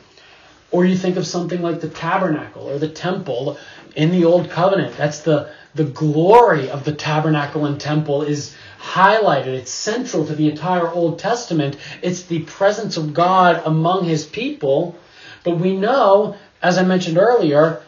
Or 0.72 0.86
you 0.86 0.96
think 0.96 1.18
of 1.18 1.28
something 1.28 1.62
like 1.62 1.82
the 1.82 1.90
tabernacle 1.90 2.70
or 2.70 2.80
the 2.80 2.88
temple 2.88 3.58
in 3.94 4.12
the 4.12 4.24
old 4.24 4.50
covenant. 4.50 4.96
That's 4.96 5.20
the, 5.20 5.50
the 5.74 5.84
glory 5.84 6.70
of 6.70 6.86
the 6.86 6.96
tabernacle 6.96 7.66
and 7.66 7.78
temple 7.78 8.22
is 8.22 8.56
highlighted. 8.80 9.48
It's 9.48 9.72
central 9.72 10.26
to 10.28 10.34
the 10.34 10.50
entire 10.50 10.88
Old 10.88 11.20
Testament. 11.20 11.76
It's 12.02 12.24
the 12.24 12.44
presence 12.44 12.96
of 12.96 13.14
God 13.14 13.62
among 13.66 14.06
his 14.06 14.26
people. 14.26 14.98
But 15.46 15.60
we 15.60 15.78
know, 15.78 16.36
as 16.62 16.78
I 16.78 16.84
mentioned 16.84 17.18
earlier, 17.18 17.82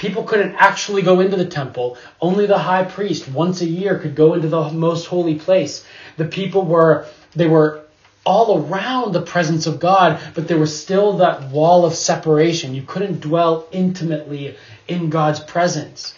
People 0.00 0.22
couldn't 0.22 0.54
actually 0.54 1.02
go 1.02 1.20
into 1.20 1.36
the 1.36 1.44
temple. 1.44 1.98
Only 2.22 2.46
the 2.46 2.56
high 2.56 2.84
priest 2.84 3.28
once 3.28 3.60
a 3.60 3.66
year 3.66 3.98
could 3.98 4.14
go 4.14 4.32
into 4.32 4.48
the 4.48 4.70
most 4.70 5.04
holy 5.04 5.34
place. 5.34 5.84
The 6.16 6.24
people 6.24 6.62
were, 6.62 7.04
they 7.36 7.46
were 7.46 7.82
all 8.24 8.64
around 8.64 9.12
the 9.12 9.20
presence 9.20 9.66
of 9.66 9.78
God, 9.78 10.18
but 10.34 10.48
there 10.48 10.56
was 10.56 10.74
still 10.74 11.18
that 11.18 11.50
wall 11.50 11.84
of 11.84 11.94
separation. 11.94 12.74
You 12.74 12.80
couldn't 12.80 13.20
dwell 13.20 13.66
intimately 13.72 14.56
in 14.88 15.10
God's 15.10 15.40
presence. 15.40 16.14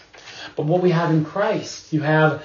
But 0.55 0.67
what 0.67 0.81
we 0.81 0.91
have 0.91 1.11
in 1.11 1.25
Christ, 1.25 1.93
you 1.93 2.03
have 2.03 2.45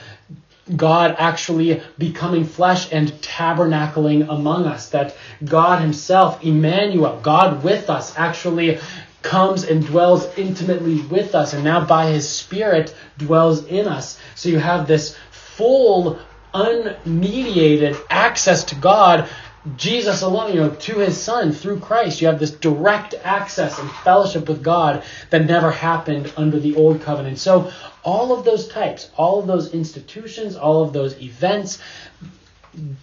God 0.75 1.15
actually 1.17 1.82
becoming 1.97 2.43
flesh 2.43 2.91
and 2.91 3.12
tabernacling 3.21 4.30
among 4.30 4.65
us. 4.65 4.89
That 4.89 5.15
God 5.43 5.82
Himself, 5.82 6.43
Emmanuel, 6.43 7.19
God 7.21 7.63
with 7.63 7.89
us, 7.89 8.17
actually 8.17 8.80
comes 9.21 9.63
and 9.63 9.86
dwells 9.86 10.25
intimately 10.38 11.01
with 11.01 11.36
us, 11.36 11.53
and 11.53 11.63
now 11.63 11.84
by 11.86 12.10
his 12.10 12.27
Spirit 12.27 12.95
dwells 13.17 13.65
in 13.65 13.88
us. 13.88 14.19
So 14.36 14.49
you 14.49 14.60
have 14.60 14.88
this 14.88 15.17
full, 15.32 16.19
unmediated 16.53 17.99
access 18.10 18.63
to 18.65 18.75
God, 18.75 19.30
Jesus 19.76 20.22
alone, 20.22 20.54
you 20.54 20.62
know, 20.62 20.70
to 20.70 21.00
his 21.00 21.22
Son 21.22 21.52
through 21.52 21.80
Christ. 21.80 22.22
You 22.22 22.28
have 22.28 22.39
this 22.39 22.52
direct 22.52 23.15
access 23.24 23.78
and 23.80 23.89
fellowship 23.89 24.48
with 24.48 24.63
God 24.63 25.04
that 25.30 25.46
never 25.46 25.72
happened 25.72 26.32
under 26.38 26.60
the 26.60 26.76
old 26.76 27.02
covenant. 27.02 27.39
So 27.39 27.72
all 28.04 28.38
of 28.38 28.46
those 28.46 28.67
types, 28.67 29.10
all 29.17 29.39
of 29.39 29.48
those 29.48 29.74
institutions, 29.74 30.56
all 30.56 30.84
of 30.84 30.93
those 30.93 31.20
events, 31.22 31.82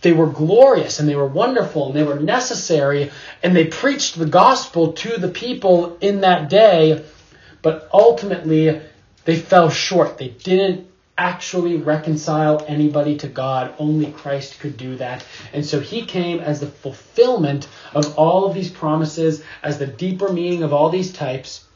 they 0.01 0.13
were 0.13 0.29
glorious 0.29 1.01
and 1.01 1.09
they 1.09 1.17
were 1.17 1.27
wonderful 1.27 1.89
and 1.89 1.97
they 1.97 2.05
were 2.05 2.21
necessary 2.21 3.11
and 3.43 3.55
they 3.55 3.67
preached 3.67 4.19
the 4.19 4.27
gospel 4.27 4.93
to 4.93 5.19
the 5.19 5.29
people 5.29 5.99
in 6.01 6.21
that 6.21 6.49
day, 6.49 7.05
but 7.61 7.89
ultimately 7.93 8.81
they 9.25 9.37
fell 9.37 9.69
short. 9.69 10.17
They 10.19 10.29
didn't 10.29 10.89
actually 11.17 11.77
reconcile 11.77 12.65
anybody 12.67 13.17
to 13.19 13.29
God. 13.29 13.75
Only 13.79 14.11
Christ 14.13 14.59
could 14.59 14.77
do 14.77 14.97
that. 14.97 15.25
And 15.53 15.65
so 15.65 15.81
he 15.81 16.05
came 16.05 16.41
as 16.41 16.61
the 16.61 16.67
fulfillment 16.67 17.69
of 17.95 18.19
all 18.19 18.47
of 18.47 18.55
these 18.55 18.71
promises, 18.71 19.43
as 19.63 19.79
the 19.79 19.87
deeper 19.87 20.33
meaning 20.33 20.63
of 20.63 20.73
all 20.73 20.91
these 20.91 21.13
types. 21.13 21.67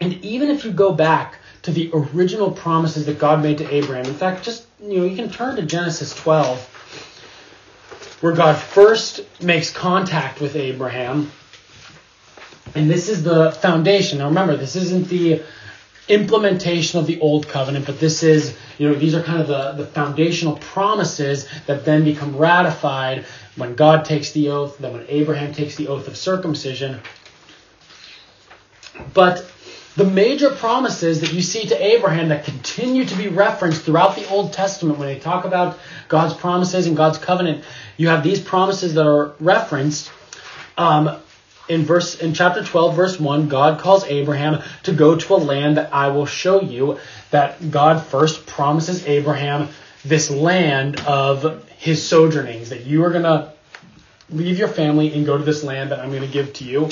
And 0.00 0.14
even 0.24 0.50
if 0.50 0.64
you 0.64 0.72
go 0.72 0.92
back 0.92 1.36
to 1.62 1.72
the 1.72 1.90
original 1.92 2.50
promises 2.50 3.06
that 3.06 3.18
God 3.18 3.42
made 3.42 3.58
to 3.58 3.74
Abraham, 3.74 4.06
in 4.06 4.14
fact, 4.14 4.44
just 4.44 4.66
you 4.80 4.98
know, 4.98 5.04
you 5.04 5.16
can 5.16 5.30
turn 5.30 5.56
to 5.56 5.62
Genesis 5.62 6.14
12, 6.14 8.18
where 8.20 8.32
God 8.32 8.56
first 8.56 9.20
makes 9.42 9.70
contact 9.70 10.40
with 10.40 10.54
Abraham. 10.54 11.32
And 12.74 12.90
this 12.90 13.08
is 13.08 13.24
the 13.24 13.52
foundation. 13.52 14.18
Now 14.18 14.28
remember, 14.28 14.56
this 14.56 14.76
isn't 14.76 15.08
the 15.08 15.42
implementation 16.08 16.98
of 16.98 17.06
the 17.06 17.20
old 17.20 17.48
covenant, 17.48 17.86
but 17.86 18.00
this 18.00 18.22
is, 18.22 18.56
you 18.78 18.88
know, 18.88 18.94
these 18.94 19.14
are 19.14 19.22
kind 19.22 19.40
of 19.40 19.48
the, 19.48 19.72
the 19.72 19.86
foundational 19.86 20.56
promises 20.56 21.48
that 21.66 21.84
then 21.84 22.04
become 22.04 22.36
ratified 22.36 23.24
when 23.56 23.74
God 23.74 24.04
takes 24.04 24.32
the 24.32 24.48
oath, 24.48 24.78
then 24.78 24.92
when 24.92 25.06
Abraham 25.08 25.52
takes 25.52 25.76
the 25.76 25.88
oath 25.88 26.08
of 26.08 26.16
circumcision. 26.16 27.00
But 29.14 29.50
the 29.96 30.04
major 30.04 30.50
promises 30.50 31.20
that 31.22 31.32
you 31.32 31.42
see 31.42 31.66
to 31.66 31.84
Abraham 31.84 32.28
that 32.28 32.44
continue 32.44 33.04
to 33.04 33.16
be 33.16 33.28
referenced 33.28 33.82
throughout 33.82 34.14
the 34.14 34.28
Old 34.28 34.52
Testament 34.52 34.98
when 34.98 35.08
they 35.08 35.18
talk 35.18 35.44
about 35.44 35.78
God's 36.08 36.34
promises 36.34 36.86
and 36.86 36.96
God's 36.96 37.18
covenant, 37.18 37.64
you 37.96 38.08
have 38.08 38.22
these 38.22 38.40
promises 38.40 38.94
that 38.94 39.06
are 39.06 39.34
referenced. 39.40 40.10
Um, 40.76 41.18
in 41.68 41.84
verse 41.84 42.14
in 42.16 42.34
chapter 42.34 42.62
12 42.62 42.96
verse 42.96 43.20
1 43.20 43.48
god 43.48 43.80
calls 43.80 44.04
abraham 44.04 44.62
to 44.82 44.92
go 44.92 45.16
to 45.16 45.34
a 45.34 45.36
land 45.36 45.76
that 45.76 45.92
i 45.92 46.08
will 46.08 46.26
show 46.26 46.60
you 46.60 46.98
that 47.30 47.70
god 47.70 48.02
first 48.02 48.46
promises 48.46 49.06
abraham 49.06 49.68
this 50.04 50.30
land 50.30 51.00
of 51.00 51.68
his 51.78 52.06
sojournings 52.06 52.70
that 52.70 52.86
you 52.86 53.04
are 53.04 53.10
going 53.10 53.24
to 53.24 53.52
leave 54.30 54.58
your 54.58 54.68
family 54.68 55.12
and 55.12 55.26
go 55.26 55.36
to 55.36 55.44
this 55.44 55.62
land 55.62 55.90
that 55.90 56.00
i'm 56.00 56.10
going 56.10 56.22
to 56.22 56.28
give 56.28 56.52
to 56.52 56.64
you. 56.64 56.88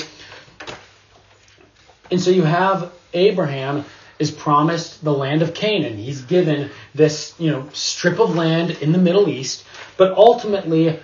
And 2.09 2.21
so 2.21 2.31
you 2.31 2.43
have 2.43 2.91
abraham 3.13 3.85
is 4.19 4.31
promised 4.31 5.03
the 5.03 5.13
land 5.13 5.41
of 5.41 5.53
canaan. 5.53 5.97
He's 5.97 6.21
given 6.21 6.71
this 6.95 7.35
you 7.37 7.51
know 7.51 7.67
strip 7.73 8.19
of 8.19 8.35
land 8.35 8.71
in 8.81 8.91
the 8.91 8.97
middle 8.97 9.29
east 9.29 9.65
but 9.97 10.13
ultimately 10.13 10.99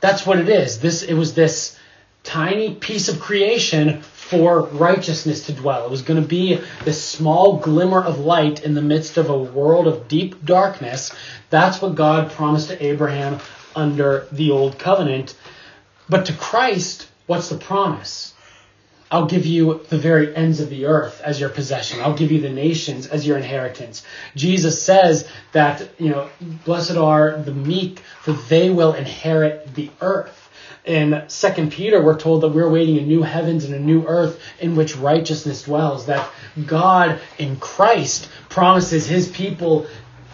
that's 0.00 0.26
what 0.26 0.38
it 0.38 0.48
is. 0.48 0.80
This 0.80 1.02
it 1.02 1.14
was 1.14 1.34
this 1.34 1.78
tiny 2.24 2.74
piece 2.74 3.08
of 3.08 3.20
creation 3.20 4.00
for 4.00 4.62
righteousness 4.62 5.46
to 5.46 5.52
dwell. 5.52 5.84
It 5.84 5.90
was 5.90 6.02
going 6.02 6.20
to 6.20 6.26
be 6.26 6.58
this 6.84 7.04
small 7.04 7.58
glimmer 7.58 8.02
of 8.02 8.18
light 8.18 8.64
in 8.64 8.74
the 8.74 8.82
midst 8.82 9.18
of 9.18 9.28
a 9.30 9.38
world 9.38 9.86
of 9.86 10.08
deep 10.08 10.44
darkness. 10.44 11.14
That's 11.50 11.80
what 11.80 11.94
God 11.94 12.32
promised 12.32 12.68
to 12.68 12.84
Abraham 12.84 13.38
under 13.76 14.26
the 14.32 14.50
old 14.50 14.78
covenant. 14.78 15.36
But 16.08 16.26
to 16.26 16.32
Christ, 16.32 17.08
what's 17.26 17.50
the 17.50 17.58
promise? 17.58 18.34
I'll 19.10 19.26
give 19.26 19.46
you 19.46 19.82
the 19.90 19.98
very 19.98 20.34
ends 20.34 20.60
of 20.60 20.70
the 20.70 20.86
earth 20.86 21.20
as 21.22 21.38
your 21.38 21.50
possession. 21.50 22.00
I'll 22.00 22.16
give 22.16 22.32
you 22.32 22.40
the 22.40 22.50
nations 22.50 23.06
as 23.06 23.26
your 23.26 23.36
inheritance. 23.36 24.04
Jesus 24.34 24.82
says 24.82 25.28
that, 25.52 25.88
you 26.00 26.08
know, 26.08 26.30
blessed 26.64 26.96
are 26.96 27.36
the 27.40 27.52
meek, 27.52 28.00
for 28.22 28.32
they 28.32 28.70
will 28.70 28.94
inherit 28.94 29.74
the 29.74 29.90
earth 30.00 30.43
in 30.84 31.24
Second 31.28 31.72
Peter, 31.72 32.02
we're 32.02 32.18
told 32.18 32.42
that 32.42 32.48
we're 32.48 32.68
waiting 32.68 32.98
a 32.98 33.02
new 33.02 33.22
heavens 33.22 33.64
and 33.64 33.74
a 33.74 33.80
new 33.80 34.06
earth 34.06 34.40
in 34.60 34.76
which 34.76 34.96
righteousness 34.96 35.62
dwells. 35.62 36.06
That 36.06 36.28
God 36.66 37.20
in 37.38 37.56
Christ 37.56 38.28
promises 38.48 39.06
His 39.06 39.28
people 39.28 39.86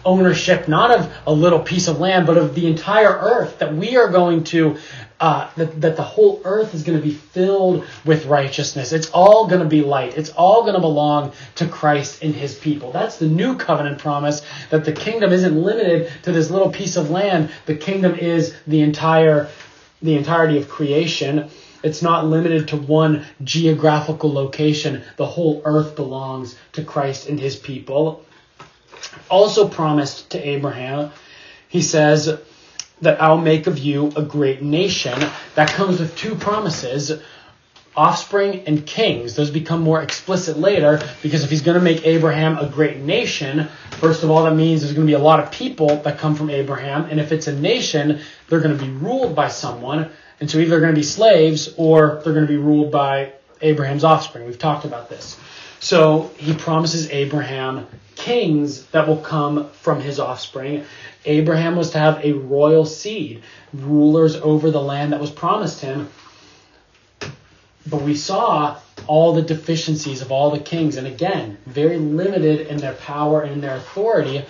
ownership 0.03 0.67
not 0.67 0.91
of 0.91 1.13
a 1.27 1.31
little 1.31 1.59
piece 1.59 1.87
of 1.87 1.99
land, 1.99 2.25
but 2.27 2.37
of 2.37 2.55
the 2.55 2.67
entire 2.67 3.11
earth. 3.11 3.59
That 3.59 3.73
we 3.73 3.95
are 3.97 4.09
going 4.09 4.43
to, 4.45 4.77
uh, 5.19 5.49
that, 5.55 5.79
that 5.81 5.95
the 5.95 6.03
whole 6.03 6.41
earth 6.43 6.73
is 6.73 6.83
going 6.83 6.99
to 6.99 7.03
be 7.03 7.13
filled 7.13 7.85
with 8.03 8.25
righteousness. 8.25 8.91
It's 8.91 9.09
all 9.11 9.47
going 9.47 9.61
to 9.61 9.67
be 9.67 9.81
light. 9.81 10.17
It's 10.17 10.31
all 10.31 10.63
going 10.63 10.73
to 10.73 10.81
belong 10.81 11.33
to 11.55 11.67
Christ 11.67 12.23
and 12.23 12.35
His 12.35 12.55
people. 12.55 12.91
That's 12.91 13.17
the 13.17 13.27
new 13.27 13.55
covenant 13.55 13.99
promise. 13.99 14.41
That 14.69 14.85
the 14.85 14.91
kingdom 14.91 15.31
isn't 15.31 15.55
limited 15.55 16.11
to 16.23 16.31
this 16.31 16.49
little 16.49 16.71
piece 16.71 16.97
of 16.97 17.09
land. 17.09 17.51
The 17.67 17.75
kingdom 17.75 18.15
is 18.15 18.55
the 18.67 18.81
entire 18.81 19.49
the 20.01 20.15
entirety 20.15 20.57
of 20.57 20.69
creation. 20.69 21.49
It's 21.83 22.01
not 22.01 22.25
limited 22.25 22.69
to 22.69 22.77
one 22.77 23.25
geographical 23.43 24.31
location. 24.31 25.03
The 25.17 25.25
whole 25.25 25.61
earth 25.65 25.95
belongs 25.95 26.55
to 26.73 26.83
Christ 26.83 27.27
and 27.27 27.39
his 27.39 27.55
people. 27.55 28.25
Also 29.29 29.67
promised 29.67 30.31
to 30.31 30.47
Abraham, 30.47 31.11
he 31.67 31.81
says 31.81 32.39
that 33.01 33.21
I'll 33.21 33.37
make 33.37 33.67
of 33.67 33.79
you 33.79 34.11
a 34.15 34.21
great 34.21 34.61
nation. 34.61 35.19
That 35.55 35.69
comes 35.69 35.99
with 35.99 36.15
two 36.15 36.35
promises 36.35 37.11
offspring 37.95 38.63
and 38.67 38.85
kings. 38.85 39.35
Those 39.35 39.51
become 39.51 39.81
more 39.81 40.01
explicit 40.01 40.57
later 40.57 41.01
because 41.21 41.43
if 41.43 41.49
he's 41.49 41.61
going 41.61 41.77
to 41.77 41.83
make 41.83 42.05
Abraham 42.05 42.57
a 42.57 42.67
great 42.67 42.97
nation, 42.97 43.67
first 43.91 44.23
of 44.23 44.31
all, 44.31 44.45
that 44.45 44.55
means 44.55 44.81
there's 44.81 44.93
going 44.93 45.05
to 45.05 45.11
be 45.11 45.15
a 45.15 45.19
lot 45.19 45.39
of 45.39 45.51
people 45.51 45.97
that 45.97 46.17
come 46.17 46.35
from 46.35 46.49
Abraham. 46.49 47.05
And 47.05 47.19
if 47.19 47.31
it's 47.31 47.47
a 47.47 47.55
nation, 47.55 48.21
they're 48.47 48.61
going 48.61 48.77
to 48.77 48.83
be 48.83 48.91
ruled 48.91 49.35
by 49.35 49.49
someone. 49.49 50.09
And 50.39 50.49
so 50.49 50.57
either 50.57 50.69
they're 50.69 50.79
going 50.79 50.93
to 50.93 50.99
be 50.99 51.03
slaves 51.03 51.73
or 51.77 52.21
they're 52.23 52.33
going 52.33 52.47
to 52.47 52.51
be 52.51 52.57
ruled 52.57 52.91
by 52.91 53.33
Abraham's 53.61 54.03
offspring. 54.03 54.45
We've 54.45 54.57
talked 54.57 54.85
about 54.85 55.09
this. 55.09 55.37
So 55.79 56.31
he 56.37 56.53
promises 56.53 57.09
Abraham 57.09 57.87
kings 58.15 58.85
that 58.87 59.07
will 59.07 59.17
come 59.17 59.69
from 59.71 59.99
his 59.99 60.19
offspring. 60.19 60.85
Abraham 61.25 61.75
was 61.75 61.91
to 61.91 61.99
have 61.99 62.23
a 62.23 62.33
royal 62.33 62.85
seed, 62.85 63.41
rulers 63.73 64.35
over 64.35 64.71
the 64.71 64.81
land 64.81 65.13
that 65.13 65.19
was 65.19 65.31
promised 65.31 65.81
him. 65.81 66.09
But 67.87 68.01
we 68.01 68.15
saw 68.15 68.77
all 69.07 69.33
the 69.33 69.41
deficiencies 69.41 70.21
of 70.21 70.31
all 70.31 70.51
the 70.51 70.59
kings, 70.59 70.97
and 70.97 71.07
again, 71.07 71.57
very 71.65 71.97
limited 71.97 72.67
in 72.67 72.77
their 72.77 72.93
power 72.93 73.41
and 73.41 73.61
their 73.61 73.75
authority. 73.75 74.45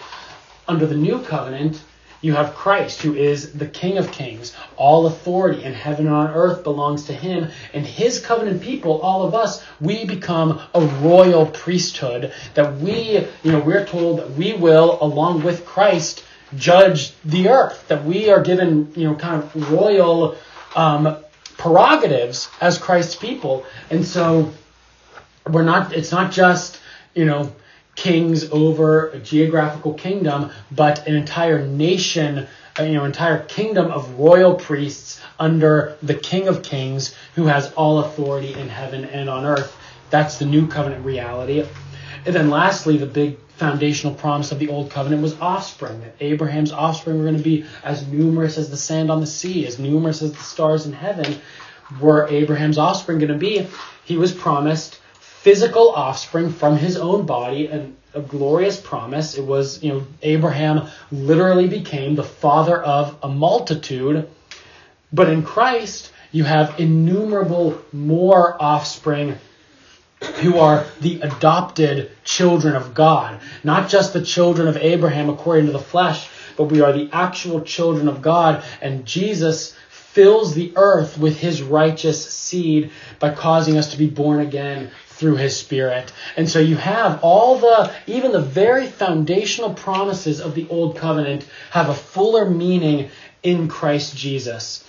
Under 0.68 0.86
the 0.86 0.96
new 0.96 1.20
covenant, 1.20 1.82
you 2.22 2.34
have 2.34 2.54
Christ, 2.54 3.02
who 3.02 3.16
is 3.16 3.54
the 3.54 3.66
King 3.66 3.98
of 3.98 4.12
kings. 4.12 4.56
All 4.78 5.08
authority 5.08 5.64
in 5.64 5.74
heaven 5.74 6.06
and 6.06 6.16
on 6.16 6.30
earth 6.30 6.64
belongs 6.64 7.06
to 7.06 7.14
him. 7.14 7.50
And 7.74 7.86
his 7.86 8.20
covenant 8.20 8.62
people, 8.62 9.02
all 9.02 9.24
of 9.24 9.34
us, 9.34 9.64
we 9.80 10.06
become 10.06 10.62
a 10.76 10.82
royal 10.82 11.48
priesthood. 11.48 12.32
That 12.54 12.78
we, 12.78 13.28
you 13.44 13.52
know, 13.52 13.60
we're 13.60 13.86
told 13.86 14.20
that 14.20 14.32
we 14.32 14.54
will, 14.54 15.00
along 15.02 15.44
with 15.44 15.66
Christ, 15.66 16.24
judge 16.56 17.14
the 17.26 17.50
earth. 17.50 17.88
That 17.88 18.06
we 18.06 18.30
are 18.30 18.42
given, 18.42 18.94
you 18.96 19.08
know, 19.08 19.16
kind 19.16 19.42
of 19.42 19.72
royal 19.72 20.38
um, 20.76 21.18
prerogatives 21.62 22.50
as 22.60 22.80
Christ's 22.80 23.16
people. 23.16 23.64
And 23.92 24.04
so 24.04 24.52
we're 25.48 25.64
not 25.64 25.94
it's 25.94 26.12
not 26.12 26.32
just, 26.32 26.80
you 27.14 27.26
know, 27.26 27.54
kings 27.96 28.50
over 28.52 29.10
a 29.10 29.20
geographical 29.20 29.94
kingdom, 29.94 30.50
but 30.72 31.08
an 31.08 31.16
entire 31.16 31.68
nation, 31.68 32.48
uh, 32.80 32.84
you 32.84 32.94
know, 32.94 33.06
entire 33.06 33.44
kingdom 33.44 33.92
of 33.92 34.18
royal 34.18 34.56
priests 34.56 35.22
under 35.40 35.98
the 36.02 36.16
King 36.16 36.48
of 36.48 36.64
Kings 36.64 37.16
who 37.36 37.46
has 37.46 37.72
all 37.74 38.00
authority 38.00 38.54
in 38.54 38.68
heaven 38.68 39.06
and 39.06 39.30
on 39.30 39.46
earth. 39.46 39.78
That's 40.10 40.40
the 40.40 40.46
new 40.46 40.68
covenant 40.68 41.06
reality. 41.06 41.64
And 42.26 42.36
then 42.36 42.50
lastly, 42.50 42.98
the 42.98 43.06
big 43.06 43.38
foundational 43.62 44.16
promise 44.16 44.52
of 44.52 44.58
the 44.58 44.70
old 44.70 44.90
covenant 44.90 45.22
was 45.22 45.40
offspring, 45.40 46.02
that 46.02 46.16
Abraham's 46.20 46.72
offspring 46.72 47.20
were 47.20 47.26
going 47.26 47.38
to 47.38 47.44
be 47.44 47.64
as 47.84 48.08
numerous 48.08 48.58
as 48.58 48.72
the 48.72 48.76
sand 48.76 49.12
on 49.12 49.22
the 49.22 49.28
sea, 49.28 49.68
as 49.68 49.78
numerous 49.78 50.24
as 50.24 50.32
the 50.32 50.40
stars 50.40 50.88
in 50.88 50.94
heaven. 50.94 51.40
Were 52.00 52.28
Abraham's 52.28 52.80
offspring 52.80 53.20
going 53.20 53.32
to 53.32 53.38
be? 53.38 53.68
He 54.04 54.18
was 54.18 54.32
promised 54.32 55.00
physical 55.20 55.92
offspring 55.92 56.52
from 56.52 56.76
his 56.76 56.98
own 56.98 57.28
body 57.28 57.68
and 57.68 57.96
a 58.16 58.22
glorious 58.22 58.82
promise. 58.82 59.38
It 59.38 59.46
was, 59.46 59.84
you 59.84 59.94
know, 59.94 60.08
Abraham 60.24 60.88
literally 61.12 61.68
became 61.68 62.16
the 62.16 62.24
father 62.24 62.82
of 62.82 63.16
a 63.22 63.30
multitude. 63.30 64.28
But 65.14 65.30
in 65.30 65.44
Christ, 65.44 66.12
you 66.32 66.46
have 66.46 66.80
innumerable 66.80 67.80
more 67.94 68.60
offspring 68.60 69.38
who 70.40 70.58
are 70.58 70.86
the 71.00 71.22
adopted 71.22 72.12
children 72.24 72.76
of 72.76 72.94
God. 72.94 73.40
Not 73.64 73.90
just 73.90 74.14
the 74.14 74.22
children 74.22 74.68
of 74.68 74.78
Abraham 74.78 75.30
according 75.30 75.68
to 75.68 75.72
the 75.72 75.80
flesh, 75.80 76.30
but 76.58 76.66
we 76.66 76.82
are 76.82 76.94
the 76.94 77.10
actual 77.12 77.62
children 77.62 78.08
of 78.08 78.22
God. 78.22 78.64
And 78.82 79.06
Jesus 79.06 79.76
fills 79.90 80.54
the 80.54 80.74
earth 80.76 81.18
with 81.18 81.40
his 81.40 81.62
righteous 81.62 82.30
seed 82.30 82.92
by 83.20 83.34
causing 83.34 83.78
us 83.78 83.92
to 83.92 83.98
be 83.98 84.08
born 84.08 84.42
again 84.42 84.92
through 85.08 85.38
his 85.38 85.56
spirit. 85.56 86.12
And 86.36 86.50
so 86.50 86.60
you 86.60 86.76
have 86.76 87.20
all 87.22 87.60
the, 87.60 87.94
even 88.08 88.32
the 88.32 88.42
very 88.42 88.88
foundational 88.88 89.74
promises 89.74 90.42
of 90.42 90.56
the 90.56 90.68
old 90.68 90.98
covenant 90.98 91.46
have 91.70 91.90
a 91.90 91.94
fuller 91.94 92.50
meaning 92.50 93.10
in 93.44 93.68
Christ 93.68 94.18
Jesus. 94.18 94.84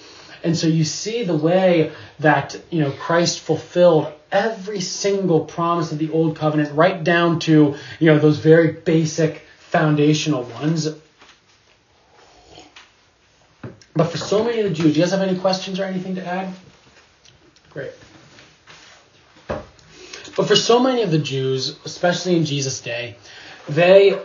And 0.45 0.57
so 0.57 0.67
you 0.67 0.85
see 0.85 1.25
the 1.25 1.37
way 1.37 1.93
that, 2.19 2.61
you 2.71 2.81
know, 2.81 2.91
Christ 2.91 3.41
fulfilled 3.41 4.13
every 4.31 4.81
single 4.81 5.41
promise 5.45 5.93
of 5.93 5.99
the 5.99 6.11
old 6.11 6.37
covenant 6.37 6.75
right 6.75 7.03
down 7.03 7.39
to, 7.41 7.77
you 8.01 8.07
know, 8.07 8.19
those 8.19 8.39
very 8.39 8.73
basic 8.73 9.43
foundational 9.59 10.43
ones. 10.45 10.89
But 13.95 14.05
for 14.05 14.19
so 14.19 14.43
many 14.43 14.61
of 14.61 14.69
the 14.69 14.75
Jews, 14.75 14.95
do 14.95 15.01
you 15.01 15.05
guys 15.05 15.13
have 15.13 15.21
any 15.21 15.39
questions 15.39 15.79
or 15.79 15.85
anything 15.85 16.15
to 16.15 16.25
add? 16.25 16.53
Great. 17.71 17.93
But 20.35 20.49
for 20.49 20.57
so 20.57 20.81
many 20.81 21.03
of 21.03 21.11
the 21.11 21.19
Jews, 21.19 21.77
especially 21.85 22.37
in 22.37 22.45
Jesus' 22.47 22.81
day, 22.81 23.17
they 23.69 24.19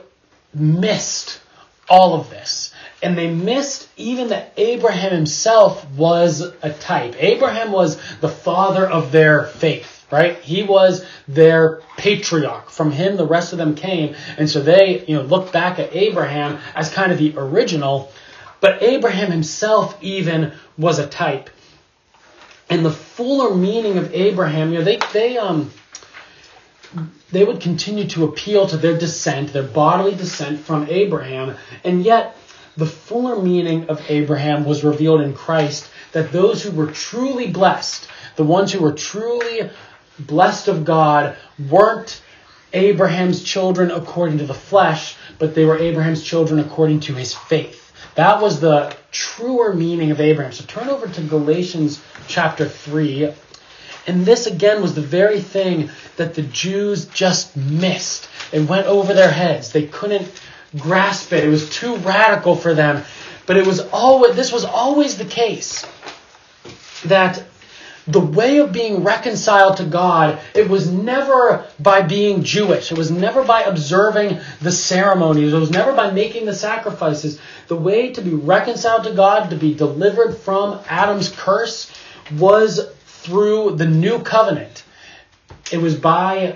missed 0.53 1.41
all 1.89 2.15
of 2.15 2.29
this. 2.29 2.73
And 3.01 3.17
they 3.17 3.29
missed 3.29 3.87
even 3.95 4.29
that 4.29 4.53
Abraham 4.57 5.11
himself 5.11 5.89
was 5.91 6.41
a 6.41 6.71
type. 6.73 7.15
Abraham 7.19 7.71
was 7.71 7.97
the 8.19 8.29
father 8.29 8.87
of 8.87 9.11
their 9.11 9.43
faith, 9.43 10.05
right? 10.11 10.39
He 10.39 10.63
was 10.63 11.05
their 11.27 11.81
patriarch. 11.97 12.71
From 12.71 12.91
him, 12.91 13.15
the 13.15 13.27
rest 13.27 13.53
of 13.53 13.59
them 13.59 13.75
came. 13.75 14.15
And 14.37 14.49
so 14.49 14.61
they, 14.61 15.05
you 15.07 15.15
know, 15.15 15.21
look 15.21 15.51
back 15.51 15.77
at 15.77 15.95
Abraham 15.95 16.59
as 16.73 16.91
kind 16.91 17.11
of 17.11 17.19
the 17.19 17.35
original. 17.37 18.11
But 18.61 18.81
Abraham 18.81 19.31
himself 19.31 19.95
even 20.01 20.53
was 20.77 20.97
a 20.97 21.05
type. 21.05 21.51
And 22.69 22.83
the 22.83 22.91
fuller 22.91 23.55
meaning 23.55 23.97
of 23.97 24.13
Abraham, 24.13 24.73
you 24.73 24.79
know, 24.79 24.83
they, 24.83 24.99
they, 25.13 25.37
um, 25.37 25.71
they 27.31 27.43
would 27.43 27.61
continue 27.61 28.07
to 28.09 28.23
appeal 28.25 28.67
to 28.67 28.77
their 28.77 28.97
descent, 28.97 29.53
their 29.53 29.63
bodily 29.63 30.15
descent 30.15 30.59
from 30.61 30.87
Abraham, 30.89 31.55
and 31.83 32.03
yet 32.03 32.35
the 32.77 32.85
fuller 32.85 33.41
meaning 33.41 33.89
of 33.89 34.01
Abraham 34.09 34.63
was 34.63 34.83
revealed 34.83 35.21
in 35.21 35.33
Christ 35.33 35.89
that 36.11 36.31
those 36.31 36.63
who 36.63 36.71
were 36.71 36.87
truly 36.87 37.47
blessed, 37.47 38.07
the 38.35 38.43
ones 38.43 38.71
who 38.71 38.79
were 38.79 38.93
truly 38.93 39.69
blessed 40.19 40.67
of 40.67 40.85
God, 40.85 41.35
weren't 41.69 42.21
Abraham's 42.73 43.43
children 43.43 43.89
according 43.91 44.37
to 44.37 44.45
the 44.45 44.53
flesh, 44.53 45.15
but 45.39 45.55
they 45.55 45.65
were 45.65 45.77
Abraham's 45.77 46.23
children 46.23 46.59
according 46.59 46.99
to 47.01 47.13
his 47.13 47.33
faith. 47.33 47.91
That 48.15 48.41
was 48.41 48.59
the 48.59 48.95
truer 49.11 49.73
meaning 49.73 50.11
of 50.11 50.21
Abraham. 50.21 50.51
So 50.51 50.63
turn 50.65 50.89
over 50.89 51.07
to 51.07 51.21
Galatians 51.21 52.01
chapter 52.27 52.67
3. 52.67 53.33
And 54.07 54.25
this 54.25 54.47
again 54.47 54.81
was 54.81 54.95
the 54.95 55.01
very 55.01 55.41
thing 55.41 55.89
that 56.15 56.33
the 56.33 56.41
Jews 56.41 57.05
just 57.05 57.57
missed. 57.57 58.29
It 58.51 58.67
went 58.67 58.87
over 58.87 59.13
their 59.13 59.31
heads. 59.31 59.71
They 59.71 59.87
couldn't 59.87 60.31
grasp 60.75 61.33
it. 61.33 61.43
It 61.43 61.49
was 61.49 61.69
too 61.69 61.95
radical 61.97 62.55
for 62.55 62.73
them. 62.73 63.03
But 63.45 63.57
it 63.57 63.65
was 63.65 63.79
always 63.79 64.35
this 64.35 64.51
was 64.51 64.65
always 64.65 65.17
the 65.17 65.25
case 65.25 65.85
that 67.05 67.43
the 68.07 68.19
way 68.21 68.59
of 68.59 68.71
being 68.71 69.03
reconciled 69.03 69.77
to 69.77 69.83
God, 69.83 70.39
it 70.53 70.69
was 70.69 70.89
never 70.89 71.65
by 71.77 72.01
being 72.01 72.43
Jewish. 72.43 72.91
It 72.91 72.97
was 72.97 73.11
never 73.11 73.43
by 73.43 73.63
observing 73.63 74.39
the 74.61 74.71
ceremonies. 74.71 75.53
It 75.53 75.59
was 75.59 75.71
never 75.71 75.93
by 75.93 76.11
making 76.11 76.45
the 76.45 76.55
sacrifices. 76.55 77.39
The 77.67 77.75
way 77.75 78.13
to 78.13 78.21
be 78.21 78.33
reconciled 78.33 79.03
to 79.03 79.13
God, 79.13 79.49
to 79.49 79.57
be 79.57 79.73
delivered 79.73 80.37
from 80.37 80.79
Adam's 80.87 81.29
curse, 81.29 81.91
was 82.37 82.89
through 83.05 83.75
the 83.75 83.85
new 83.85 84.19
covenant. 84.19 84.83
It 85.69 85.79
was 85.79 85.95
by 85.95 86.55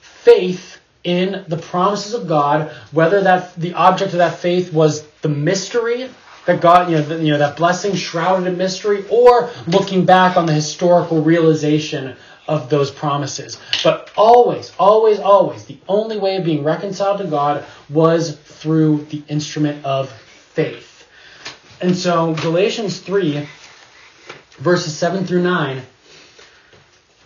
faith 0.00 0.79
in 1.04 1.44
the 1.48 1.56
promises 1.56 2.14
of 2.14 2.28
God, 2.28 2.70
whether 2.92 3.22
that 3.22 3.54
the 3.56 3.74
object 3.74 4.12
of 4.12 4.18
that 4.18 4.38
faith 4.38 4.72
was 4.72 5.06
the 5.22 5.28
mystery 5.28 6.10
that 6.46 6.60
God, 6.60 6.90
you 6.90 6.96
know, 6.96 7.02
the, 7.02 7.22
you 7.22 7.32
know, 7.32 7.38
that 7.38 7.56
blessing 7.56 7.94
shrouded 7.94 8.46
in 8.46 8.56
mystery, 8.56 9.04
or 9.10 9.50
looking 9.66 10.04
back 10.04 10.36
on 10.36 10.46
the 10.46 10.52
historical 10.52 11.22
realization 11.22 12.16
of 12.48 12.70
those 12.70 12.90
promises. 12.90 13.60
But 13.84 14.10
always, 14.16 14.72
always, 14.78 15.20
always, 15.20 15.66
the 15.66 15.78
only 15.86 16.18
way 16.18 16.36
of 16.36 16.44
being 16.44 16.64
reconciled 16.64 17.18
to 17.18 17.26
God 17.26 17.64
was 17.88 18.36
through 18.36 19.04
the 19.10 19.22
instrument 19.28 19.84
of 19.84 20.10
faith. 20.10 21.06
And 21.80 21.96
so 21.96 22.34
Galatians 22.34 23.00
3, 23.00 23.46
verses 24.58 24.96
7 24.96 25.26
through 25.26 25.42
9 25.42 25.82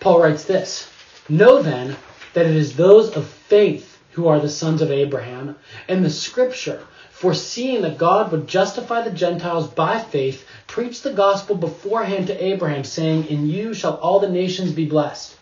Paul 0.04 0.20
writes 0.20 0.44
this 0.44 0.86
Know 1.30 1.62
then 1.62 1.96
that 2.34 2.44
it 2.44 2.54
is 2.54 2.76
those 2.76 3.16
of 3.16 3.26
faith 3.54 4.00
who 4.14 4.26
are 4.26 4.40
the 4.40 4.48
sons 4.48 4.82
of 4.82 4.90
Abraham, 4.90 5.54
and 5.86 6.04
the 6.04 6.10
scripture, 6.10 6.84
foreseeing 7.10 7.82
that 7.82 7.98
God 7.98 8.32
would 8.32 8.48
justify 8.48 9.02
the 9.02 9.12
Gentiles 9.12 9.68
by 9.68 10.00
faith, 10.00 10.44
preached 10.66 11.04
the 11.04 11.12
gospel 11.12 11.54
beforehand 11.54 12.26
to 12.26 12.44
Abraham, 12.44 12.82
saying, 12.82 13.28
In 13.28 13.48
you 13.48 13.72
shall 13.72 13.94
all 13.94 14.18
the 14.18 14.28
nations 14.28 14.72
be 14.72 14.86
blessed. 14.86 15.36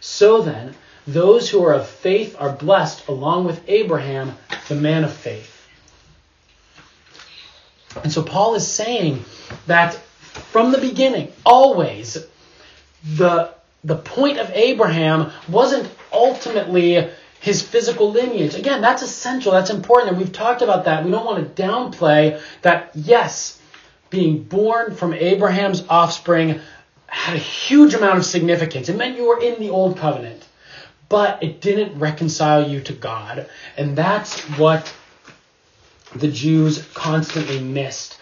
So 0.00 0.40
then, 0.40 0.74
those 1.06 1.50
who 1.50 1.62
are 1.62 1.74
of 1.74 1.86
faith 1.86 2.34
are 2.38 2.56
blessed 2.56 3.06
along 3.08 3.44
with 3.44 3.60
Abraham, 3.68 4.38
the 4.68 4.74
man 4.74 5.04
of 5.04 5.12
faith. 5.12 5.68
And 8.02 8.10
so 8.10 8.22
Paul 8.22 8.54
is 8.54 8.66
saying 8.66 9.22
that 9.66 9.92
from 10.52 10.72
the 10.72 10.78
beginning, 10.78 11.30
always, 11.44 12.16
the 13.04 13.52
the 13.82 13.96
point 13.96 14.38
of 14.38 14.50
Abraham 14.50 15.32
wasn't 15.48 15.90
ultimately 16.12 17.08
his 17.40 17.62
physical 17.62 18.10
lineage. 18.10 18.54
Again, 18.54 18.82
that's 18.82 19.02
essential, 19.02 19.52
that's 19.52 19.70
important, 19.70 20.10
and 20.10 20.18
we've 20.18 20.32
talked 20.32 20.62
about 20.62 20.84
that. 20.84 21.04
We 21.04 21.10
don't 21.10 21.24
want 21.24 21.56
to 21.56 21.62
downplay 21.62 22.40
that, 22.62 22.90
yes, 22.94 23.60
being 24.10 24.42
born 24.42 24.94
from 24.94 25.14
Abraham's 25.14 25.84
offspring 25.88 26.60
had 27.06 27.34
a 27.34 27.38
huge 27.38 27.94
amount 27.94 28.18
of 28.18 28.24
significance. 28.24 28.88
It 28.88 28.96
meant 28.96 29.16
you 29.16 29.26
were 29.26 29.40
in 29.40 29.58
the 29.58 29.70
old 29.70 29.96
covenant, 29.96 30.46
but 31.08 31.42
it 31.42 31.60
didn't 31.60 31.98
reconcile 31.98 32.68
you 32.68 32.80
to 32.82 32.92
God. 32.92 33.48
And 33.76 33.96
that's 33.96 34.40
what 34.58 34.92
the 36.14 36.28
Jews 36.28 36.86
constantly 36.92 37.60
missed 37.60 38.18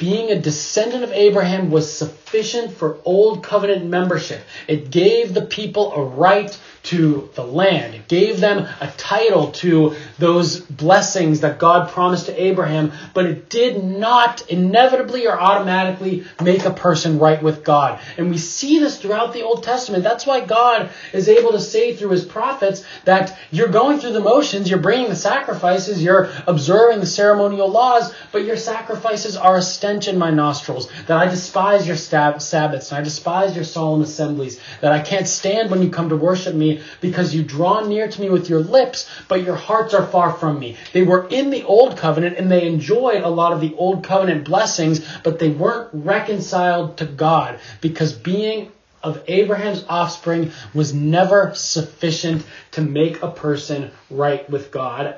being 0.00 0.30
a 0.30 0.40
descendant 0.40 1.04
of 1.04 1.12
Abraham 1.12 1.70
was 1.70 1.94
sufficient 1.94 2.72
for 2.72 2.96
Old 3.04 3.44
Covenant 3.44 3.84
membership. 3.84 4.40
It 4.66 4.90
gave 4.90 5.34
the 5.34 5.42
people 5.42 5.92
a 5.92 6.02
right 6.02 6.58
to 6.82 7.28
the 7.34 7.44
land. 7.44 7.94
It 7.94 8.08
gave 8.08 8.40
them 8.40 8.66
a 8.80 8.90
title 8.96 9.52
to 9.52 9.96
those 10.18 10.60
blessings 10.60 11.40
that 11.40 11.58
God 11.58 11.90
promised 11.90 12.26
to 12.26 12.42
Abraham, 12.42 12.92
but 13.12 13.26
it 13.26 13.50
did 13.50 13.84
not 13.84 14.48
inevitably 14.50 15.26
or 15.26 15.38
automatically 15.38 16.24
make 16.42 16.64
a 16.64 16.70
person 16.70 17.18
right 17.18 17.42
with 17.42 17.64
God. 17.64 18.00
And 18.16 18.30
we 18.30 18.38
see 18.38 18.78
this 18.78 18.98
throughout 18.98 19.32
the 19.32 19.42
Old 19.42 19.62
Testament. 19.62 20.04
That's 20.04 20.26
why 20.26 20.40
God 20.40 20.90
is 21.12 21.28
able 21.28 21.52
to 21.52 21.60
say 21.60 21.94
through 21.94 22.10
his 22.10 22.24
prophets 22.24 22.84
that 23.04 23.36
you're 23.50 23.68
going 23.68 23.98
through 23.98 24.12
the 24.12 24.20
motions, 24.20 24.70
you're 24.70 24.78
bringing 24.78 25.10
the 25.10 25.16
sacrifices, 25.16 26.02
you're 26.02 26.30
observing 26.46 27.00
the 27.00 27.06
ceremonial 27.06 27.68
laws, 27.68 28.12
but 28.32 28.44
your 28.44 28.56
sacrifices 28.56 29.36
are 29.36 29.56
a 29.56 29.62
stench 29.62 30.08
in 30.08 30.18
my 30.18 30.30
nostrils, 30.30 30.90
that 31.06 31.18
I 31.18 31.26
despise 31.26 31.86
your 31.86 31.96
Sabbaths, 31.96 32.52
and 32.90 32.98
I 32.98 33.02
despise 33.02 33.54
your 33.54 33.64
solemn 33.64 34.02
assemblies, 34.02 34.60
that 34.80 34.92
I 34.92 35.00
can't 35.00 35.28
stand 35.28 35.70
when 35.70 35.82
you 35.82 35.90
come 35.90 36.08
to 36.08 36.16
worship 36.16 36.54
me 36.54 36.69
because 37.00 37.34
you 37.34 37.42
draw 37.42 37.80
near 37.80 38.08
to 38.08 38.20
me 38.20 38.30
with 38.30 38.48
your 38.48 38.60
lips, 38.60 39.08
but 39.28 39.42
your 39.42 39.56
hearts 39.56 39.94
are 39.94 40.06
far 40.06 40.32
from 40.32 40.58
me. 40.58 40.76
They 40.92 41.02
were 41.02 41.26
in 41.28 41.50
the 41.50 41.64
old 41.64 41.96
covenant 41.96 42.36
and 42.36 42.50
they 42.50 42.66
enjoyed 42.66 43.22
a 43.22 43.28
lot 43.28 43.52
of 43.52 43.60
the 43.60 43.74
old 43.74 44.04
covenant 44.04 44.44
blessings, 44.44 45.00
but 45.24 45.38
they 45.38 45.48
weren't 45.48 45.90
reconciled 45.92 46.98
to 46.98 47.06
God 47.06 47.58
because 47.80 48.12
being 48.12 48.70
of 49.02 49.22
Abraham's 49.28 49.84
offspring 49.88 50.52
was 50.74 50.92
never 50.92 51.54
sufficient 51.54 52.44
to 52.72 52.82
make 52.82 53.22
a 53.22 53.30
person 53.30 53.90
right 54.10 54.48
with 54.50 54.70
God. 54.70 55.16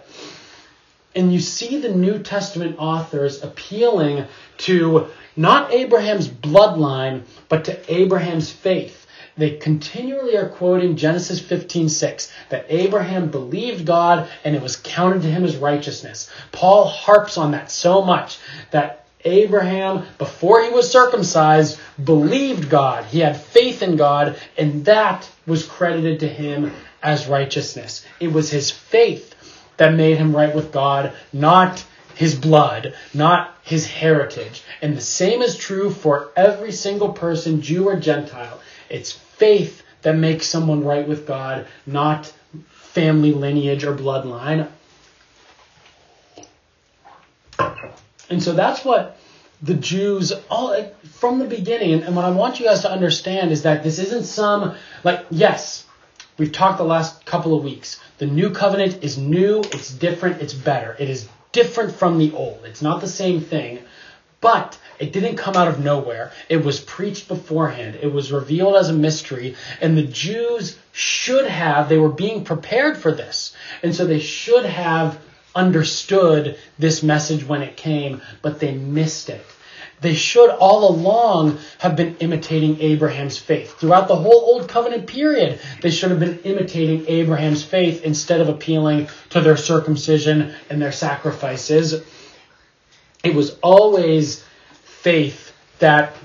And 1.15 1.33
you 1.33 1.41
see 1.41 1.81
the 1.81 1.91
New 1.91 2.23
Testament 2.23 2.77
authors 2.79 3.43
appealing 3.43 4.27
to 4.59 5.09
not 5.37 5.73
Abraham's 5.73 6.29
bloodline, 6.29 7.23
but 7.49 7.65
to 7.67 7.93
Abraham's 7.93 8.51
faith 8.51 9.02
they 9.37 9.51
continually 9.51 10.37
are 10.37 10.49
quoting 10.49 10.97
Genesis 10.97 11.40
15:6 11.40 12.31
that 12.51 12.66
Abraham 12.68 13.29
believed 13.29 13.87
God 13.87 14.29
and 14.45 14.55
it 14.55 14.62
was 14.62 14.77
counted 14.77 15.23
to 15.23 15.31
him 15.31 15.45
as 15.45 15.57
righteousness. 15.57 16.29
Paul 16.53 16.85
harps 16.85 17.38
on 17.38 17.53
that 17.53 17.71
so 17.71 18.03
much 18.03 18.38
that 18.71 19.03
Abraham, 19.25 20.05
before 20.18 20.62
he 20.62 20.71
was 20.71 20.90
circumcised, 20.90 21.79
believed 22.03 22.68
God. 22.68 23.05
He 23.05 23.21
had 23.21 23.40
faith 23.40 23.83
in 23.83 23.97
God, 23.97 24.37
and 24.59 24.85
that 24.87 25.29
was 25.47 25.64
credited 25.64 26.21
to 26.21 26.29
him 26.29 26.73
as 27.03 27.29
righteousness. 27.29 28.05
It 28.18 28.33
was 28.33 28.51
his 28.51 28.71
faith 28.71 29.35
that 29.77 29.94
made 29.94 30.19
him 30.19 30.35
right 30.35 30.54
with 30.54 30.73
God, 30.73 31.13
not 31.33 31.85
his 32.15 32.35
blood, 32.35 32.94
not 33.15 33.56
his 33.63 33.87
heritage. 33.87 34.63
And 34.83 34.96
the 34.96 35.00
same 35.00 35.40
is 35.40 35.56
true 35.56 35.90
for 35.90 36.31
every 36.37 36.73
single 36.73 37.13
person, 37.13 37.63
Jew 37.63 37.88
or 37.88 37.96
Gentile. 37.96 38.61
It's 38.93 39.13
faith 39.13 39.83
that 40.03 40.17
makes 40.17 40.47
someone 40.47 40.85
right 40.85 41.07
with 41.07 41.27
God, 41.27 41.67
not 41.87 42.33
family 42.69 43.33
lineage 43.33 43.85
or 43.85 43.95
bloodline. 43.95 44.69
And 48.29 48.43
so 48.43 48.53
that's 48.53 48.85
what 48.85 49.19
the 49.63 49.75
Jews 49.75 50.33
all 50.51 50.90
from 51.05 51.38
the 51.38 51.45
beginning, 51.45 52.03
and 52.03 52.17
what 52.17 52.25
I 52.25 52.31
want 52.31 52.59
you 52.59 52.67
guys 52.67 52.83
to 52.83 52.90
understand 52.90 53.53
is 53.53 53.63
that 53.63 53.85
this 53.85 53.99
isn't 53.99 54.25
some 54.25 54.75
like 55.05 55.25
yes, 55.31 55.87
we've 56.37 56.51
talked 56.51 56.79
the 56.79 56.85
last 56.85 57.25
couple 57.25 57.57
of 57.57 57.63
weeks. 57.63 58.01
The 58.19 58.27
new 58.27 58.51
covenant 58.51 59.05
is 59.05 59.17
new, 59.17 59.61
it's 59.61 59.93
different, 59.93 60.43
it's 60.43 60.55
better. 60.55 60.97
It 60.99 61.09
is 61.09 61.29
different 61.53 61.95
from 61.95 62.19
the 62.19 62.33
old. 62.33 62.63
It's 62.65 62.83
not 62.83 63.01
the 63.01 63.09
same 63.09 63.40
thing, 63.40 63.79
but 64.40 64.79
it 65.03 65.13
didn't 65.13 65.35
come 65.35 65.57
out 65.57 65.67
of 65.67 65.83
nowhere. 65.83 66.31
It 66.48 66.65
was 66.65 66.79
preached 66.79 67.27
beforehand. 67.27 67.98
It 68.00 68.13
was 68.13 68.31
revealed 68.31 68.77
as 68.77 68.88
a 68.88 68.92
mystery, 68.92 69.57
and 69.81 69.98
the 69.98 70.05
Jews 70.05 70.79
should 70.92 71.48
have, 71.48 71.88
they 71.88 71.98
were 71.98 72.09
being 72.09 72.44
prepared 72.44 72.96
for 72.96 73.11
this. 73.11 73.53
And 73.83 73.92
so 73.92 74.07
they 74.07 74.21
should 74.21 74.65
have 74.65 75.19
understood 75.57 76.57
this 76.79 77.03
message 77.03 77.44
when 77.44 77.63
it 77.63 77.77
came, 77.77 78.23
but 78.42 78.61
they 78.61 78.75
missed 78.75 79.29
it. 79.29 79.44
They 80.00 80.15
should 80.15 80.50
all 80.50 80.88
along 80.88 81.59
have 81.79 81.96
been 81.96 82.17
imitating 82.21 82.81
Abraham's 82.81 83.38
faith. 83.38 83.77
Throughout 83.81 84.07
the 84.07 84.15
whole 84.15 84.55
Old 84.55 84.69
Covenant 84.69 85.09
period, 85.09 85.59
they 85.81 85.90
should 85.90 86.11
have 86.11 86.21
been 86.21 86.38
imitating 86.44 87.07
Abraham's 87.09 87.65
faith 87.65 88.05
instead 88.05 88.40
of 88.40 88.48
appealing 88.48 89.09
to 89.31 89.40
their 89.40 89.57
circumcision 89.57 90.55
and 90.71 90.81
their 90.81 90.92
sacrifices. 90.92 92.05
It 93.25 93.35
was 93.35 93.59
always 93.63 94.44
faith 95.03 95.53
that 95.79 96.17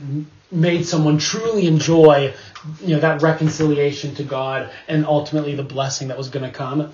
made 0.51 0.85
someone 0.85 1.17
truly 1.17 1.67
enjoy 1.67 2.33
you 2.81 2.95
know 2.95 2.99
that 2.99 3.21
reconciliation 3.21 4.15
to 4.15 4.23
God 4.23 4.69
and 4.87 5.05
ultimately 5.05 5.55
the 5.55 5.63
blessing 5.63 6.09
that 6.09 6.17
was 6.17 6.29
going 6.29 6.49
to 6.49 6.55
come. 6.55 6.93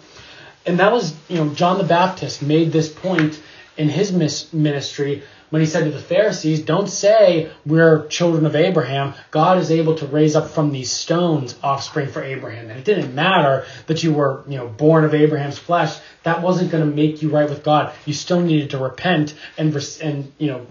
And 0.65 0.79
that 0.79 0.91
was, 0.91 1.13
you 1.27 1.37
know, 1.37 1.53
John 1.53 1.77
the 1.77 1.83
Baptist 1.83 2.41
made 2.41 2.71
this 2.71 2.89
point 2.91 3.41
in 3.75 3.89
his 3.89 4.13
ministry 4.53 5.23
when 5.53 5.61
he 5.61 5.67
said 5.67 5.83
to 5.83 5.91
the 5.91 5.99
Pharisees, 5.99 6.61
Don't 6.61 6.89
say 6.89 7.51
we're 7.63 8.07
children 8.07 8.47
of 8.47 8.55
Abraham. 8.55 9.13
God 9.29 9.59
is 9.59 9.69
able 9.69 9.93
to 9.97 10.07
raise 10.07 10.35
up 10.35 10.49
from 10.49 10.71
these 10.71 10.91
stones 10.91 11.55
offspring 11.61 12.07
for 12.07 12.23
Abraham. 12.23 12.71
And 12.71 12.79
it 12.79 12.85
didn't 12.85 13.13
matter 13.13 13.63
that 13.85 14.01
you 14.01 14.13
were, 14.13 14.43
you 14.47 14.57
know, 14.57 14.67
born 14.67 15.03
of 15.03 15.13
Abraham's 15.13 15.59
flesh. 15.59 15.95
That 16.23 16.41
wasn't 16.41 16.71
going 16.71 16.89
to 16.89 16.95
make 16.95 17.21
you 17.21 17.29
right 17.29 17.47
with 17.47 17.63
God. 17.63 17.93
You 18.07 18.13
still 18.13 18.41
needed 18.41 18.71
to 18.71 18.79
repent 18.79 19.35
and, 19.55 19.75
and 20.01 20.33
you 20.39 20.47
know, 20.47 20.65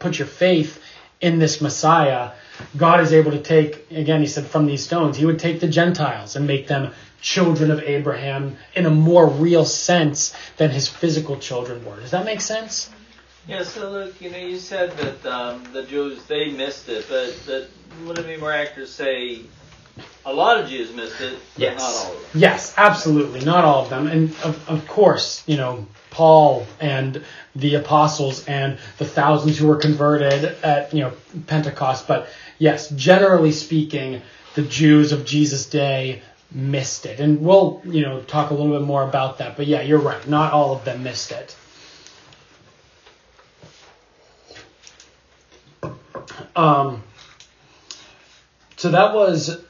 put 0.00 0.18
your 0.18 0.28
faith 0.28 0.82
in 1.18 1.38
this 1.38 1.62
Messiah. 1.62 2.32
God 2.76 3.00
is 3.00 3.14
able 3.14 3.30
to 3.30 3.40
take, 3.40 3.90
again, 3.90 4.20
he 4.20 4.26
said, 4.26 4.44
from 4.44 4.66
these 4.66 4.84
stones, 4.84 5.16
he 5.16 5.24
would 5.24 5.38
take 5.38 5.60
the 5.60 5.68
Gentiles 5.68 6.36
and 6.36 6.46
make 6.46 6.68
them 6.68 6.92
children 7.22 7.70
of 7.70 7.80
Abraham 7.80 8.58
in 8.74 8.84
a 8.84 8.90
more 8.90 9.26
real 9.26 9.64
sense 9.64 10.36
than 10.58 10.68
his 10.68 10.88
physical 10.88 11.38
children 11.38 11.82
were. 11.86 11.98
Does 12.00 12.10
that 12.10 12.26
make 12.26 12.42
sense? 12.42 12.90
Yeah, 13.48 13.62
so 13.62 13.90
look, 13.90 14.20
you 14.20 14.30
know, 14.30 14.38
you 14.38 14.58
said 14.58 14.90
that 14.98 15.26
um, 15.26 15.62
the 15.72 15.84
Jews, 15.84 16.24
they 16.24 16.50
missed 16.50 16.88
it, 16.88 17.06
but 17.08 17.36
that 17.46 17.68
would 18.04 18.18
it 18.18 18.26
be 18.26 18.36
more 18.36 18.52
accurate 18.52 18.88
to 18.88 18.92
say 18.92 19.42
a 20.24 20.32
lot 20.32 20.58
of 20.58 20.68
Jews 20.68 20.92
missed 20.94 21.20
it, 21.20 21.38
yes. 21.56 21.78
not 21.78 21.88
all 21.88 22.12
of 22.12 22.32
them? 22.32 22.40
Yes, 22.40 22.74
absolutely, 22.76 23.44
not 23.44 23.64
all 23.64 23.84
of 23.84 23.90
them. 23.90 24.08
And 24.08 24.30
of, 24.42 24.68
of 24.68 24.86
course, 24.88 25.44
you 25.46 25.56
know, 25.56 25.86
Paul 26.10 26.66
and 26.80 27.22
the 27.54 27.76
apostles 27.76 28.44
and 28.46 28.78
the 28.98 29.04
thousands 29.04 29.58
who 29.58 29.68
were 29.68 29.76
converted 29.76 30.44
at, 30.64 30.92
you 30.92 31.02
know, 31.02 31.12
Pentecost, 31.46 32.08
but 32.08 32.28
yes, 32.58 32.90
generally 32.90 33.52
speaking, 33.52 34.22
the 34.56 34.62
Jews 34.62 35.12
of 35.12 35.24
Jesus' 35.24 35.66
day 35.66 36.22
missed 36.50 37.06
it. 37.06 37.20
And 37.20 37.40
we'll, 37.40 37.80
you 37.84 38.02
know, 38.02 38.22
talk 38.22 38.50
a 38.50 38.54
little 38.54 38.76
bit 38.76 38.84
more 38.84 39.06
about 39.06 39.38
that. 39.38 39.56
But 39.56 39.66
yeah, 39.66 39.82
you're 39.82 40.00
right. 40.00 40.26
Not 40.26 40.52
all 40.52 40.74
of 40.74 40.84
them 40.84 41.02
missed 41.04 41.30
it. 41.30 41.54
Um, 46.54 47.02
so 48.76 48.90
that 48.90 49.14
was 49.14 49.62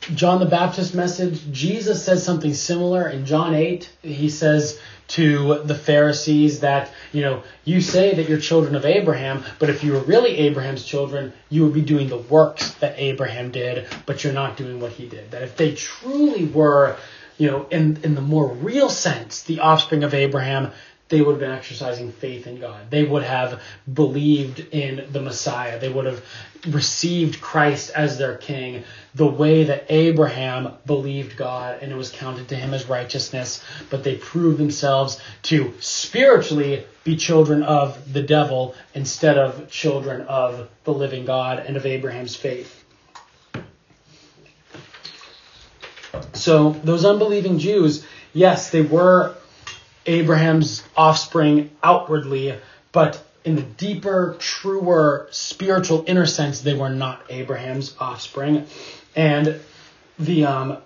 John 0.00 0.40
the 0.40 0.46
Baptist 0.46 0.94
message. 0.94 1.50
Jesus 1.50 2.04
says 2.04 2.24
something 2.24 2.54
similar 2.54 3.08
in 3.08 3.26
John 3.26 3.54
8. 3.54 3.90
He 4.02 4.30
says, 4.30 4.80
to 5.08 5.62
the 5.64 5.74
Pharisees 5.74 6.60
that, 6.60 6.90
you 7.12 7.22
know, 7.22 7.42
you 7.64 7.80
say 7.80 8.14
that 8.14 8.28
you're 8.28 8.38
children 8.38 8.76
of 8.76 8.84
Abraham, 8.84 9.42
but 9.58 9.70
if 9.70 9.82
you 9.82 9.94
were 9.94 10.00
really 10.00 10.36
Abraham's 10.36 10.84
children, 10.84 11.32
you 11.48 11.64
would 11.64 11.72
be 11.72 11.80
doing 11.80 12.08
the 12.08 12.18
works 12.18 12.72
that 12.74 12.94
Abraham 12.98 13.50
did, 13.50 13.86
but 14.04 14.22
you're 14.22 14.34
not 14.34 14.58
doing 14.58 14.80
what 14.80 14.92
he 14.92 15.08
did. 15.08 15.30
That 15.30 15.42
if 15.42 15.56
they 15.56 15.74
truly 15.74 16.44
were, 16.44 16.96
you 17.38 17.50
know, 17.50 17.66
in, 17.70 18.00
in 18.02 18.14
the 18.14 18.20
more 18.20 18.48
real 18.52 18.90
sense, 18.90 19.42
the 19.44 19.60
offspring 19.60 20.04
of 20.04 20.12
Abraham, 20.12 20.72
they 21.08 21.22
would 21.22 21.32
have 21.32 21.40
been 21.40 21.50
exercising 21.50 22.12
faith 22.12 22.46
in 22.46 22.60
God. 22.60 22.90
They 22.90 23.04
would 23.04 23.22
have 23.22 23.62
believed 23.92 24.60
in 24.72 25.06
the 25.10 25.22
Messiah. 25.22 25.78
They 25.78 25.88
would 25.88 26.04
have 26.04 26.22
received 26.68 27.40
Christ 27.40 27.90
as 27.94 28.18
their 28.18 28.36
king 28.36 28.84
the 29.14 29.26
way 29.26 29.64
that 29.64 29.86
Abraham 29.88 30.74
believed 30.84 31.36
God 31.36 31.82
and 31.82 31.90
it 31.90 31.94
was 31.94 32.10
counted 32.10 32.48
to 32.48 32.56
him 32.56 32.74
as 32.74 32.88
righteousness. 32.88 33.64
But 33.88 34.04
they 34.04 34.16
proved 34.16 34.58
themselves 34.58 35.20
to 35.44 35.72
spiritually 35.80 36.84
be 37.04 37.16
children 37.16 37.62
of 37.62 38.12
the 38.12 38.22
devil 38.22 38.74
instead 38.94 39.38
of 39.38 39.70
children 39.70 40.22
of 40.22 40.68
the 40.84 40.92
living 40.92 41.24
God 41.24 41.60
and 41.60 41.76
of 41.76 41.86
Abraham's 41.86 42.36
faith. 42.36 42.84
So 46.34 46.70
those 46.84 47.04
unbelieving 47.04 47.58
Jews, 47.58 48.06
yes, 48.32 48.70
they 48.70 48.82
were 48.82 49.36
Abraham's 50.08 50.82
offspring 50.96 51.70
outwardly, 51.82 52.58
but 52.92 53.22
in 53.44 53.56
the 53.56 53.62
deeper, 53.62 54.36
truer, 54.38 55.28
spiritual 55.30 56.04
inner 56.06 56.26
sense, 56.26 56.60
they 56.60 56.74
were 56.74 56.88
not 56.88 57.22
Abraham's 57.28 57.94
offspring. 58.00 58.66
And 59.14 59.60
the 60.18 60.46
um, 60.46 60.78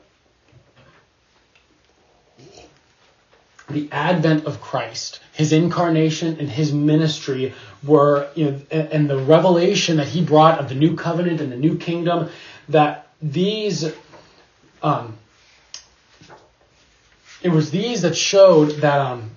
the 3.71 3.89
advent 3.91 4.45
of 4.45 4.61
Christ, 4.61 5.21
his 5.33 5.53
incarnation 5.53 6.39
and 6.39 6.49
his 6.49 6.73
ministry 6.73 7.55
were, 7.83 8.29
you 8.35 8.51
know, 8.51 8.61
and 8.71 9.09
the 9.09 9.19
revelation 9.19 9.97
that 9.97 10.09
he 10.09 10.23
brought 10.23 10.59
of 10.59 10.69
the 10.69 10.75
new 10.75 10.95
covenant 10.95 11.41
and 11.41 11.51
the 11.51 11.57
new 11.57 11.79
kingdom, 11.79 12.29
that 12.69 13.07
these 13.23 13.93
um, 14.83 15.17
it 17.43 17.51
was 17.51 17.71
these 17.71 18.03
that 18.03 18.17
showed 18.17 18.71
that 18.83 19.01
um, 19.01 19.31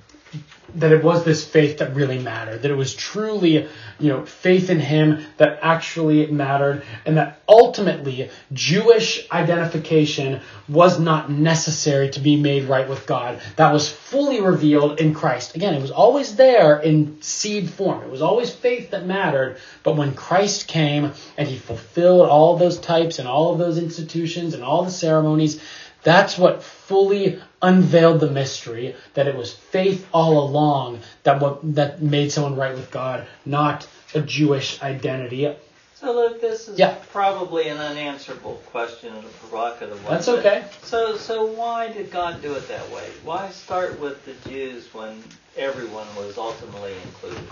that 0.76 0.91
it 0.91 1.03
was 1.03 1.24
this 1.24 1.45
faith 1.45 1.78
that 1.78 1.95
really 1.95 2.20
mattered, 2.20 2.62
that 2.62 2.72
it 2.72 2.76
was 2.76 2.93
truly, 2.93 3.68
you 3.99 4.10
know, 4.10 4.26
faith 4.26 4.70
in 4.70 4.80
him 4.80 5.26
that 5.38 5.60
actually 5.62 6.28
mattered, 6.28 6.84
and 7.06 7.18
that 7.18 7.41
ultimately 7.47 8.30
Jewish 8.51 9.26
identification 9.32 10.41
was 10.68 10.99
not 10.99 11.32
necessary 11.32 12.10
to 12.10 12.20
be 12.20 12.36
made 12.36 12.66
right 12.66 12.89
with 12.89 13.06
God. 13.08 13.41
That 13.56 13.72
was 13.72 13.89
fully 13.89 14.41
revealed 14.41 14.99
in 14.99 15.14
Christ. 15.14 15.56
Again, 15.56 15.74
it 15.74 15.82
was 15.82 15.91
always 15.91 16.36
there 16.36 16.80
in 16.80 17.22
seed 17.22 17.70
form. 17.70 18.03
It 18.03 18.12
was 18.12 18.22
always 18.22 18.53
faith 18.53 18.91
that 18.91 19.06
mattered, 19.06 19.58
but 19.84 19.95
when 19.95 20.14
Christ 20.14 20.68
came 20.68 21.14
and 21.38 21.47
he 21.47 21.58
fulfilled 21.58 22.28
all 22.28 22.58
those 22.58 22.80
types 22.80 23.20
and 23.20 23.28
all 23.28 23.53
of 23.53 23.60
those 23.60 23.78
institutions 23.78 24.53
and 24.53 24.64
all 24.64 24.84
the 24.84 24.91
ceremonies, 24.91 25.62
that's 26.06 26.38
what 26.38 26.62
fully 26.62 27.41
unveiled 27.64 28.20
the 28.20 28.30
mystery 28.30 28.95
that 29.16 29.28
it 29.28 29.36
was 29.36 29.51
faith 29.51 30.08
all 30.14 30.47
along 30.47 30.99
that 31.24 31.41
what 31.41 31.60
that 31.76 32.01
made 32.01 32.32
someone 32.32 32.56
right 32.56 32.76
with 32.76 32.91
God, 32.91 33.26
not 33.43 33.88
a 34.14 34.22
Jewish 34.22 34.82
identity. 34.84 35.51
So 35.95 36.14
look, 36.14 36.39
this 36.39 36.68
is 36.68 36.78
yeah. 36.78 36.95
probably 37.12 37.70
an 37.70 37.78
unanswerable 37.78 38.62
question 38.68 39.16
and 39.16 39.26
a 39.26 39.30
provocative 39.30 40.01
one. 40.06 40.14
That's 40.14 40.28
okay. 40.28 40.66
So 40.84 41.18
so 41.18 41.45
why 41.45 41.91
did 41.91 42.12
God 42.12 42.39
do 42.41 42.53
it 42.53 42.68
that 42.68 42.88
way? 42.91 43.10
Why 43.24 43.49
start 43.49 43.99
with 43.99 44.24
the 44.26 44.49
Jews 44.49 44.93
when 44.93 45.24
everyone 45.58 46.08
was 46.16 46.38
ultimately 46.38 46.93
included? 47.03 47.43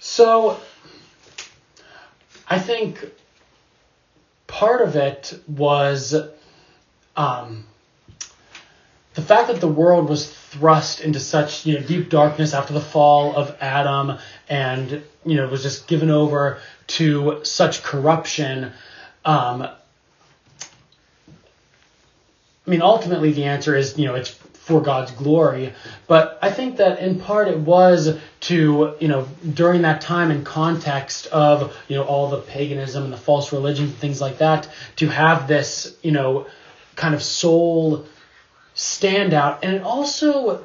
So 0.00 0.60
I 2.48 2.58
think 2.58 3.08
part 4.48 4.82
of 4.82 4.96
it 4.96 5.40
was 5.46 6.16
um, 7.16 7.66
the 9.14 9.22
fact 9.22 9.48
that 9.48 9.60
the 9.60 9.68
world 9.68 10.08
was 10.08 10.30
thrust 10.30 11.00
into 11.00 11.20
such 11.20 11.66
you 11.66 11.78
know 11.78 11.86
deep 11.86 12.08
darkness 12.08 12.54
after 12.54 12.72
the 12.72 12.80
fall 12.80 13.36
of 13.36 13.56
Adam 13.60 14.18
and 14.48 15.02
you 15.24 15.36
know 15.36 15.46
was 15.48 15.62
just 15.62 15.86
given 15.86 16.10
over 16.10 16.58
to 16.86 17.40
such 17.44 17.82
corruption. 17.82 18.72
Um, 19.24 19.62
I 22.66 22.70
mean, 22.70 22.82
ultimately, 22.82 23.32
the 23.32 23.44
answer 23.44 23.76
is 23.76 23.98
you 23.98 24.06
know 24.06 24.14
it's 24.14 24.30
for 24.70 24.80
God's 24.80 25.10
glory. 25.10 25.72
But 26.06 26.38
I 26.40 26.52
think 26.52 26.76
that 26.76 27.00
in 27.00 27.18
part 27.18 27.48
it 27.48 27.58
was 27.58 28.18
to, 28.40 28.94
you 29.00 29.08
know, 29.08 29.26
during 29.54 29.82
that 29.82 30.00
time 30.00 30.30
and 30.30 30.46
context 30.46 31.26
of, 31.28 31.76
you 31.88 31.96
know, 31.96 32.04
all 32.04 32.30
the 32.30 32.38
paganism 32.38 33.02
and 33.02 33.12
the 33.12 33.16
false 33.16 33.52
religions 33.52 33.90
and 33.90 33.98
things 33.98 34.20
like 34.20 34.38
that, 34.38 34.68
to 34.96 35.08
have 35.08 35.48
this, 35.48 35.96
you 36.02 36.12
know, 36.12 36.46
kind 37.00 37.14
of 37.14 37.22
sole 37.22 38.06
standout. 38.76 39.60
And 39.62 39.74
it 39.74 39.82
also 39.82 40.64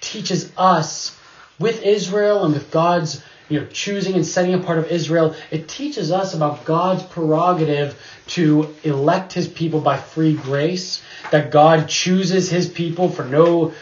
teaches 0.00 0.50
us 0.56 1.16
with 1.58 1.82
Israel 1.82 2.44
and 2.44 2.54
with 2.54 2.70
God's 2.70 3.22
you 3.50 3.60
know, 3.60 3.66
choosing 3.66 4.14
and 4.14 4.24
setting 4.24 4.54
apart 4.54 4.78
of 4.78 4.90
Israel, 4.90 5.36
it 5.50 5.68
teaches 5.68 6.10
us 6.10 6.32
about 6.32 6.64
God's 6.64 7.02
prerogative 7.02 8.00
to 8.28 8.74
elect 8.82 9.34
his 9.34 9.46
people 9.46 9.80
by 9.80 9.98
free 9.98 10.32
grace, 10.32 11.02
that 11.30 11.50
God 11.50 11.88
chooses 11.88 12.48
his 12.48 12.66
people 12.66 13.10
for 13.10 13.24
no 13.24 13.74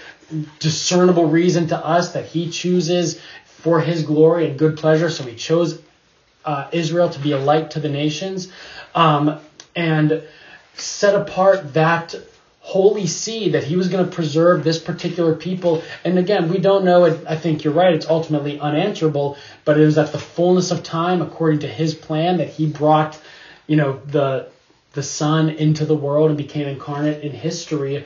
discernible 0.58 1.26
reason 1.26 1.68
to 1.68 1.76
us, 1.76 2.14
that 2.14 2.26
he 2.26 2.50
chooses 2.50 3.20
for 3.44 3.80
his 3.80 4.02
glory 4.02 4.48
and 4.48 4.58
good 4.58 4.76
pleasure. 4.76 5.08
So 5.08 5.22
he 5.22 5.36
chose 5.36 5.80
uh, 6.44 6.68
Israel 6.72 7.10
to 7.10 7.20
be 7.20 7.30
a 7.30 7.38
light 7.38 7.70
to 7.72 7.80
the 7.80 7.88
nations. 7.88 8.50
Um, 8.96 9.38
and 9.76 10.24
set 10.74 11.14
apart 11.14 11.74
that 11.74 12.14
holy 12.62 13.08
seed 13.08 13.52
that 13.52 13.64
he 13.64 13.74
was 13.74 13.88
going 13.88 14.04
to 14.04 14.10
preserve 14.10 14.62
this 14.62 14.78
particular 14.78 15.34
people. 15.34 15.82
And 16.04 16.16
again, 16.16 16.48
we 16.48 16.58
don't 16.58 16.84
know 16.84 17.04
it. 17.04 17.24
I 17.28 17.36
think 17.36 17.64
you're 17.64 17.72
right. 17.72 17.92
It's 17.92 18.06
ultimately 18.06 18.58
unanswerable, 18.60 19.36
but 19.64 19.78
it 19.78 19.84
was 19.84 19.98
at 19.98 20.12
the 20.12 20.18
fullness 20.18 20.70
of 20.70 20.84
time, 20.84 21.22
according 21.22 21.60
to 21.60 21.68
his 21.68 21.92
plan, 21.92 22.38
that 22.38 22.48
he 22.48 22.66
brought, 22.66 23.20
you 23.66 23.76
know, 23.76 24.00
the 24.06 24.48
the 24.92 25.02
Son 25.02 25.48
into 25.48 25.86
the 25.86 25.94
world 25.94 26.28
and 26.28 26.36
became 26.36 26.68
incarnate 26.68 27.24
in 27.24 27.32
history. 27.32 28.04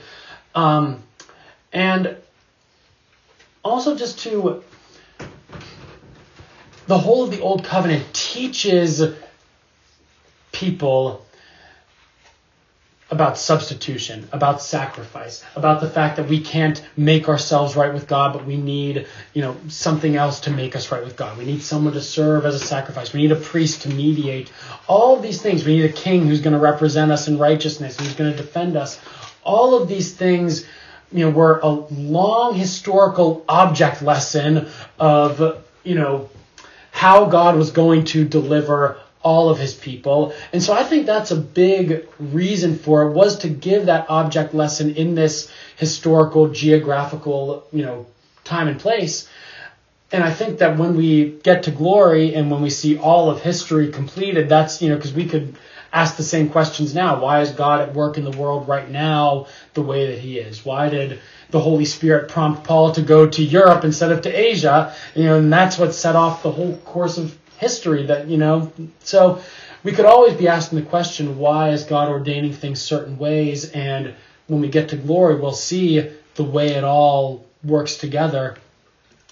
Um, 0.54 1.02
and 1.72 2.16
also 3.64 3.96
just 3.96 4.20
to 4.20 4.62
the 6.86 6.98
whole 6.98 7.24
of 7.24 7.32
the 7.32 7.40
old 7.40 7.64
covenant 7.64 8.04
teaches 8.14 9.02
people 10.52 11.25
about 13.08 13.38
substitution, 13.38 14.28
about 14.32 14.60
sacrifice, 14.60 15.44
about 15.54 15.80
the 15.80 15.88
fact 15.88 16.16
that 16.16 16.28
we 16.28 16.40
can't 16.40 16.84
make 16.96 17.28
ourselves 17.28 17.76
right 17.76 17.94
with 17.94 18.08
God, 18.08 18.32
but 18.32 18.44
we 18.44 18.56
need, 18.56 19.06
you 19.32 19.42
know, 19.42 19.56
something 19.68 20.16
else 20.16 20.40
to 20.40 20.50
make 20.50 20.74
us 20.74 20.90
right 20.90 21.04
with 21.04 21.16
God. 21.16 21.38
We 21.38 21.44
need 21.44 21.62
someone 21.62 21.92
to 21.92 22.00
serve 22.00 22.44
as 22.44 22.56
a 22.56 22.58
sacrifice. 22.58 23.12
We 23.12 23.22
need 23.22 23.30
a 23.30 23.36
priest 23.36 23.82
to 23.82 23.90
mediate. 23.90 24.50
All 24.88 25.16
of 25.16 25.22
these 25.22 25.40
things. 25.40 25.64
We 25.64 25.76
need 25.76 25.84
a 25.84 25.92
king 25.92 26.26
who's 26.26 26.40
going 26.40 26.54
to 26.54 26.58
represent 26.58 27.12
us 27.12 27.28
in 27.28 27.38
righteousness, 27.38 27.96
who's 27.96 28.14
going 28.14 28.32
to 28.32 28.36
defend 28.36 28.76
us. 28.76 29.00
All 29.44 29.80
of 29.80 29.88
these 29.88 30.12
things, 30.12 30.66
you 31.12 31.20
know, 31.26 31.30
were 31.30 31.60
a 31.60 31.68
long 31.68 32.54
historical 32.54 33.44
object 33.48 34.02
lesson 34.02 34.66
of, 34.98 35.62
you 35.84 35.94
know, 35.94 36.28
how 36.90 37.26
God 37.26 37.56
was 37.56 37.70
going 37.70 38.04
to 38.06 38.24
deliver 38.24 38.98
all 39.26 39.50
of 39.50 39.58
his 39.58 39.74
people. 39.74 40.32
And 40.52 40.62
so 40.62 40.72
I 40.72 40.84
think 40.84 41.04
that's 41.04 41.32
a 41.32 41.36
big 41.36 42.06
reason 42.20 42.78
for 42.78 43.02
it 43.02 43.12
was 43.12 43.38
to 43.38 43.48
give 43.48 43.86
that 43.86 44.08
object 44.08 44.54
lesson 44.54 44.94
in 44.94 45.16
this 45.16 45.50
historical 45.74 46.50
geographical, 46.50 47.66
you 47.72 47.84
know, 47.84 48.06
time 48.44 48.68
and 48.68 48.78
place. 48.78 49.28
And 50.12 50.22
I 50.22 50.32
think 50.32 50.60
that 50.60 50.78
when 50.78 50.96
we 50.96 51.30
get 51.42 51.64
to 51.64 51.72
glory 51.72 52.36
and 52.36 52.52
when 52.52 52.62
we 52.62 52.70
see 52.70 52.96
all 52.96 53.28
of 53.28 53.42
history 53.42 53.90
completed, 53.90 54.48
that's, 54.48 54.80
you 54.80 54.90
know, 54.90 54.94
because 54.94 55.12
we 55.12 55.26
could 55.26 55.56
ask 55.92 56.16
the 56.16 56.22
same 56.22 56.48
questions 56.48 56.94
now. 56.94 57.20
Why 57.20 57.40
is 57.40 57.50
God 57.50 57.80
at 57.80 57.94
work 57.94 58.18
in 58.18 58.24
the 58.24 58.38
world 58.38 58.68
right 58.68 58.88
now 58.88 59.48
the 59.74 59.82
way 59.82 60.06
that 60.12 60.20
he 60.20 60.38
is? 60.38 60.64
Why 60.64 60.88
did 60.88 61.18
the 61.50 61.58
Holy 61.58 61.84
Spirit 61.84 62.28
prompt 62.28 62.62
Paul 62.62 62.92
to 62.92 63.02
go 63.02 63.26
to 63.28 63.42
Europe 63.42 63.82
instead 63.82 64.12
of 64.12 64.22
to 64.22 64.30
Asia? 64.30 64.94
You 65.16 65.24
know, 65.24 65.38
and 65.38 65.52
that's 65.52 65.78
what 65.78 65.94
set 65.94 66.14
off 66.14 66.44
the 66.44 66.52
whole 66.52 66.76
course 66.84 67.18
of 67.18 67.36
history 67.58 68.06
that, 68.06 68.28
you 68.28 68.36
know, 68.36 68.72
so 69.00 69.42
we 69.82 69.92
could 69.92 70.04
always 70.04 70.34
be 70.34 70.48
asking 70.48 70.80
the 70.80 70.84
question, 70.86 71.38
why 71.38 71.70
is 71.70 71.84
God 71.84 72.08
ordaining 72.08 72.52
things 72.52 72.80
certain 72.80 73.18
ways? 73.18 73.70
And 73.70 74.14
when 74.46 74.60
we 74.60 74.68
get 74.68 74.88
to 74.90 74.96
glory, 74.96 75.36
we'll 75.36 75.52
see 75.52 76.10
the 76.34 76.44
way 76.44 76.68
it 76.68 76.84
all 76.84 77.46
works 77.64 77.96
together. 77.96 78.56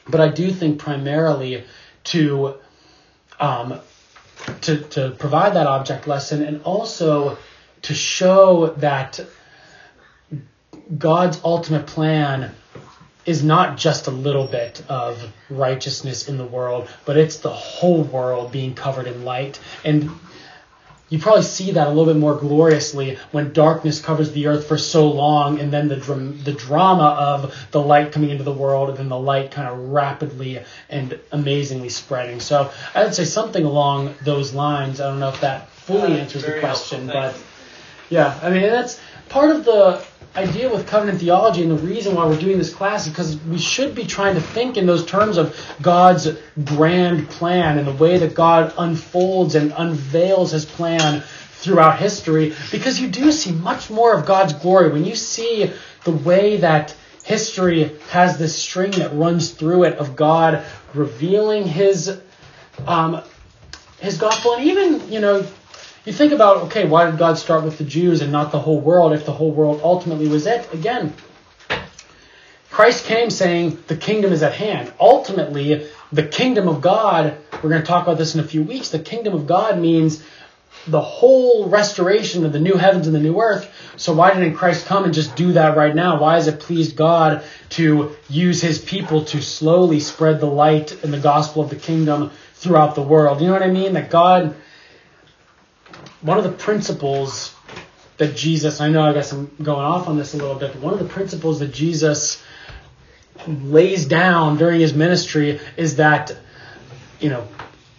But 0.09 0.21
I 0.21 0.29
do 0.29 0.51
think 0.51 0.79
primarily 0.79 1.65
to, 2.05 2.57
um, 3.41 3.81
to, 4.63 4.79
to 4.79 5.11
provide 5.19 5.55
that 5.55 5.67
object 5.67 6.07
lesson 6.07 6.43
and 6.43 6.63
also 6.63 7.39
to 7.83 7.95
show 7.95 8.69
that 8.79 9.21
God's 10.99 11.41
ultimate 11.45 11.87
plan 11.87 12.55
is 13.27 13.43
not 13.43 13.77
just 13.77 14.07
a 14.07 14.11
little 14.11 14.47
bit 14.47 14.83
of 14.89 15.33
righteousness 15.49 16.29
in 16.29 16.37
the 16.37 16.45
world, 16.45 16.89
but 17.05 17.17
it's 17.17 17.39
the 17.39 17.51
whole 17.51 18.03
world 18.03 18.53
being 18.53 18.75
covered 18.75 19.07
in 19.07 19.25
light. 19.25 19.59
And 19.85 20.11
you 21.11 21.19
probably 21.19 21.43
see 21.43 21.73
that 21.73 21.87
a 21.87 21.91
little 21.91 22.13
bit 22.13 22.19
more 22.19 22.35
gloriously 22.35 23.19
when 23.31 23.53
darkness 23.53 24.01
covers 24.01 24.33
the 24.33 24.47
earth 24.47 24.67
for 24.67 24.79
so 24.79 25.11
long, 25.11 25.61
and 25.61 25.73
then 25.73 25.89
the 25.89 25.97
the 25.97 26.53
drama 26.53 27.05
of 27.05 27.69
the 27.71 27.81
light 27.81 28.11
coming 28.11 28.31
into 28.31 28.43
the 28.43 28.53
world, 28.53 28.89
and 28.89 28.99
then 28.99 29.09
the 29.09 29.19
light 29.19 29.51
kind 29.51 29.69
of 29.69 29.91
rapidly 29.91 30.63
and 30.89 31.19
amazingly 31.31 31.91
spreading. 31.91 32.41
So 32.41 32.71
I 32.95 33.05
would 33.05 33.15
say 33.15 33.25
something 33.25 33.65
along 33.65 34.15
those 34.23 34.55
lines. 34.55 35.01
I 35.01 35.11
don't 35.11 35.21
know 35.21 35.29
if 35.29 35.41
that 35.43 35.69
fully 35.71 36.15
uh, 36.15 36.23
answers 36.23 36.45
the 36.45 36.59
question, 36.59 37.07
but 37.07 37.37
yeah, 38.09 38.39
I 38.43 38.51
mean 38.51 38.63
that's 38.63 38.99
part 39.29 39.51
of 39.51 39.65
the 39.65 40.05
idea 40.37 40.71
with 40.71 40.87
covenant 40.87 41.21
theology 41.21 41.63
and 41.63 41.71
the 41.71 41.87
reason 41.87 42.15
why 42.15 42.27
we're 42.27 42.39
doing 42.39 42.59
this 42.59 42.75
class 42.75 43.07
is 43.07 43.13
because 43.13 43.37
we 43.45 43.59
should 43.59 43.95
be 43.95 44.05
trying 44.05 44.35
to 44.35 44.41
think 44.41 44.77
in 44.77 44.87
those 44.87 45.07
terms 45.07 45.37
of 45.37 45.57
God's 45.81 46.29
grand 46.65 47.29
plan 47.31 47.79
and 47.79 47.87
the 47.87 47.93
way 47.93 48.19
that 48.19 48.35
God 48.35 48.75
unfolds 48.77 49.55
and 49.55 49.73
unveils 49.77 50.51
his 50.51 50.65
plan 50.65 51.21
throughout 51.21 51.99
history. 51.99 52.55
Because 52.73 53.01
you 53.01 53.09
do 53.09 53.31
see 53.31 53.53
much 53.53 53.91
more 53.91 54.13
of 54.15 54.27
God's 54.27 54.53
glory. 54.55 54.91
When 54.91 55.05
you 55.05 55.15
see 55.15 55.73
the 56.03 56.13
way 56.13 56.59
that 56.59 56.97
history 57.25 57.91
has 58.11 58.37
this 58.37 58.61
string 58.61 58.91
that 58.93 59.15
runs 59.15 59.51
through 59.51 59.85
it 59.85 59.99
of 59.99 60.15
God 60.15 60.65
revealing 60.93 61.67
his 61.67 62.21
um, 62.87 63.23
his 64.01 64.19
gospel 64.19 64.55
and 64.55 64.65
even 64.65 65.11
you 65.11 65.21
know 65.21 65.47
you 66.05 66.13
think 66.13 66.33
about, 66.33 66.65
okay, 66.65 66.87
why 66.87 67.11
did 67.11 67.19
God 67.19 67.39
start 67.39 67.65
with 67.65 67.79
the 67.79 67.85
Jews 67.85 68.21
and 68.21 68.31
not 68.31 68.53
the 68.53 68.61
whole 68.61 68.81
world 68.81 69.13
if 69.13 69.25
the 69.25 69.33
whole 69.33 69.51
world 69.51 69.81
ultimately 69.83 70.29
was 70.29 70.47
it? 70.47 70.73
Again, 70.73 71.15
Christ 72.71 73.07
came 73.07 73.31
saying 73.31 73.83
the 73.87 73.97
kingdom 73.97 74.33
is 74.33 74.43
at 74.43 74.53
hand. 74.53 74.93
Ultimately, 75.01 75.87
the 76.13 76.25
kingdom 76.25 76.69
of 76.69 76.81
God, 76.81 77.37
we're 77.63 77.71
going 77.71 77.81
to 77.81 77.87
talk 77.87 78.03
about 78.03 78.19
this 78.19 78.35
in 78.35 78.41
a 78.41 78.45
few 78.45 78.63
weeks, 78.63 78.91
the 78.91 78.99
kingdom 78.99 79.35
of 79.35 79.47
God 79.47 79.79
means 79.79 80.23
the 80.87 81.01
whole 81.01 81.69
restoration 81.69 82.45
of 82.45 82.53
the 82.53 82.61
new 82.61 82.75
heavens 82.75 83.07
and 83.07 83.15
the 83.15 83.21
new 83.21 83.41
earth. 83.41 83.73
So 83.97 84.13
why 84.13 84.35
didn't 84.35 84.55
Christ 84.55 84.87
come 84.87 85.05
and 85.05 85.15
just 85.15 85.35
do 85.35 85.53
that 85.53 85.77
right 85.77 85.95
now? 85.95 86.21
Why 86.21 86.35
has 86.35 86.47
it 86.47 86.61
pleased 86.61 86.97
God 86.97 87.43
to 87.71 88.17
use 88.29 88.61
his 88.61 88.79
people 88.79 89.25
to 89.27 89.41
slowly 89.41 90.01
spread 90.01 90.41
the 90.41 90.47
light 90.47 91.03
and 91.03 91.13
the 91.13 91.19
gospel 91.19 91.63
of 91.63 91.71
the 91.71 91.77
kingdom 91.77 92.31
throughout 92.55 92.95
the 92.95 93.03
world? 93.03 93.41
You 93.41 93.47
know 93.47 93.55
what 93.55 93.63
I 93.63 93.71
mean? 93.71 93.95
That 93.95 94.11
God 94.11 94.55
one 96.25 96.39
of 96.39 96.45
the 96.45 96.53
principles 96.53 97.55
that 98.17 98.35
Jesus, 98.35 98.81
I 98.81 98.89
know 98.89 99.03
I 99.03 99.13
guess 99.13 99.31
I'm 99.33 99.51
going 99.63 99.85
off 99.85 100.09
on 100.09 100.17
this 100.17 100.33
a 100.33 100.39
little 100.39 100.55
bit, 100.55 100.73
but 100.73 100.81
one 100.81 100.95
of 100.95 100.99
the 100.99 101.05
principles 101.05 101.59
that 101.61 101.73
Jesus 101.73 102.43
lays 103.47 104.07
down 104.07 104.57
during 104.57 104.81
his 104.81 104.95
ministry 104.95 105.61
is 105.77 105.97
that, 105.97 106.35
you 107.21 107.29
know, 107.29 107.47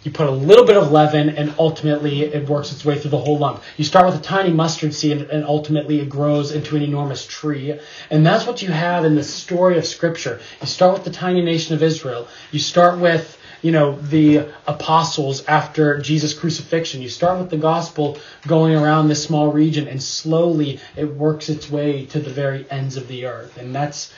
you 0.02 0.10
put 0.10 0.26
a 0.26 0.32
little 0.32 0.64
bit 0.64 0.76
of 0.76 0.90
leaven 0.90 1.30
and 1.30 1.54
ultimately 1.56 2.22
it 2.22 2.48
works 2.48 2.72
its 2.72 2.84
way 2.84 2.98
through 2.98 3.10
the 3.10 3.18
whole 3.18 3.38
lump. 3.38 3.62
You 3.76 3.84
start 3.84 4.06
with 4.06 4.16
a 4.16 4.22
tiny 4.22 4.52
mustard 4.52 4.92
seed 4.92 5.20
and 5.20 5.44
ultimately 5.44 6.00
it 6.00 6.08
grows 6.08 6.50
into 6.50 6.74
an 6.74 6.82
enormous 6.82 7.24
tree. 7.26 7.78
And 8.10 8.26
that's 8.26 8.44
what 8.44 8.60
you 8.60 8.70
have 8.70 9.04
in 9.04 9.14
the 9.14 9.24
story 9.24 9.78
of 9.78 9.86
Scripture. 9.86 10.40
You 10.60 10.66
start 10.66 10.94
with 10.94 11.04
the 11.04 11.10
tiny 11.10 11.42
nation 11.42 11.76
of 11.76 11.82
Israel. 11.82 12.26
You 12.50 12.58
start 12.58 12.98
with 12.98 13.35
you 13.62 13.72
know, 13.72 13.98
the 14.00 14.48
apostles 14.66 15.44
after 15.46 15.98
Jesus' 16.00 16.34
crucifixion. 16.34 17.02
You 17.02 17.08
start 17.08 17.38
with 17.38 17.50
the 17.50 17.56
gospel 17.56 18.18
going 18.46 18.74
around 18.74 19.08
this 19.08 19.22
small 19.22 19.50
region, 19.50 19.88
and 19.88 20.02
slowly 20.02 20.80
it 20.96 21.14
works 21.14 21.48
its 21.48 21.70
way 21.70 22.06
to 22.06 22.20
the 22.20 22.30
very 22.30 22.66
ends 22.70 22.96
of 22.96 23.08
the 23.08 23.26
earth. 23.26 23.56
And 23.56 23.74
that's 23.74 24.12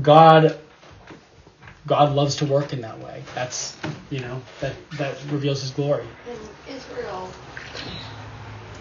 God. 0.00 0.58
God 1.86 2.12
loves 2.14 2.36
to 2.36 2.44
work 2.44 2.72
in 2.72 2.82
that 2.82 2.98
way. 3.00 3.22
That's 3.34 3.76
you 4.10 4.20
know 4.20 4.42
that 4.60 4.74
that 4.92 5.16
reveals 5.30 5.62
His 5.62 5.70
glory. 5.70 6.04
In 6.28 6.74
Israel, 6.74 7.32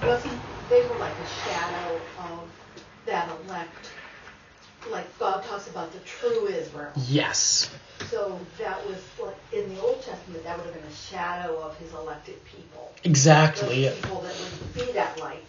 wasn't 0.04 0.40
they 0.70 0.82
were 0.88 0.98
like 0.98 1.14
a 1.14 1.50
shadow 1.50 1.96
of 2.20 2.50
that 3.06 3.30
elect 3.46 3.90
like 4.92 5.18
God 5.20 5.44
talks 5.44 5.70
about 5.70 5.92
the 5.94 6.00
true 6.00 6.48
Israel. 6.48 6.92
Yes. 7.08 7.70
So 8.10 8.40
that 8.58 8.86
was 8.88 8.98
like 9.22 9.36
in 9.52 9.74
the 9.76 9.82
Old 9.82 10.02
Testament, 10.02 10.44
that 10.44 10.58
would 10.58 10.66
have 10.66 10.76
been 10.76 10.84
a 10.84 10.96
shadow 10.96 11.60
of 11.60 11.78
His 11.78 11.94
elected 11.94 12.44
people. 12.46 12.92
Exactly. 13.04 13.86
Those 13.86 13.96
people 13.96 14.22
that 14.22 14.36
would 14.36 14.74
be 14.88 14.92
that 14.94 15.20
light. 15.20 15.44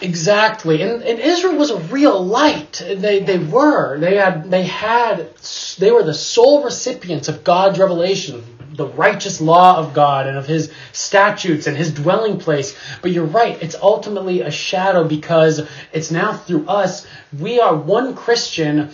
Exactly, 0.00 0.82
and, 0.82 1.02
and 1.02 1.18
Israel 1.18 1.56
was 1.56 1.70
a 1.70 1.78
real 1.78 2.24
light. 2.24 2.82
They 2.84 3.20
they 3.20 3.38
were. 3.38 3.98
They 3.98 4.16
had 4.16 4.50
they 4.50 4.64
had 4.64 5.36
they 5.78 5.90
were 5.90 6.02
the 6.02 6.14
sole 6.14 6.64
recipients 6.64 7.28
of 7.28 7.44
God's 7.44 7.78
revelation, 7.78 8.42
the 8.72 8.86
righteous 8.86 9.40
law 9.40 9.76
of 9.78 9.94
God 9.94 10.26
and 10.26 10.36
of 10.36 10.46
His 10.46 10.72
statutes 10.92 11.66
and 11.66 11.76
His 11.76 11.92
dwelling 11.92 12.38
place. 12.38 12.76
But 13.00 13.12
you're 13.12 13.24
right, 13.24 13.60
it's 13.62 13.74
ultimately 13.74 14.40
a 14.40 14.50
shadow 14.50 15.04
because 15.04 15.66
it's 15.92 16.10
now 16.10 16.32
through 16.32 16.66
us. 16.66 17.06
We 17.38 17.60
are 17.60 17.74
one 17.74 18.14
Christian 18.14 18.90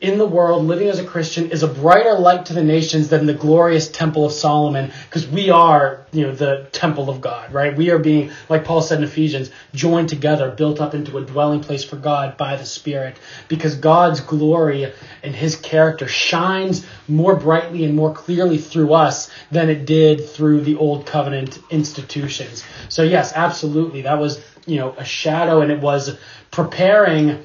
in 0.00 0.16
the 0.18 0.26
world, 0.26 0.64
living 0.64 0.88
as 0.88 1.00
a 1.00 1.04
Christian, 1.04 1.50
is 1.50 1.64
a 1.64 1.68
brighter 1.68 2.14
light 2.18 2.46
to 2.46 2.52
the 2.52 2.62
nations 2.62 3.08
than 3.08 3.26
the 3.26 3.34
glorious 3.34 3.88
temple 3.88 4.26
of 4.26 4.32
Solomon, 4.32 4.92
because 5.06 5.26
we 5.26 5.50
are, 5.50 6.06
you 6.12 6.26
know, 6.26 6.34
the 6.34 6.68
temple 6.70 7.10
of 7.10 7.20
God, 7.20 7.52
right? 7.52 7.76
We 7.76 7.90
are 7.90 7.98
being, 7.98 8.30
like 8.48 8.64
Paul 8.64 8.80
said 8.80 8.98
in 8.98 9.04
Ephesians, 9.04 9.50
joined 9.74 10.08
together, 10.08 10.50
built 10.50 10.80
up 10.80 10.94
into 10.94 11.18
a 11.18 11.24
dwelling 11.24 11.60
place 11.60 11.84
for 11.84 11.96
God 11.96 12.36
by 12.36 12.54
the 12.56 12.64
Spirit, 12.64 13.16
because 13.48 13.74
God's 13.74 14.20
glory 14.20 14.92
and 15.24 15.34
His 15.34 15.56
character 15.56 16.06
shines 16.06 16.86
more 17.08 17.34
brightly 17.34 17.84
and 17.84 17.96
more 17.96 18.12
clearly 18.12 18.58
through 18.58 18.94
us 18.94 19.30
than 19.50 19.68
it 19.68 19.84
did 19.84 20.28
through 20.30 20.60
the 20.60 20.76
old 20.76 21.06
covenant 21.06 21.58
institutions. 21.70 22.62
So 22.88 23.02
yes, 23.02 23.32
absolutely, 23.34 24.02
that 24.02 24.20
was, 24.20 24.40
you 24.64 24.76
know, 24.76 24.94
a 24.96 25.04
shadow, 25.04 25.60
and 25.60 25.72
it 25.72 25.80
was 25.80 26.16
preparing 26.52 27.44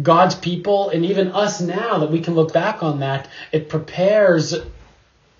God's 0.00 0.34
people 0.34 0.90
and 0.90 1.04
even 1.04 1.32
us 1.32 1.60
now 1.60 1.98
that 1.98 2.10
we 2.10 2.20
can 2.20 2.34
look 2.34 2.52
back 2.52 2.82
on 2.82 3.00
that, 3.00 3.28
it 3.52 3.68
prepares 3.68 4.54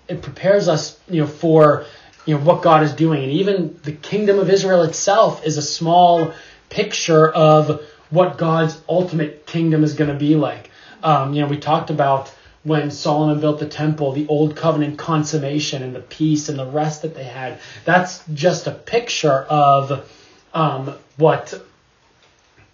it 0.07 0.21
prepares 0.21 0.67
us, 0.67 0.99
you 1.09 1.21
know, 1.21 1.27
for 1.27 1.85
you 2.25 2.37
know 2.37 2.43
what 2.43 2.61
God 2.61 2.83
is 2.83 2.93
doing. 2.93 3.23
And 3.23 3.31
even 3.33 3.79
the 3.83 3.91
kingdom 3.91 4.39
of 4.39 4.49
Israel 4.49 4.83
itself 4.83 5.45
is 5.45 5.57
a 5.57 5.61
small 5.61 6.33
picture 6.69 7.29
of 7.29 7.81
what 8.09 8.37
God's 8.37 8.79
ultimate 8.87 9.45
kingdom 9.45 9.83
is 9.83 9.93
going 9.93 10.11
to 10.11 10.17
be 10.17 10.35
like. 10.35 10.69
Um, 11.03 11.33
you 11.33 11.41
know, 11.41 11.47
we 11.47 11.57
talked 11.57 11.89
about 11.89 12.33
when 12.63 12.89
Solomon 12.89 13.39
built 13.39 13.59
the 13.59 13.67
temple, 13.67 14.11
the 14.11 14.27
old 14.27 14.55
covenant 14.55 14.97
consummation 14.97 15.83
and 15.83 15.95
the 15.95 15.99
peace 15.99 16.49
and 16.49 16.57
the 16.57 16.65
rest 16.65 17.03
that 17.03 17.13
they 17.13 17.23
had. 17.23 17.59
That's 17.83 18.23
just 18.33 18.65
a 18.65 18.71
picture 18.71 19.43
of 19.43 20.09
um, 20.53 20.95
what 21.17 21.53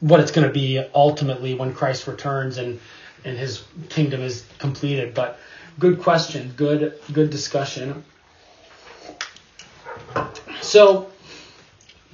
what 0.02 0.20
it's 0.20 0.32
going 0.32 0.46
to 0.46 0.54
be 0.54 0.84
ultimately 0.94 1.54
when 1.54 1.74
Christ 1.74 2.08
returns 2.08 2.58
and 2.58 2.80
and 3.24 3.38
his 3.38 3.64
kingdom 3.90 4.22
is 4.22 4.46
completed. 4.58 5.14
But 5.14 5.40
good 5.80 6.02
question, 6.02 6.54
good 6.58 7.00
good 7.14 7.30
discussion. 7.30 8.04
So 10.62 11.12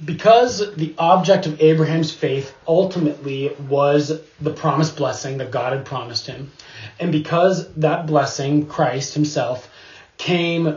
because 0.04 0.74
the 0.76 0.94
object 0.98 1.46
of 1.46 1.60
Abraham's 1.60 2.12
faith 2.12 2.54
ultimately 2.68 3.52
was 3.68 4.20
the 4.40 4.52
promised 4.52 4.96
blessing 4.96 5.38
that 5.38 5.50
God 5.50 5.72
had 5.72 5.84
promised 5.84 6.26
him, 6.26 6.52
and 7.00 7.10
because 7.10 7.72
that 7.74 8.06
blessing, 8.06 8.66
Christ 8.66 9.14
Himself, 9.14 9.68
came, 10.16 10.76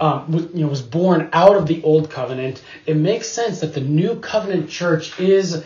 um, 0.00 0.50
you 0.54 0.62
know, 0.62 0.68
was 0.68 0.82
born 0.82 1.30
out 1.32 1.56
of 1.56 1.66
the 1.66 1.82
old 1.82 2.10
covenant, 2.10 2.62
it 2.84 2.96
makes 2.96 3.28
sense 3.28 3.60
that 3.60 3.74
the 3.74 3.80
new 3.80 4.18
covenant 4.20 4.68
church 4.68 5.18
is 5.18 5.64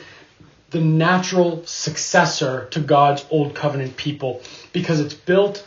the 0.72 0.80
natural 0.80 1.64
successor 1.66 2.66
to 2.70 2.80
God's 2.80 3.24
old 3.30 3.54
covenant 3.54 3.96
people 3.96 4.42
because 4.72 5.00
it's 5.00 5.14
built 5.14 5.64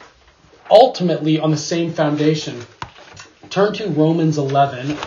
ultimately 0.70 1.40
on 1.40 1.52
the 1.52 1.58
same 1.58 1.94
foundation. 1.94 2.66
Turn 3.52 3.74
to 3.74 3.88
Romans 3.90 4.38
11, 4.38 4.98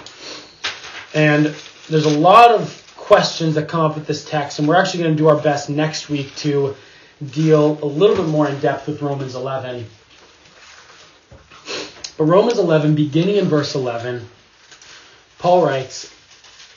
and 1.14 1.54
there's 1.88 2.06
a 2.06 2.18
lot 2.18 2.52
of 2.52 2.84
questions 2.96 3.56
that 3.56 3.68
come 3.68 3.80
up 3.80 3.96
with 3.96 4.06
this 4.06 4.24
text, 4.24 4.58
and 4.58 4.68
we're 4.68 4.76
actually 4.76 5.02
going 5.02 5.16
to 5.16 5.22
do 5.22 5.28
our 5.28 5.40
best 5.40 5.68
next 5.68 6.08
week 6.08 6.34
to 6.36 6.76
deal 7.32 7.78
a 7.82 7.86
little 7.86 8.14
bit 8.14 8.26
more 8.26 8.48
in 8.48 8.58
depth 8.60 8.86
with 8.86 9.02
Romans 9.02 9.34
11. 9.34 9.84
But 12.16 12.24
Romans 12.24 12.58
11, 12.58 12.94
beginning 12.94 13.36
in 13.36 13.46
verse 13.46 13.74
11, 13.74 14.28
Paul 15.38 15.64
writes, 15.64 16.12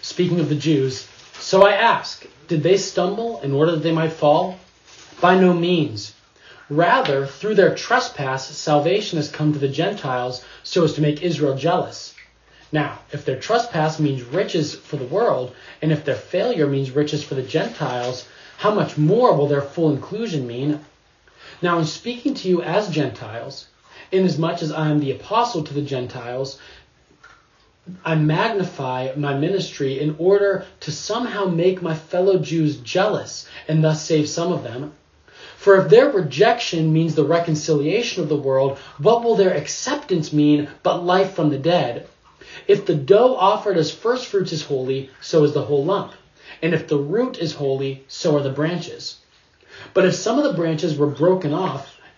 speaking 0.02 0.40
of 0.40 0.50
the 0.50 0.56
Jews, 0.56 1.08
So 1.34 1.66
I 1.66 1.74
ask, 1.74 2.26
did 2.52 2.64
they 2.64 2.76
stumble 2.76 3.40
in 3.44 3.54
order 3.54 3.72
that 3.72 3.82
they 3.82 3.94
might 3.94 4.12
fall? 4.12 4.60
By 5.22 5.40
no 5.40 5.54
means. 5.54 6.14
Rather, 6.68 7.26
through 7.26 7.56
their 7.56 7.74
trespass, 7.74 8.46
salvation 8.46 9.16
has 9.16 9.30
come 9.30 9.54
to 9.54 9.60
the 9.60 9.70
Gentiles 9.70 10.44
so 10.62 10.84
as 10.84 10.92
to 10.96 11.02
make 11.02 11.22
Israel 11.22 11.56
jealous. 11.56 12.14
Now, 12.70 13.00
if 13.14 13.24
their 13.24 13.40
trespass 13.40 14.02
means 14.02 14.24
riches 14.24 14.76
for 14.76 14.98
the 14.98 15.06
world, 15.06 15.56
and 15.82 15.94
if 15.94 16.04
their 16.04 16.16
failure 16.16 16.68
means 16.68 16.92
riches 16.92 17.24
for 17.24 17.36
the 17.36 17.42
Gentiles, 17.42 18.28
how 18.58 18.74
much 18.76 18.98
more 18.98 19.34
will 19.34 19.48
their 19.48 19.62
full 19.62 19.90
inclusion 19.90 20.46
mean? 20.46 20.82
Now, 21.62 21.80
in 21.80 21.86
speaking 21.86 22.34
to 22.34 22.50
you 22.50 22.62
as 22.62 22.90
Gentiles, 22.90 23.68
inasmuch 24.12 24.62
as 24.62 24.74
I 24.74 24.90
am 24.90 25.00
the 25.00 25.12
apostle 25.12 25.64
to 25.64 25.74
the 25.74 25.82
Gentiles, 25.82 26.60
I 28.06 28.16
magnify 28.16 29.14
my 29.16 29.34
ministry 29.38 30.00
in 30.00 30.16
order 30.18 30.66
to 30.82 30.92
somehow 30.92 31.46
make 31.46 31.82
my 31.82 31.96
fellow 31.96 32.38
Jews 32.40 32.78
jealous 32.78 33.48
and 33.68 33.84
thus 33.84 34.04
save 34.04 34.30
some 34.30 34.52
of 34.52 34.64
them. 34.64 34.94
For 35.58 35.76
if 35.78 35.90
their 35.90 36.10
rejection 36.10 36.92
means 36.92 37.16
the 37.16 37.24
reconciliation 37.24 38.24
of 38.24 38.30
the 38.30 38.36
world, 38.36 38.78
what 38.98 39.24
will 39.24 39.36
their 39.36 39.54
acceptance 39.54 40.34
mean 40.34 40.68
but 40.84 41.06
life 41.06 41.34
from 41.34 41.50
the 41.50 41.58
dead? 41.58 42.08
If 42.68 42.86
the 42.86 42.96
dough 42.96 43.36
offered 43.36 43.78
as 43.78 43.92
first 43.92 44.26
fruits 44.26 44.52
is 44.52 44.64
holy, 44.64 45.10
so 45.22 45.44
is 45.44 45.54
the 45.54 45.64
whole 45.64 45.86
lump. 45.86 46.14
And 46.62 46.74
if 46.74 46.88
the 46.88 46.98
root 46.98 47.38
is 47.38 47.54
holy, 47.54 48.04
so 48.08 48.36
are 48.36 48.42
the 48.42 48.50
branches. 48.50 49.18
But 49.94 50.06
if 50.06 50.16
some 50.16 50.38
of 50.38 50.44
the 50.44 50.54
branches 50.54 50.98
were 50.98 51.08
broken 51.08 51.54
off, 51.54 51.98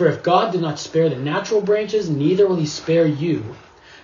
For 0.00 0.08
if 0.08 0.22
God 0.22 0.52
did 0.52 0.62
not 0.62 0.78
spare 0.78 1.10
the 1.10 1.16
natural 1.16 1.60
branches, 1.60 2.08
neither 2.08 2.46
will 2.46 2.56
he 2.56 2.64
spare 2.64 3.04
you. 3.04 3.44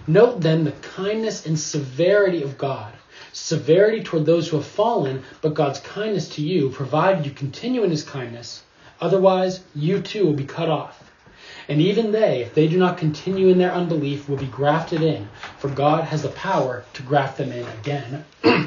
Note 0.06 0.42
then 0.42 0.64
the 0.64 0.72
kindness 0.72 1.46
and 1.46 1.58
severity 1.58 2.42
of 2.42 2.58
God. 2.58 2.92
Severity 3.32 4.02
toward 4.02 4.26
those 4.26 4.46
who 4.46 4.58
have 4.58 4.66
fallen, 4.66 5.22
but 5.40 5.54
God's 5.54 5.80
kindness 5.80 6.28
to 6.34 6.42
you, 6.42 6.68
provided 6.68 7.24
you 7.24 7.30
continue 7.30 7.82
in 7.82 7.90
his 7.90 8.02
kindness. 8.02 8.62
Otherwise, 9.00 9.60
you 9.74 10.02
too 10.02 10.26
will 10.26 10.34
be 10.34 10.44
cut 10.44 10.68
off. 10.68 11.10
And 11.66 11.80
even 11.80 12.12
they, 12.12 12.42
if 12.42 12.52
they 12.52 12.68
do 12.68 12.76
not 12.76 12.98
continue 12.98 13.48
in 13.48 13.56
their 13.56 13.72
unbelief, 13.72 14.28
will 14.28 14.36
be 14.36 14.44
grafted 14.48 15.00
in, 15.00 15.30
for 15.56 15.70
God 15.70 16.04
has 16.04 16.20
the 16.20 16.28
power 16.28 16.84
to 16.92 17.02
graft 17.04 17.38
them 17.38 17.52
in 17.52 17.66
again. 17.80 18.22
now, 18.44 18.66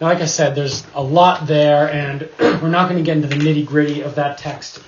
like 0.00 0.22
I 0.22 0.24
said, 0.24 0.54
there's 0.54 0.86
a 0.94 1.02
lot 1.02 1.46
there, 1.46 1.92
and 1.92 2.26
we're 2.40 2.70
not 2.70 2.88
going 2.88 2.96
to 2.96 3.04
get 3.04 3.18
into 3.18 3.28
the 3.28 3.34
nitty 3.34 3.66
gritty 3.66 4.00
of 4.00 4.14
that 4.14 4.38
text 4.38 4.80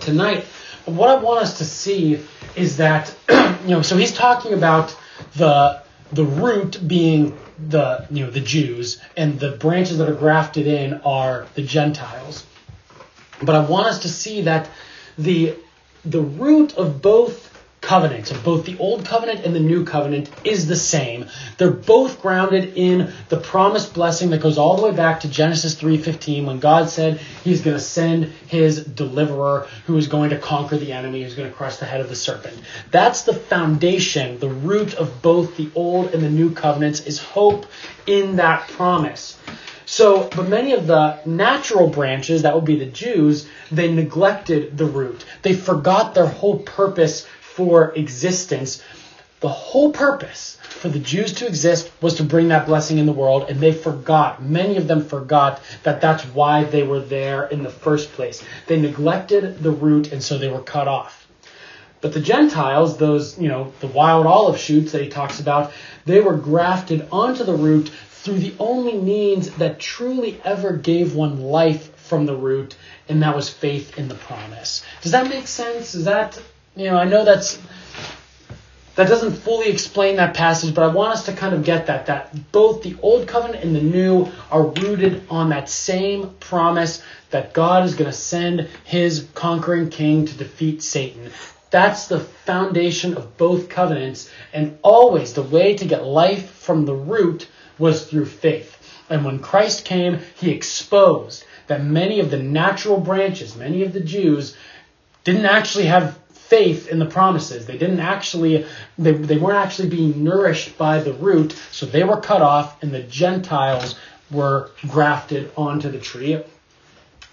tonight. 0.00 0.44
What 0.84 1.08
I 1.08 1.16
want 1.16 1.42
us 1.42 1.58
to 1.58 1.64
see 1.64 2.20
is 2.56 2.76
that, 2.76 3.14
you 3.28 3.70
know, 3.70 3.82
so 3.82 3.96
he's 3.96 4.12
talking 4.12 4.52
about 4.52 4.96
the 5.36 5.82
the 6.12 6.24
root 6.24 6.86
being 6.86 7.36
the 7.68 8.06
you 8.10 8.24
know 8.24 8.30
the 8.30 8.40
Jews 8.40 9.00
and 9.16 9.38
the 9.38 9.52
branches 9.52 9.98
that 9.98 10.08
are 10.08 10.14
grafted 10.14 10.66
in 10.66 10.94
are 11.02 11.46
the 11.54 11.62
Gentiles. 11.62 12.46
But 13.42 13.54
I 13.54 13.64
want 13.64 13.86
us 13.86 14.00
to 14.00 14.08
see 14.08 14.42
that 14.42 14.68
the 15.18 15.56
the 16.04 16.20
root 16.20 16.74
of 16.76 17.00
both 17.00 17.53
covenant 17.84 18.30
of 18.30 18.42
both 18.42 18.64
the 18.64 18.78
old 18.78 19.04
covenant 19.04 19.44
and 19.44 19.54
the 19.54 19.60
new 19.60 19.84
covenant 19.84 20.30
is 20.42 20.66
the 20.66 20.76
same. 20.76 21.26
They're 21.58 21.70
both 21.70 22.22
grounded 22.22 22.72
in 22.76 23.12
the 23.28 23.36
promised 23.36 23.92
blessing 23.92 24.30
that 24.30 24.40
goes 24.40 24.56
all 24.56 24.76
the 24.76 24.82
way 24.82 24.92
back 24.92 25.20
to 25.20 25.28
Genesis 25.28 25.74
3:15 25.74 26.46
when 26.46 26.60
God 26.60 26.88
said 26.88 27.20
he's 27.44 27.60
going 27.60 27.76
to 27.76 27.82
send 27.82 28.32
his 28.46 28.82
deliverer 28.84 29.68
who 29.86 29.96
is 29.98 30.08
going 30.08 30.30
to 30.30 30.38
conquer 30.38 30.78
the 30.78 30.92
enemy, 30.92 31.22
who's 31.22 31.34
going 31.34 31.50
to 31.50 31.54
crush 31.54 31.76
the 31.76 31.84
head 31.84 32.00
of 32.00 32.08
the 32.08 32.16
serpent. 32.16 32.58
That's 32.90 33.22
the 33.22 33.34
foundation, 33.34 34.38
the 34.38 34.48
root 34.48 34.94
of 34.94 35.20
both 35.20 35.56
the 35.56 35.68
old 35.74 36.14
and 36.14 36.22
the 36.22 36.30
new 36.30 36.52
covenants 36.52 37.00
is 37.00 37.18
hope 37.18 37.66
in 38.06 38.36
that 38.36 38.66
promise. 38.68 39.36
So, 39.86 40.30
but 40.34 40.48
many 40.48 40.72
of 40.72 40.86
the 40.86 41.18
natural 41.26 41.88
branches, 41.88 42.42
that 42.42 42.54
would 42.54 42.64
be 42.64 42.78
the 42.78 42.86
Jews, 42.86 43.46
they 43.70 43.92
neglected 43.92 44.78
the 44.78 44.86
root. 44.86 45.24
They 45.42 45.54
forgot 45.54 46.14
their 46.14 46.26
whole 46.26 46.58
purpose 46.58 47.26
for 47.54 47.92
existence. 47.92 48.82
The 49.38 49.48
whole 49.48 49.92
purpose 49.92 50.58
for 50.60 50.88
the 50.88 50.98
Jews 50.98 51.34
to 51.34 51.46
exist 51.46 51.90
was 52.00 52.14
to 52.16 52.24
bring 52.24 52.48
that 52.48 52.66
blessing 52.66 52.98
in 52.98 53.06
the 53.06 53.12
world, 53.12 53.46
and 53.48 53.60
they 53.60 53.72
forgot, 53.72 54.42
many 54.42 54.76
of 54.76 54.88
them 54.88 55.04
forgot 55.04 55.60
that 55.84 56.00
that's 56.00 56.24
why 56.24 56.64
they 56.64 56.82
were 56.82 56.98
there 56.98 57.44
in 57.44 57.62
the 57.62 57.70
first 57.70 58.12
place. 58.12 58.42
They 58.66 58.80
neglected 58.80 59.62
the 59.62 59.70
root, 59.70 60.10
and 60.12 60.20
so 60.20 60.36
they 60.36 60.48
were 60.48 60.62
cut 60.62 60.88
off. 60.88 61.28
But 62.00 62.12
the 62.12 62.20
Gentiles, 62.20 62.96
those, 62.96 63.38
you 63.38 63.48
know, 63.48 63.72
the 63.80 63.86
wild 63.86 64.26
olive 64.26 64.58
shoots 64.58 64.90
that 64.92 65.02
he 65.02 65.08
talks 65.08 65.38
about, 65.38 65.72
they 66.06 66.20
were 66.20 66.36
grafted 66.36 67.06
onto 67.12 67.44
the 67.44 67.54
root 67.54 67.88
through 67.88 68.40
the 68.40 68.54
only 68.58 68.98
means 68.98 69.50
that 69.58 69.78
truly 69.78 70.40
ever 70.44 70.72
gave 70.72 71.14
one 71.14 71.40
life 71.40 71.94
from 71.96 72.26
the 72.26 72.36
root, 72.36 72.74
and 73.08 73.22
that 73.22 73.36
was 73.36 73.48
faith 73.48 73.96
in 73.96 74.08
the 74.08 74.14
promise. 74.16 74.84
Does 75.02 75.12
that 75.12 75.28
make 75.28 75.46
sense? 75.46 75.94
Is 75.94 76.06
that 76.06 76.38
you 76.76 76.90
know, 76.90 76.96
I 76.96 77.04
know 77.04 77.24
that's 77.24 77.60
that 78.96 79.08
doesn't 79.08 79.32
fully 79.32 79.70
explain 79.70 80.16
that 80.16 80.34
passage, 80.34 80.72
but 80.72 80.84
I 80.84 80.94
want 80.94 81.12
us 81.12 81.26
to 81.26 81.32
kind 81.32 81.54
of 81.54 81.64
get 81.64 81.86
that 81.86 82.06
that 82.06 82.52
both 82.52 82.82
the 82.82 82.96
old 83.02 83.26
covenant 83.26 83.64
and 83.64 83.74
the 83.74 83.82
new 83.82 84.30
are 84.50 84.66
rooted 84.66 85.26
on 85.28 85.48
that 85.48 85.68
same 85.68 86.30
promise 86.40 87.02
that 87.30 87.52
God 87.52 87.84
is 87.84 87.94
going 87.94 88.10
to 88.10 88.16
send 88.16 88.68
his 88.84 89.28
conquering 89.34 89.90
king 89.90 90.26
to 90.26 90.36
defeat 90.36 90.82
Satan. 90.82 91.30
That's 91.70 92.06
the 92.06 92.20
foundation 92.20 93.16
of 93.16 93.36
both 93.36 93.68
covenants, 93.68 94.30
and 94.52 94.78
always 94.82 95.32
the 95.32 95.42
way 95.42 95.76
to 95.76 95.84
get 95.84 96.04
life 96.04 96.50
from 96.50 96.86
the 96.86 96.94
root 96.94 97.48
was 97.78 98.06
through 98.06 98.26
faith. 98.26 98.70
And 99.10 99.24
when 99.24 99.40
Christ 99.40 99.84
came, 99.84 100.20
he 100.36 100.52
exposed 100.52 101.44
that 101.66 101.84
many 101.84 102.20
of 102.20 102.30
the 102.30 102.40
natural 102.40 103.00
branches, 103.00 103.56
many 103.56 103.82
of 103.82 103.92
the 103.92 104.00
Jews, 104.00 104.56
didn't 105.24 105.46
actually 105.46 105.86
have 105.86 106.18
faith 106.48 106.88
in 106.88 106.98
the 106.98 107.06
promises. 107.06 107.66
They 107.66 107.78
didn't 107.78 108.00
actually, 108.00 108.66
they, 108.98 109.12
they 109.12 109.38
weren't 109.38 109.58
actually 109.58 109.88
being 109.88 110.22
nourished 110.22 110.76
by 110.76 111.00
the 111.00 111.12
root, 111.14 111.52
so 111.70 111.86
they 111.86 112.04
were 112.04 112.20
cut 112.20 112.42
off, 112.42 112.82
and 112.82 112.92
the 112.92 113.02
Gentiles 113.02 113.96
were 114.30 114.70
grafted 114.88 115.50
onto 115.56 115.90
the 115.90 115.98
tree. 115.98 116.42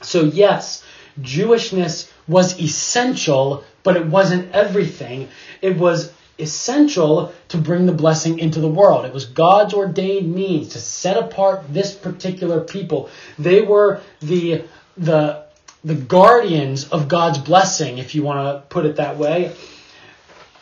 So, 0.01 0.23
yes, 0.23 0.83
Jewishness 1.19 2.09
was 2.27 2.59
essential, 2.59 3.63
but 3.83 3.97
it 3.97 4.05
wasn't 4.05 4.51
everything. 4.53 5.27
It 5.61 5.77
was 5.77 6.13
essential 6.39 7.33
to 7.49 7.57
bring 7.57 7.85
the 7.85 7.91
blessing 7.91 8.39
into 8.39 8.59
the 8.59 8.67
world. 8.67 9.05
It 9.05 9.13
was 9.13 9.25
God's 9.25 9.73
ordained 9.73 10.33
means 10.33 10.69
to 10.69 10.79
set 10.79 11.17
apart 11.17 11.63
this 11.69 11.93
particular 11.93 12.61
people. 12.61 13.09
They 13.37 13.61
were 13.61 14.01
the 14.21 14.63
the 14.97 15.45
the 15.83 15.95
guardians 15.95 16.89
of 16.89 17.07
God's 17.07 17.39
blessing, 17.39 17.97
if 17.97 18.13
you 18.15 18.23
want 18.23 18.39
to 18.39 18.67
put 18.67 18.85
it 18.85 18.97
that 18.97 19.17
way. 19.17 19.55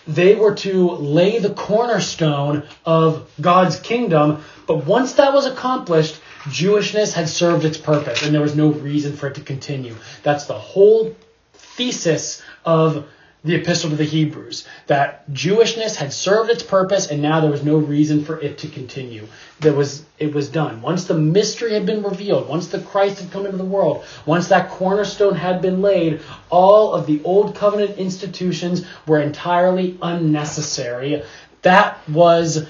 They 0.07 0.34
were 0.34 0.55
to 0.55 0.91
lay 0.91 1.39
the 1.39 1.53
cornerstone 1.53 2.63
of 2.86 3.30
God's 3.39 3.80
kingdom, 3.80 4.43
but 4.65 4.86
once 4.86 5.13
that 5.13 5.34
was 5.34 5.45
accomplished, 5.45 6.20
Jewishness 6.45 7.13
had 7.13 7.30
served 7.30 7.65
its 7.65 7.78
purpose 7.78 8.24
and 8.24 8.34
there 8.34 8.41
was 8.41 8.55
no 8.55 8.70
reason 8.72 9.15
for 9.15 9.28
it 9.28 9.36
to 9.36 9.41
continue. 9.41 9.95
That's 10.24 10.45
the 10.45 10.57
whole 10.57 11.15
thesis 11.53 12.41
of 12.65 13.07
the 13.43 13.55
epistle 13.55 13.89
to 13.89 13.95
the 13.95 14.03
Hebrews 14.03 14.67
that 14.87 15.29
Jewishness 15.31 15.95
had 15.95 16.11
served 16.11 16.49
its 16.49 16.61
purpose 16.61 17.07
and 17.07 17.21
now 17.21 17.39
there 17.39 17.51
was 17.51 17.63
no 17.63 17.77
reason 17.77 18.25
for 18.25 18.39
it 18.39 18.57
to 18.59 18.67
continue. 18.67 19.27
There 19.61 19.73
was 19.73 20.05
it 20.17 20.33
was 20.33 20.49
done. 20.49 20.81
Once 20.81 21.05
the 21.05 21.13
mystery 21.13 21.73
had 21.73 21.85
been 21.85 22.03
revealed, 22.03 22.49
once 22.49 22.67
the 22.67 22.79
Christ 22.79 23.21
had 23.21 23.31
come 23.31 23.45
into 23.45 23.57
the 23.57 23.63
world, 23.63 24.03
once 24.25 24.49
that 24.49 24.69
cornerstone 24.69 25.35
had 25.35 25.61
been 25.61 25.81
laid, 25.81 26.21
all 26.49 26.93
of 26.93 27.07
the 27.07 27.21
old 27.23 27.55
covenant 27.55 27.97
institutions 27.97 28.85
were 29.07 29.21
entirely 29.21 29.97
unnecessary. 30.01 31.23
That 31.61 31.97
was 32.09 32.67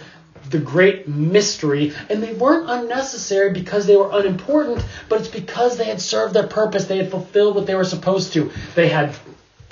the 0.49 0.59
great 0.59 1.07
mystery, 1.07 1.93
and 2.09 2.23
they 2.23 2.33
weren't 2.33 2.69
unnecessary 2.69 3.51
because 3.51 3.85
they 3.85 3.95
were 3.95 4.09
unimportant, 4.11 4.83
but 5.07 5.19
it's 5.19 5.29
because 5.29 5.77
they 5.77 5.85
had 5.85 6.01
served 6.01 6.33
their 6.33 6.47
purpose. 6.47 6.85
They 6.85 6.97
had 6.97 7.11
fulfilled 7.11 7.55
what 7.55 7.67
they 7.67 7.75
were 7.75 7.83
supposed 7.83 8.33
to. 8.33 8.51
They 8.75 8.89
had 8.89 9.15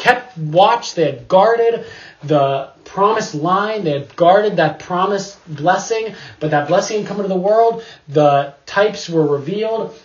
kept 0.07 0.37
watch, 0.37 0.95
they 0.95 1.05
had 1.11 1.27
guarded 1.27 1.85
the 2.23 2.69
promised 2.85 3.35
line, 3.35 3.83
they 3.83 3.91
had 3.91 4.15
guarded 4.15 4.55
that 4.57 4.79
promised 4.79 5.37
blessing, 5.53 6.15
but 6.39 6.51
that 6.51 6.67
blessing 6.67 6.99
had 6.99 7.07
come 7.07 7.17
into 7.17 7.29
the 7.29 7.35
world, 7.35 7.83
the 8.07 8.53
types 8.65 9.09
were 9.09 9.27
revealed, 9.27 9.97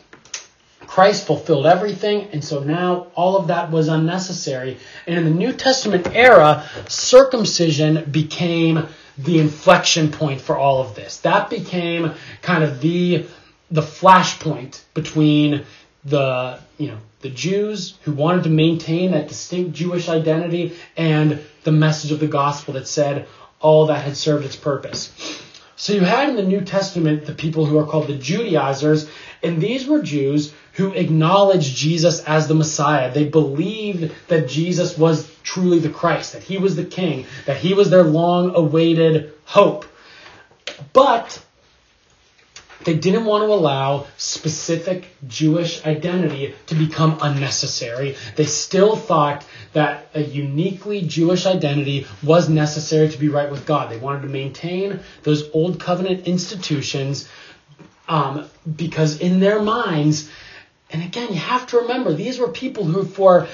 Christ 0.81 1.27
fulfilled 1.27 1.67
everything, 1.67 2.29
and 2.33 2.45
so 2.45 2.63
now 2.63 3.07
all 3.15 3.39
of 3.39 3.47
that 3.47 3.71
was 3.71 3.89
unnecessary. 3.89 4.77
And 5.07 5.17
in 5.17 5.25
the 5.25 5.31
New 5.31 5.53
Testament 5.53 6.09
era, 6.13 6.69
circumcision 6.89 8.11
became 8.11 8.89
the 9.17 9.39
inflection 9.39 10.11
point 10.11 10.41
for 10.41 10.59
all 10.59 10.83
of 10.83 10.95
this. 10.95 11.19
That 11.19 11.49
became 11.49 12.13
kind 12.43 12.65
of 12.65 12.81
the 12.81 13.27
the 13.71 13.81
flashpoint 13.81 14.83
between 14.93 15.65
the 16.05 16.59
you 16.79 16.89
know 16.89 16.99
the 17.21 17.31
Jews 17.31 17.95
who 18.03 18.13
wanted 18.13 18.45
to 18.45 18.51
maintain 18.51 19.13
that 19.13 19.29
distinct 19.29 19.73
Jewish 19.73 20.09
identity 20.09 20.77
and 20.97 21.41
the 21.65 21.73
message 21.73 22.11
of 22.11 22.21
the 22.21 22.27
gospel 22.27 22.75
that 22.75 22.89
said 22.89 23.29
all 23.61 23.87
that 23.87 24.05
had 24.05 24.17
served 24.17 24.45
its 24.45 24.57
purpose. 24.57 25.13
So 25.77 25.93
you 25.93 26.01
had 26.01 26.29
in 26.29 26.37
the 26.37 26.43
New 26.43 26.61
Testament 26.61 27.27
the 27.27 27.35
people 27.35 27.67
who 27.67 27.79
are 27.79 27.87
called 27.87 28.09
the 28.09 28.17
Judaizers, 28.17 29.09
and 29.43 29.61
these 29.61 29.87
were 29.87 30.03
Jews 30.03 30.53
who 30.75 30.93
acknowledged 30.93 31.77
Jesus 31.77 32.23
as 32.25 32.49
the 32.49 32.55
Messiah. 32.55 33.13
They 33.13 33.25
believed 33.25 34.13
that 34.29 34.49
Jesus 34.49 34.97
was 34.97 35.31
truly 35.43 35.79
the 35.79 35.91
Christ, 35.91 36.33
that 36.33 36.43
he 36.43 36.57
was 36.57 36.77
the 36.77 36.85
king, 36.85 37.27
that 37.47 37.57
he 37.57 37.75
was 37.75 37.91
their 37.91 38.05
long 38.05 38.55
awaited 38.55 39.33
hope. 39.45 39.85
But 40.93 41.43
they 42.85 42.95
didn't 42.95 43.25
want 43.25 43.43
to 43.43 43.53
allow 43.53 44.07
specific 44.17 45.07
Jewish 45.27 45.85
identity 45.85 46.55
to 46.67 46.75
become 46.75 47.19
unnecessary. 47.21 48.17
They 48.37 48.45
still 48.45 48.97
thought 48.97 49.45
that 49.73 50.09
a 50.15 50.23
uniquely 50.23 51.03
Jewish 51.03 51.47
identity 51.47 52.07
was 52.23 52.49
necessary 52.49 53.09
to 53.09 53.19
be 53.19 53.29
right 53.29 53.51
with 53.51 53.67
God. 53.67 53.91
They 53.91 53.99
wanted 53.99 54.23
to 54.23 54.29
maintain 54.29 55.01
those 55.23 55.51
old 55.53 55.81
covenant 55.81 56.27
institutions 56.27 57.29
um, 58.09 58.47
because 58.77 59.21
in 59.21 59.41
their 59.41 59.63
minds, 59.63 60.29
and 60.93 61.03
again, 61.03 61.33
you 61.33 61.39
have 61.39 61.67
to 61.69 61.79
remember, 61.79 62.13
these 62.13 62.39
were 62.39 62.49
people 62.49 62.85
who, 62.85 63.05
for 63.05 63.49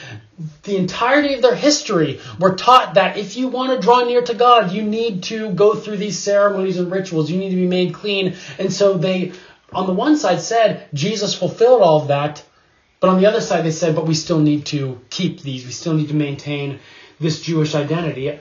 the 0.64 0.76
entirety 0.76 1.34
of 1.34 1.42
their 1.42 1.54
history, 1.54 2.20
were 2.38 2.56
taught 2.56 2.94
that 2.94 3.16
if 3.16 3.36
you 3.36 3.48
want 3.48 3.72
to 3.72 3.84
draw 3.84 4.02
near 4.04 4.22
to 4.22 4.34
God, 4.34 4.72
you 4.72 4.82
need 4.82 5.22
to 5.24 5.52
go 5.52 5.74
through 5.74 5.98
these 5.98 6.18
ceremonies 6.18 6.78
and 6.78 6.90
rituals. 6.90 7.30
You 7.30 7.38
need 7.38 7.50
to 7.50 7.56
be 7.56 7.66
made 7.66 7.94
clean. 7.94 8.34
And 8.58 8.72
so 8.72 8.98
they, 8.98 9.32
on 9.72 9.86
the 9.86 9.94
one 9.94 10.16
side, 10.16 10.40
said 10.40 10.88
Jesus 10.92 11.34
fulfilled 11.34 11.82
all 11.82 12.02
of 12.02 12.08
that. 12.08 12.44
But 13.00 13.10
on 13.10 13.20
the 13.20 13.26
other 13.26 13.40
side, 13.40 13.64
they 13.64 13.70
said, 13.70 13.94
but 13.94 14.06
we 14.06 14.14
still 14.14 14.40
need 14.40 14.66
to 14.66 15.00
keep 15.08 15.40
these. 15.40 15.64
We 15.64 15.70
still 15.70 15.94
need 15.94 16.08
to 16.08 16.14
maintain 16.14 16.80
this 17.20 17.40
Jewish 17.40 17.76
identity. 17.76 18.38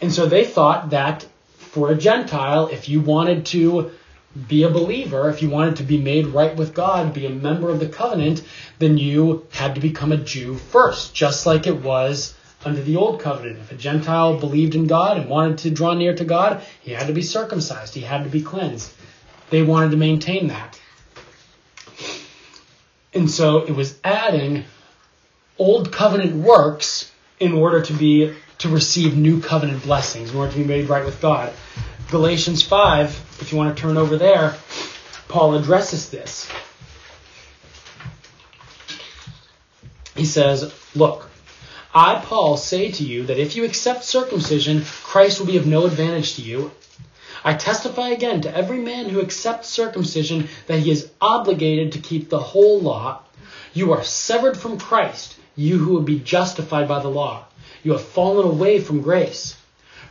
And 0.00 0.12
so 0.12 0.26
they 0.26 0.44
thought 0.44 0.90
that 0.90 1.24
for 1.56 1.90
a 1.90 1.94
Gentile, 1.94 2.66
if 2.66 2.88
you 2.88 3.00
wanted 3.00 3.46
to 3.46 3.92
be 4.48 4.64
a 4.64 4.68
believer, 4.68 5.30
if 5.30 5.42
you 5.42 5.50
wanted 5.50 5.76
to 5.76 5.84
be 5.84 5.98
made 5.98 6.26
right 6.26 6.54
with 6.56 6.74
God, 6.74 7.14
be 7.14 7.26
a 7.26 7.30
member 7.30 7.70
of 7.70 7.80
the 7.80 7.88
covenant, 7.88 8.42
then 8.78 8.98
you 8.98 9.46
had 9.50 9.74
to 9.76 9.80
become 9.80 10.12
a 10.12 10.16
Jew 10.16 10.56
first, 10.56 11.14
just 11.14 11.46
like 11.46 11.66
it 11.66 11.82
was 11.82 12.34
under 12.64 12.82
the 12.82 12.96
old 12.96 13.20
covenant. 13.20 13.58
If 13.60 13.72
a 13.72 13.76
Gentile 13.76 14.38
believed 14.38 14.74
in 14.74 14.86
God 14.86 15.18
and 15.18 15.28
wanted 15.28 15.58
to 15.58 15.70
draw 15.70 15.94
near 15.94 16.14
to 16.16 16.24
God, 16.24 16.62
he 16.80 16.92
had 16.92 17.06
to 17.06 17.12
be 17.12 17.22
circumcised, 17.22 17.94
he 17.94 18.00
had 18.00 18.24
to 18.24 18.30
be 18.30 18.42
cleansed. 18.42 18.92
They 19.50 19.62
wanted 19.62 19.90
to 19.90 19.96
maintain 19.96 20.48
that. 20.48 20.80
And 23.12 23.30
so 23.30 23.64
it 23.64 23.72
was 23.72 23.98
adding 24.02 24.64
old 25.58 25.92
covenant 25.92 26.34
works 26.34 27.12
in 27.38 27.52
order 27.52 27.82
to 27.82 27.92
be 27.92 28.34
to 28.58 28.68
receive 28.68 29.16
new 29.16 29.40
covenant 29.40 29.82
blessings, 29.82 30.30
in 30.30 30.36
order 30.36 30.52
to 30.52 30.58
be 30.58 30.64
made 30.64 30.88
right 30.88 31.04
with 31.04 31.20
God. 31.20 31.52
Galatians 32.10 32.62
5, 32.62 33.23
if 33.40 33.52
you 33.52 33.58
want 33.58 33.76
to 33.76 33.80
turn 33.80 33.96
over 33.96 34.16
there, 34.16 34.56
Paul 35.28 35.54
addresses 35.54 36.10
this. 36.10 36.48
He 40.16 40.24
says, 40.24 40.72
Look, 40.94 41.28
I, 41.94 42.16
Paul, 42.24 42.56
say 42.56 42.90
to 42.92 43.04
you 43.04 43.24
that 43.26 43.38
if 43.38 43.56
you 43.56 43.64
accept 43.64 44.04
circumcision, 44.04 44.84
Christ 45.02 45.38
will 45.38 45.46
be 45.46 45.56
of 45.56 45.66
no 45.66 45.86
advantage 45.86 46.34
to 46.34 46.42
you. 46.42 46.72
I 47.44 47.54
testify 47.54 48.08
again 48.08 48.40
to 48.42 48.56
every 48.56 48.78
man 48.78 49.08
who 49.08 49.20
accepts 49.20 49.68
circumcision 49.68 50.48
that 50.66 50.78
he 50.78 50.90
is 50.90 51.10
obligated 51.20 51.92
to 51.92 51.98
keep 51.98 52.28
the 52.28 52.38
whole 52.38 52.80
law. 52.80 53.22
You 53.74 53.92
are 53.92 54.02
severed 54.02 54.56
from 54.56 54.78
Christ, 54.78 55.36
you 55.54 55.78
who 55.78 55.94
would 55.94 56.06
be 56.06 56.20
justified 56.20 56.88
by 56.88 57.00
the 57.00 57.08
law. 57.08 57.44
You 57.82 57.92
have 57.92 58.02
fallen 58.02 58.46
away 58.46 58.80
from 58.80 59.02
grace. 59.02 59.56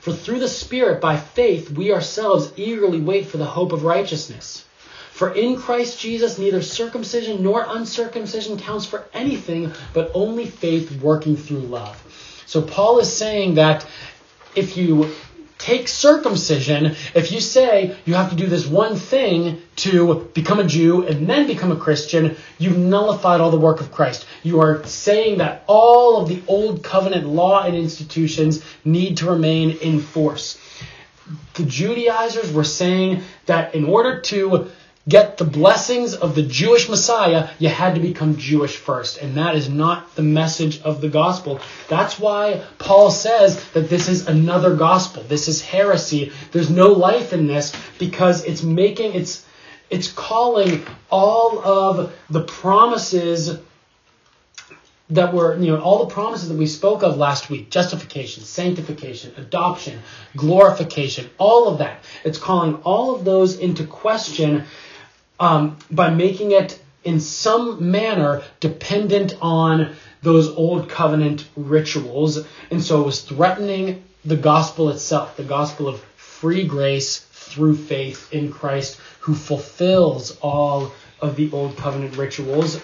For 0.04 0.12
through 0.12 0.40
the 0.40 0.50
Spirit, 0.50 1.00
by 1.00 1.16
faith, 1.16 1.72
we 1.72 1.94
ourselves 1.94 2.52
eagerly 2.58 3.00
wait 3.00 3.28
for 3.28 3.38
the 3.38 3.46
hope 3.46 3.72
of 3.72 3.86
righteousness. 3.86 4.66
For 5.12 5.34
in 5.34 5.56
Christ 5.56 5.98
Jesus, 5.98 6.38
neither 6.38 6.62
circumcision 6.62 7.42
nor 7.42 7.66
uncircumcision 7.66 8.60
counts 8.60 8.86
for 8.86 9.06
anything, 9.14 9.72
but 9.94 10.12
only 10.14 10.46
faith 10.46 11.02
working 11.02 11.38
through 11.38 11.60
love. 11.60 11.96
So 12.46 12.62
Paul 12.62 13.00
is 13.00 13.16
saying 13.16 13.54
that 13.54 13.88
if 14.56 14.76
you 14.76 15.10
take 15.64 15.88
circumcision, 15.88 16.96
if 17.16 17.32
you 17.32 17.40
say 17.40 17.96
you 18.04 18.16
have 18.16 18.30
to 18.32 18.36
do 18.36 18.48
this 18.48 18.68
one 18.68 18.98
thing 18.98 19.62
to 19.78 20.30
become 20.34 20.60
a 20.60 20.66
Jew 20.66 21.08
and 21.08 21.26
then 21.26 21.48
become 21.48 21.72
a 21.72 21.78
Christian, 21.78 22.36
you've 22.60 22.78
nullified 22.78 23.40
all 23.40 23.50
the 23.50 23.58
work 23.58 23.80
of 23.80 23.90
Christ. 23.90 24.26
You 24.44 24.60
are 24.60 24.86
saying 24.86 25.38
that 25.38 25.64
all 25.68 26.22
of 26.22 26.28
the 26.28 26.44
old 26.48 26.84
covenant 26.84 27.28
law 27.28 27.64
and 27.64 27.78
institutions 27.78 28.62
need 28.84 29.18
to 29.18 29.30
remain 29.30 29.78
in 29.78 30.02
force. 30.02 30.60
The 31.54 31.64
Judaizers 31.64 32.52
were 32.52 32.66
saying 32.66 33.24
that 33.46 33.74
in 33.74 33.86
order 33.86 34.20
to 34.20 34.70
get 35.08 35.38
the 35.38 35.46
blessings 35.46 36.14
of 36.16 36.36
the 36.36 36.42
Jewish 36.42 36.88
Messiah, 36.88 37.50
you 37.60 37.70
had 37.70 37.96
to 37.96 38.02
become 38.02 38.38
Jewish 38.38 38.78
first. 38.78 39.18
And 39.18 39.36
that 39.36 39.56
is 39.56 39.70
not 39.70 40.16
the 40.16 40.24
message 40.24 40.82
of 40.82 41.02
the 41.02 41.10
gospel. 41.10 41.60
That's 41.90 42.18
why 42.18 42.64
Paul 42.80 43.12
says 43.12 43.64
that 43.72 43.90
this 43.90 44.08
is 44.08 44.28
another 44.28 44.76
gospel. 44.76 45.24
This 45.24 45.48
is 45.48 45.62
heresy. 45.62 46.32
There's 46.52 46.70
no 46.70 46.88
life 46.88 47.34
in 47.34 47.48
this 47.48 47.74
because 48.00 48.46
it's 48.46 48.64
making, 48.64 49.14
it's, 49.14 49.46
it's 49.90 50.12
calling 50.12 50.86
all 51.12 51.60
of 51.60 52.14
the 52.30 52.44
promises 52.44 53.60
that 55.10 55.34
were, 55.34 55.58
you 55.58 55.68
know, 55.68 55.82
all 55.82 56.06
the 56.06 56.14
promises 56.14 56.48
that 56.48 56.58
we 56.58 56.66
spoke 56.66 57.04
of 57.04 57.18
last 57.18 57.50
week 57.50 57.70
justification, 57.70 58.42
sanctification, 58.44 59.34
adoption, 59.36 60.00
glorification, 60.36 61.30
all 61.38 61.68
of 61.68 61.80
that. 61.80 62.04
It's 62.24 62.38
calling 62.38 62.76
all 62.84 63.14
of 63.14 63.26
those 63.26 63.60
into 63.60 63.86
question 63.86 64.64
um, 65.40 65.78
by 65.92 66.10
making 66.10 66.52
it 66.52 66.80
in 67.04 67.20
some 67.20 67.92
manner 67.92 68.44
dependent 68.60 69.36
on 69.42 69.96
those 70.22 70.50
old 70.50 70.90
covenant 70.90 71.48
rituals. 71.56 72.46
And 72.72 72.82
so 72.82 73.02
it 73.02 73.06
was 73.06 73.22
threatening 73.22 74.04
the 74.24 74.38
gospel 74.38 74.90
itself, 74.90 75.36
the 75.36 75.44
gospel 75.44 75.88
of 75.88 76.02
free 76.16 76.66
grace 76.66 77.20
through 77.20 77.76
faith 77.76 78.32
in 78.34 78.52
Christ 78.52 79.00
who 79.20 79.36
fulfills 79.36 80.38
all 80.38 80.92
of 81.22 81.36
the 81.36 81.52
old 81.52 81.78
covenant 81.78 82.18
rituals. 82.18 82.82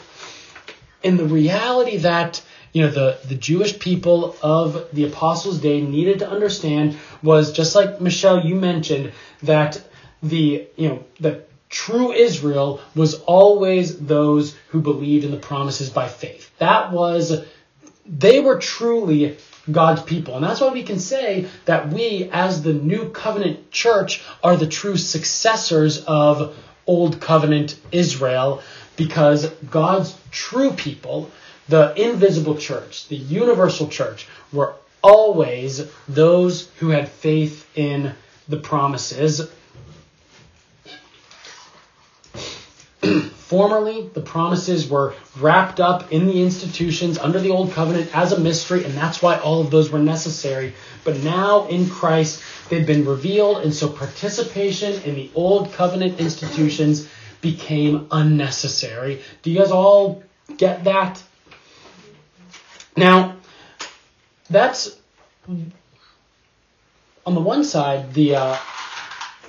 And 1.03 1.17
the 1.17 1.25
reality 1.25 1.97
that 1.97 2.41
you 2.71 2.83
know 2.83 2.91
the, 2.91 3.19
the 3.25 3.35
Jewish 3.35 3.79
people 3.79 4.35
of 4.43 4.87
the 4.93 5.05
apostles' 5.05 5.59
day 5.59 5.81
needed 5.81 6.19
to 6.19 6.29
understand 6.29 6.97
was 7.23 7.51
just 7.51 7.73
like 7.73 7.99
Michelle 7.99 8.45
you 8.45 8.55
mentioned 8.55 9.11
that 9.43 9.81
the 10.21 10.67
you 10.75 10.89
know 10.89 11.03
that 11.21 11.48
true 11.69 12.11
Israel 12.11 12.81
was 12.95 13.15
always 13.21 13.97
those 13.99 14.55
who 14.69 14.81
believed 14.81 15.23
in 15.23 15.31
the 15.31 15.37
promises 15.37 15.89
by 15.89 16.07
faith. 16.07 16.51
That 16.57 16.91
was, 16.91 17.45
they 18.05 18.39
were 18.39 18.57
truly 18.57 19.37
God's 19.71 20.01
people. 20.01 20.35
And 20.35 20.43
that's 20.43 20.61
why 20.61 20.69
we 20.73 20.83
can 20.83 20.99
say 20.99 21.47
that 21.65 21.89
we, 21.89 22.29
as 22.31 22.63
the 22.63 22.73
new 22.73 23.09
covenant 23.09 23.71
church, 23.71 24.23
are 24.43 24.57
the 24.57 24.67
true 24.67 24.97
successors 24.97 26.03
of 26.05 26.57
old 26.87 27.21
covenant 27.21 27.79
Israel, 27.91 28.63
because 28.95 29.47
God's 29.69 30.17
true 30.31 30.71
people, 30.71 31.29
the 31.67 31.93
invisible 31.95 32.57
church, 32.57 33.07
the 33.09 33.15
universal 33.15 33.87
church, 33.87 34.27
were 34.51 34.73
always 35.03 35.83
those 36.07 36.67
who 36.79 36.89
had 36.89 37.07
faith 37.07 37.69
in 37.77 38.13
the 38.47 38.57
promises 38.57 39.49
Formerly, 43.49 44.09
the 44.13 44.21
promises 44.21 44.89
were 44.89 45.15
wrapped 45.39 45.79
up 45.79 46.11
in 46.11 46.27
the 46.27 46.41
institutions 46.43 47.17
under 47.17 47.39
the 47.39 47.49
Old 47.49 47.71
Covenant 47.71 48.15
as 48.15 48.31
a 48.31 48.39
mystery, 48.39 48.83
and 48.83 48.93
that's 48.93 49.21
why 49.21 49.37
all 49.37 49.61
of 49.61 49.71
those 49.71 49.89
were 49.89 49.99
necessary. 49.99 50.73
But 51.03 51.17
now 51.23 51.67
in 51.67 51.89
Christ, 51.89 52.43
they've 52.69 52.85
been 52.85 53.05
revealed, 53.05 53.63
and 53.63 53.73
so 53.73 53.89
participation 53.89 55.01
in 55.03 55.15
the 55.15 55.31
Old 55.33 55.73
Covenant 55.73 56.19
institutions 56.19 57.07
became 57.41 58.07
unnecessary. 58.11 59.21
Do 59.41 59.49
you 59.49 59.59
guys 59.59 59.71
all 59.71 60.23
get 60.57 60.83
that? 60.83 61.23
Now, 62.95 63.37
that's 64.49 64.97
on 67.25 67.35
the 67.35 67.41
one 67.41 67.63
side, 67.63 68.13
the 68.13 68.35
uh, 68.35 68.57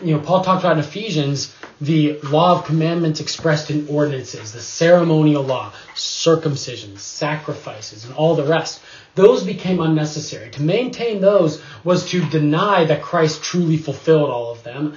you 0.03 0.15
know 0.15 0.21
Paul 0.21 0.45
talked 0.45 0.63
about 0.63 0.75
in 0.75 0.81
Ephesians 0.81 1.55
the 1.81 2.19
law 2.21 2.59
of 2.59 2.67
commandments 2.67 3.21
expressed 3.21 3.71
in 3.71 3.89
ordinances, 3.89 4.53
the 4.53 4.61
ceremonial 4.61 5.43
law, 5.43 5.73
circumcision, 5.95 6.97
sacrifices, 6.99 8.05
and 8.05 8.15
all 8.15 8.35
the 8.35 8.45
rest, 8.45 8.81
those 9.15 9.45
became 9.45 9.81
unnecessary. 9.81 10.51
To 10.51 10.63
maintain 10.63 11.21
those 11.21 11.63
was 11.83 12.09
to 12.11 12.25
deny 12.29 12.85
that 12.85 13.03
Christ 13.03 13.43
truly 13.43 13.79
fulfilled 13.79 14.31
all 14.31 14.53
of 14.53 14.63
them. 14.63 14.95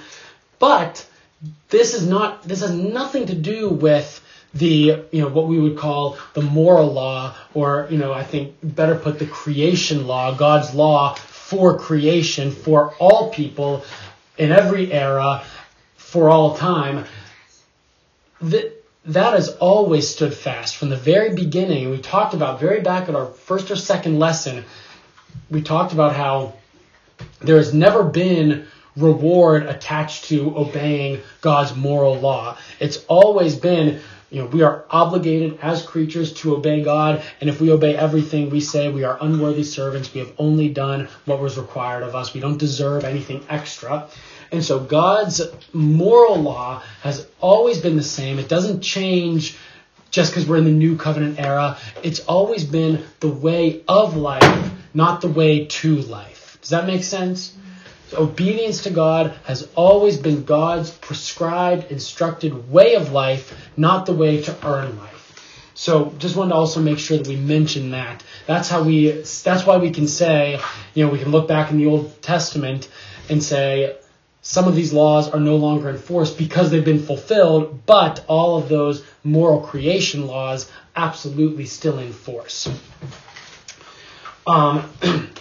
But 0.58 1.06
this 1.70 1.94
is 1.94 2.06
not 2.06 2.42
this 2.42 2.60
has 2.60 2.72
nothing 2.72 3.26
to 3.26 3.34
do 3.34 3.68
with 3.70 4.20
the 4.54 5.04
you 5.10 5.20
know 5.20 5.28
what 5.28 5.46
we 5.46 5.58
would 5.58 5.76
call 5.76 6.16
the 6.34 6.42
moral 6.42 6.92
law 6.92 7.34
or 7.54 7.88
you 7.90 7.98
know 7.98 8.12
I 8.12 8.22
think 8.22 8.54
better 8.62 8.94
put 8.94 9.18
the 9.18 9.26
creation 9.26 10.06
law, 10.06 10.34
God's 10.34 10.74
law 10.74 11.14
for 11.14 11.78
creation 11.78 12.52
for 12.52 12.94
all 12.98 13.30
people 13.30 13.84
in 14.38 14.52
every 14.52 14.92
era 14.92 15.44
for 16.14 16.30
all 16.30 16.56
time, 16.56 17.04
that, 18.40 18.84
that 19.04 19.32
has 19.32 19.48
always 19.56 20.08
stood 20.08 20.32
fast 20.32 20.76
from 20.76 20.88
the 20.88 20.96
very 20.96 21.34
beginning. 21.34 21.90
We 21.90 21.98
talked 21.98 22.34
about 22.34 22.60
very 22.60 22.80
back 22.80 23.08
at 23.08 23.16
our 23.16 23.26
first 23.26 23.68
or 23.72 23.74
second 23.74 24.20
lesson, 24.20 24.64
we 25.50 25.60
talked 25.60 25.92
about 25.92 26.14
how 26.14 26.54
there 27.40 27.56
has 27.56 27.74
never 27.74 28.04
been 28.04 28.68
reward 28.96 29.64
attached 29.66 30.26
to 30.26 30.56
obeying 30.56 31.20
God's 31.40 31.74
moral 31.74 32.14
law. 32.14 32.58
It's 32.78 33.04
always 33.08 33.56
been, 33.56 34.00
you 34.30 34.42
know, 34.42 34.46
we 34.46 34.62
are 34.62 34.84
obligated 34.90 35.58
as 35.62 35.82
creatures 35.82 36.32
to 36.34 36.54
obey 36.54 36.84
God, 36.84 37.24
and 37.40 37.50
if 37.50 37.60
we 37.60 37.72
obey 37.72 37.96
everything 37.96 38.50
we 38.50 38.60
say, 38.60 38.88
we 38.88 39.02
are 39.02 39.18
unworthy 39.20 39.64
servants. 39.64 40.14
We 40.14 40.20
have 40.20 40.32
only 40.38 40.68
done 40.68 41.08
what 41.24 41.40
was 41.40 41.58
required 41.58 42.04
of 42.04 42.14
us. 42.14 42.34
We 42.34 42.40
don't 42.40 42.58
deserve 42.58 43.02
anything 43.02 43.44
extra. 43.48 44.08
And 44.54 44.64
so 44.64 44.78
God's 44.78 45.42
moral 45.72 46.36
law 46.36 46.80
has 47.02 47.26
always 47.40 47.80
been 47.80 47.96
the 47.96 48.04
same. 48.04 48.38
It 48.38 48.48
doesn't 48.48 48.82
change 48.82 49.56
just 50.12 50.30
because 50.30 50.46
we're 50.46 50.58
in 50.58 50.64
the 50.64 50.70
new 50.70 50.96
covenant 50.96 51.40
era. 51.40 51.76
It's 52.04 52.20
always 52.20 52.62
been 52.62 53.02
the 53.18 53.28
way 53.28 53.82
of 53.88 54.16
life, 54.16 54.70
not 54.94 55.20
the 55.22 55.28
way 55.28 55.66
to 55.66 55.96
life. 55.96 56.56
Does 56.60 56.70
that 56.70 56.86
make 56.86 57.02
sense? 57.02 57.52
So 58.10 58.18
obedience 58.18 58.84
to 58.84 58.90
God 58.90 59.34
has 59.42 59.68
always 59.74 60.18
been 60.18 60.44
God's 60.44 60.92
prescribed, 60.92 61.90
instructed 61.90 62.70
way 62.70 62.94
of 62.94 63.10
life, 63.10 63.68
not 63.76 64.06
the 64.06 64.14
way 64.14 64.40
to 64.42 64.56
earn 64.64 64.96
life. 64.98 65.72
So 65.74 66.14
just 66.18 66.36
wanted 66.36 66.50
to 66.50 66.54
also 66.54 66.80
make 66.80 67.00
sure 67.00 67.18
that 67.18 67.26
we 67.26 67.34
mention 67.34 67.90
that. 67.90 68.22
That's 68.46 68.68
how 68.68 68.84
we 68.84 69.10
that's 69.10 69.66
why 69.66 69.78
we 69.78 69.90
can 69.90 70.06
say, 70.06 70.60
you 70.94 71.04
know, 71.04 71.10
we 71.10 71.18
can 71.18 71.32
look 71.32 71.48
back 71.48 71.72
in 71.72 71.78
the 71.78 71.86
Old 71.86 72.22
Testament 72.22 72.88
and 73.28 73.42
say, 73.42 73.96
some 74.46 74.68
of 74.68 74.76
these 74.76 74.92
laws 74.92 75.30
are 75.30 75.40
no 75.40 75.56
longer 75.56 75.88
enforced 75.88 76.36
because 76.36 76.70
they've 76.70 76.84
been 76.84 77.02
fulfilled, 77.02 77.86
but 77.86 78.22
all 78.28 78.58
of 78.58 78.68
those 78.68 79.02
moral 79.24 79.58
creation 79.58 80.26
laws 80.26 80.70
absolutely 80.94 81.64
still 81.64 81.98
in 81.98 82.12
force. 82.12 82.68
Um, 84.46 84.90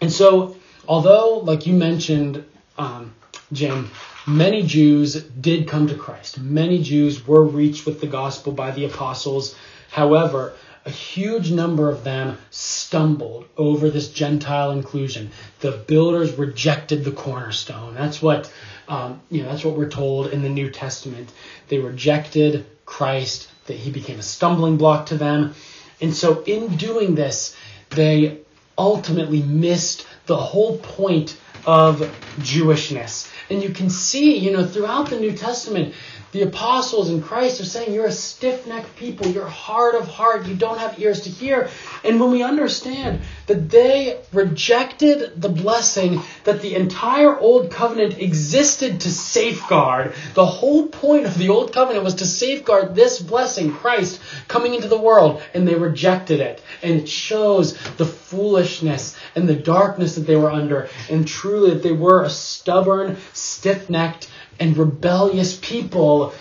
and 0.00 0.10
so, 0.10 0.56
although, 0.88 1.40
like 1.40 1.66
you 1.66 1.74
mentioned, 1.74 2.42
um, 2.78 3.14
Jim, 3.52 3.90
many 4.26 4.62
Jews 4.62 5.22
did 5.22 5.68
come 5.68 5.88
to 5.88 5.94
Christ. 5.94 6.40
Many 6.40 6.82
Jews 6.82 7.26
were 7.26 7.44
reached 7.44 7.84
with 7.84 8.00
the 8.00 8.06
gospel 8.06 8.50
by 8.50 8.70
the 8.70 8.86
apostles. 8.86 9.54
However, 9.90 10.54
a 10.84 10.90
huge 10.90 11.50
number 11.50 11.90
of 11.90 12.04
them 12.04 12.38
stumbled 12.50 13.46
over 13.56 13.88
this 13.88 14.10
Gentile 14.10 14.72
inclusion. 14.72 15.30
The 15.60 15.72
builders 15.72 16.32
rejected 16.34 17.04
the 17.04 17.12
cornerstone. 17.12 17.94
That's 17.94 18.20
what 18.20 18.52
um, 18.88 19.20
you 19.30 19.42
know. 19.42 19.48
That's 19.48 19.64
what 19.64 19.76
we're 19.76 19.88
told 19.88 20.28
in 20.28 20.42
the 20.42 20.48
New 20.48 20.70
Testament. 20.70 21.30
They 21.68 21.78
rejected 21.78 22.66
Christ. 22.84 23.48
That 23.66 23.76
he 23.76 23.92
became 23.92 24.18
a 24.18 24.24
stumbling 24.24 24.76
block 24.76 25.06
to 25.06 25.16
them, 25.16 25.54
and 26.00 26.12
so 26.12 26.42
in 26.42 26.76
doing 26.76 27.14
this, 27.14 27.56
they 27.90 28.40
ultimately 28.76 29.40
missed 29.40 30.04
the 30.26 30.36
whole 30.36 30.78
point 30.78 31.36
of 31.64 32.00
Jewishness. 32.40 33.31
And 33.52 33.62
you 33.62 33.70
can 33.70 33.90
see, 33.90 34.38
you 34.38 34.50
know, 34.50 34.66
throughout 34.66 35.10
the 35.10 35.20
New 35.20 35.32
Testament, 35.32 35.94
the 36.32 36.42
apostles 36.42 37.10
and 37.10 37.22
Christ 37.22 37.60
are 37.60 37.66
saying 37.66 37.92
you're 37.92 38.06
a 38.06 38.12
stiff 38.12 38.66
necked 38.66 38.96
people, 38.96 39.26
you're 39.26 39.46
hard 39.46 39.94
of 39.94 40.08
heart, 40.08 40.46
you 40.46 40.54
don't 40.54 40.78
have 40.78 40.98
ears 40.98 41.20
to 41.22 41.28
hear. 41.28 41.68
And 42.02 42.18
when 42.18 42.30
we 42.30 42.42
understand 42.42 43.20
that 43.52 43.68
they 43.68 44.18
rejected 44.32 45.38
the 45.38 45.48
blessing 45.50 46.22
that 46.44 46.62
the 46.62 46.74
entire 46.74 47.38
Old 47.38 47.70
Covenant 47.70 48.18
existed 48.18 49.00
to 49.00 49.10
safeguard, 49.10 50.14
the 50.32 50.46
whole 50.46 50.86
point 50.86 51.26
of 51.26 51.36
the 51.36 51.50
Old 51.50 51.70
Covenant 51.70 52.02
was 52.02 52.14
to 52.14 52.26
safeguard 52.26 52.94
this 52.94 53.18
blessing, 53.18 53.74
Christ 53.74 54.20
coming 54.48 54.72
into 54.72 54.88
the 54.88 54.98
world, 54.98 55.42
and 55.52 55.68
they 55.68 55.74
rejected 55.74 56.40
it. 56.40 56.62
And 56.82 56.98
it 56.98 57.08
shows 57.10 57.76
the 57.98 58.06
foolishness 58.06 59.16
and 59.36 59.46
the 59.46 59.54
darkness 59.54 60.14
that 60.14 60.26
they 60.26 60.36
were 60.36 60.50
under, 60.50 60.88
and 61.10 61.28
truly 61.28 61.74
that 61.74 61.82
they 61.82 61.92
were 61.92 62.24
a 62.24 62.30
stubborn, 62.30 63.18
stiff 63.34 63.90
necked, 63.90 64.28
and 64.58 64.78
rebellious 64.78 65.58
people 65.60 66.32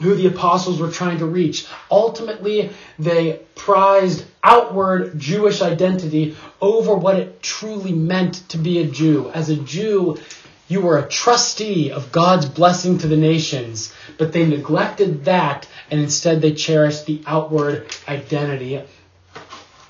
who 0.00 0.14
the 0.14 0.26
apostles 0.26 0.80
were 0.80 0.90
trying 0.90 1.18
to 1.18 1.26
reach. 1.26 1.66
Ultimately, 1.90 2.70
they 2.98 3.40
prized 3.54 4.24
outward 4.42 5.18
Jewish 5.18 5.62
identity 5.62 6.36
over 6.60 6.94
what 6.94 7.16
it 7.16 7.42
truly 7.42 7.92
meant 7.92 8.48
to 8.48 8.58
be 8.58 8.80
a 8.80 8.86
Jew. 8.86 9.30
As 9.34 9.50
a 9.50 9.56
Jew, 9.56 10.18
You 10.70 10.80
were 10.82 10.98
a 10.98 11.08
trustee 11.08 11.90
of 11.90 12.12
God's 12.12 12.46
blessing 12.46 12.98
to 12.98 13.08
the 13.08 13.16
nations, 13.16 13.92
but 14.18 14.32
they 14.32 14.46
neglected 14.46 15.24
that 15.24 15.66
and 15.90 16.00
instead 16.00 16.40
they 16.40 16.52
cherished 16.52 17.06
the 17.06 17.20
outward 17.26 17.88
identity 18.06 18.80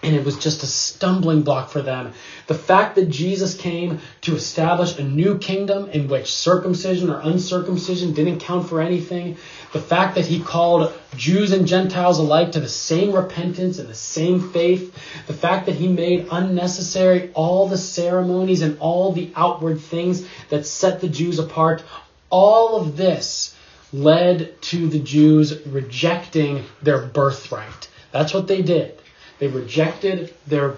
and 0.03 0.16
it 0.16 0.24
was 0.24 0.38
just 0.38 0.62
a 0.62 0.66
stumbling 0.66 1.42
block 1.42 1.68
for 1.68 1.82
them. 1.82 2.12
The 2.46 2.55
fact 2.55 2.94
that 2.94 3.11
Jesus 3.11 3.55
came 3.55 4.01
to 4.22 4.34
establish 4.34 4.98
a 4.98 5.05
new 5.05 5.38
kingdom 5.38 5.90
in 5.90 6.09
which 6.09 6.32
circumcision 6.32 7.11
or 7.11 7.20
uncircumcision 7.20 8.14
didn't 8.14 8.40
count 8.40 8.68
for 8.68 8.80
anything, 8.80 9.36
the 9.72 9.80
fact 9.80 10.14
that 10.14 10.26
he 10.26 10.40
called 10.40 10.92
Jews 11.16 11.53
and 11.53 11.66
Gentiles 11.66 12.18
alike 12.18 12.53
to 12.53 12.61
the 12.61 12.68
same 12.68 13.12
repentance 13.12 13.78
and 13.78 13.88
the 13.88 13.94
same 13.94 14.51
faith, 14.53 14.94
the 15.26 15.34
fact 15.34 15.66
that 15.66 15.76
he 15.76 15.88
made 15.88 16.28
unnecessary 16.30 17.30
all 17.34 17.68
the 17.68 17.78
ceremonies 17.78 18.62
and 18.62 18.78
all 18.80 19.12
the 19.12 19.30
outward 19.36 19.80
things 19.80 20.26
that 20.48 20.66
set 20.66 21.01
the 21.01 21.09
Jews 21.09 21.38
apart, 21.38 21.84
all 22.30 22.76
of 22.76 22.96
this 22.96 23.55
led 23.92 24.61
to 24.62 24.88
the 24.88 25.01
Jews 25.01 25.66
rejecting 25.66 26.64
their 26.82 27.03
birthright. 27.03 27.88
That's 28.12 28.32
what 28.32 28.46
they 28.46 28.62
did. 28.62 28.99
They 29.41 29.49
rejected 29.49 30.32
their 30.47 30.76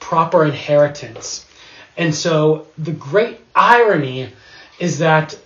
proper 0.00 0.44
inheritance. 0.44 1.46
And 1.96 2.14
so 2.14 2.66
the 2.78 2.92
great 2.92 3.38
irony 3.54 4.32
is 4.80 4.98
that 4.98 5.38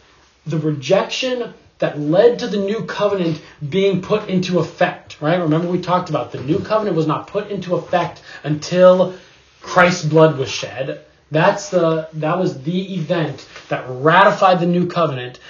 the 0.46 0.59
rejection 0.59 1.52
that 1.80 1.98
led 1.98 2.38
to 2.38 2.46
the 2.46 2.57
new 2.57 2.84
covenant 2.84 3.42
being 3.68 4.00
put 4.00 4.28
into 4.28 4.61
effect, 4.61 5.20
right? 5.20 5.40
Remember 5.40 5.68
we 5.68 5.80
talked 5.80 6.09
about 6.09 6.32
the 6.32 6.40
new 6.40 6.61
covenant 6.61 6.96
was 6.96 7.09
not 7.09 7.26
put 7.26 7.50
into 7.50 7.74
effect 7.74 8.22
until 8.44 9.14
Christ's 9.61 10.05
blood 10.05 10.38
was 10.38 10.48
shed. 10.48 11.00
That's 11.30 11.70
the 11.70 12.09
that 12.14 12.38
was 12.38 12.62
the 12.62 12.94
event 12.94 13.48
that 13.68 13.84
ratified 13.88 14.61
the 14.61 14.66
new 14.66 14.86
covenant. 14.86 15.40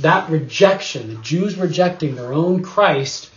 That 0.00 0.28
rejection, 0.28 1.14
the 1.14 1.22
Jews 1.22 1.56
rejecting 1.56 2.16
their 2.16 2.32
own 2.32 2.62
Christ, 2.62 3.30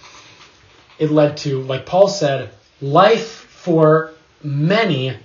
it 0.99 1.12
led 1.12 1.38
to, 1.38 1.62
like 1.62 1.86
Paul 1.86 2.08
said, 2.08 2.49
life 2.82 3.28
for 3.28 4.14
many, 4.44 5.16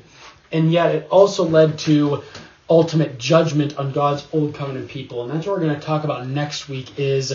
and 0.51 0.73
yet 0.73 0.95
it 0.95 1.09
also 1.11 1.45
led 1.45 1.79
to 1.81 2.23
ultimate 2.69 3.19
judgment 3.19 3.77
on 3.79 3.93
God's 3.93 4.27
old 4.33 4.55
covenant 4.55 4.89
people. 4.89 5.23
And 5.23 5.33
that's 5.33 5.47
what 5.47 5.59
we're 5.59 5.67
going 5.67 5.79
to 5.79 5.87
talk 5.87 6.05
about 6.05 6.27
next 6.27 6.69
week 6.69 6.99
is 6.99 7.29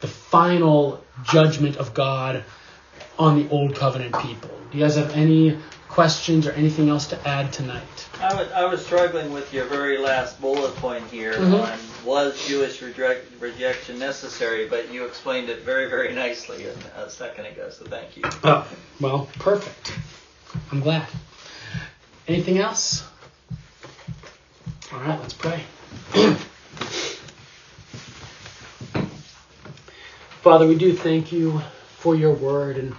the 0.00 0.06
final 0.06 1.02
judgment 1.24 1.76
of 1.78 1.94
God 1.94 2.44
on 3.18 3.36
the 3.36 3.48
old 3.50 3.74
covenant 3.74 4.16
people. 4.20 4.50
Do 4.70 4.78
you 4.78 4.84
guys 4.84 4.96
have 4.96 5.10
any 5.16 5.58
questions 5.88 6.46
or 6.46 6.52
anything 6.52 6.88
else 6.88 7.06
to 7.08 7.28
add 7.28 7.52
tonight? 7.52 8.08
I 8.20 8.34
was, 8.34 8.52
I 8.52 8.64
was 8.64 8.84
struggling 8.84 9.32
with 9.32 9.52
your 9.52 9.64
very 9.66 9.98
last 9.98 10.40
bullet 10.40 10.74
point 10.76 11.06
here 11.06 11.34
mm-hmm. 11.34 11.54
on 11.54 11.78
was 12.04 12.46
Jewish 12.46 12.82
reject, 12.82 13.26
rejection 13.40 13.98
necessary, 13.98 14.68
but 14.68 14.92
you 14.92 15.04
explained 15.06 15.48
it 15.48 15.62
very, 15.62 15.88
very 15.88 16.14
nicely 16.14 16.66
a, 16.96 17.08
second 17.10 17.46
ago, 17.46 17.70
so 17.70 17.84
thank 17.86 18.16
you. 18.16 18.22
Oh, 18.42 18.66
well, 19.00 19.28
perfect. 19.38 19.92
I'm 20.70 20.80
glad. 20.80 21.06
Anything 22.28 22.58
else? 22.58 23.04
All 24.92 25.00
right, 25.00 25.18
let's 25.20 25.34
pray. 25.34 25.62
Father, 30.42 30.66
we 30.66 30.76
do 30.76 30.92
thank 30.94 31.32
you 31.32 31.60
for 31.98 32.14
your 32.14 32.32
word. 32.34 32.76
And 32.76 32.94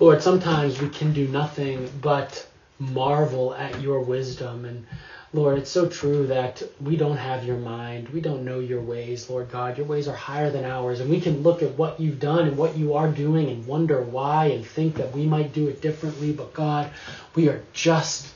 Lord, 0.00 0.22
sometimes 0.22 0.80
we 0.80 0.88
can 0.88 1.12
do 1.12 1.28
nothing 1.28 1.90
but 2.00 2.46
marvel 2.78 3.54
at 3.54 3.80
your 3.80 4.00
wisdom. 4.00 4.64
And 4.64 4.86
Lord, 5.34 5.58
it's 5.58 5.70
so 5.70 5.88
true 5.88 6.28
that 6.28 6.62
we 6.80 6.96
don't 6.96 7.16
have 7.16 7.44
your 7.44 7.56
mind. 7.56 8.08
We 8.10 8.20
don't 8.20 8.44
know 8.44 8.60
your 8.60 8.80
ways, 8.80 9.28
Lord 9.28 9.50
God. 9.50 9.76
Your 9.76 9.86
ways 9.86 10.06
are 10.06 10.14
higher 10.14 10.48
than 10.48 10.64
ours. 10.64 11.00
And 11.00 11.10
we 11.10 11.20
can 11.20 11.42
look 11.42 11.60
at 11.60 11.76
what 11.76 11.98
you've 11.98 12.20
done 12.20 12.46
and 12.46 12.56
what 12.56 12.76
you 12.76 12.94
are 12.94 13.08
doing 13.08 13.50
and 13.50 13.66
wonder 13.66 14.00
why 14.00 14.46
and 14.46 14.64
think 14.64 14.94
that 14.94 15.12
we 15.12 15.26
might 15.26 15.52
do 15.52 15.66
it 15.66 15.80
differently. 15.80 16.30
But 16.30 16.54
God, 16.54 16.88
we 17.34 17.48
are 17.48 17.60
just 17.72 18.28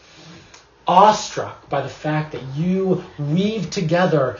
awestruck 0.88 1.68
by 1.68 1.82
the 1.82 1.88
fact 1.88 2.32
that 2.32 2.42
you 2.56 3.04
weave 3.16 3.70
together 3.70 4.36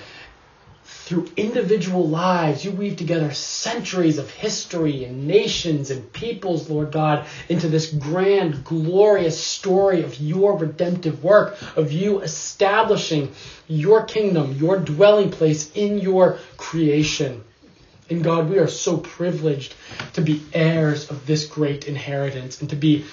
through 1.09 1.31
individual 1.37 2.09
lives, 2.09 2.65
you 2.65 2.71
weave 2.71 2.97
together 2.97 3.33
centuries 3.33 4.19
of 4.19 4.31
history 4.31 5.05
and 5.05 5.27
nations 5.27 5.91
and 5.91 6.13
peoples, 6.13 6.69
Lord 6.69 6.93
God, 6.93 7.27
into 7.49 7.69
this 7.69 7.93
grand, 7.93 8.65
glorious 8.65 9.43
story 9.43 10.03
of 10.03 10.19
your 10.21 10.57
redemptive 10.57 11.23
work, 11.23 11.57
of 11.77 11.93
you 11.93 12.21
establishing 12.21 13.33
your 13.67 14.05
kingdom, 14.05 14.53
your 14.53 14.79
dwelling 14.79 15.31
place 15.31 15.71
in 15.75 15.99
your 15.99 16.39
creation. 16.57 17.45
And 18.11 18.25
God, 18.25 18.49
we 18.49 18.59
are 18.59 18.69
so 18.69 18.97
privileged 18.97 19.75
to 20.15 20.23
be 20.23 20.43
heirs 20.53 21.11
of 21.11 21.27
this 21.27 21.47
great 21.47 21.87
inheritance 21.87 22.61
and 22.61 22.71
to 22.71 22.77
be 22.77 23.05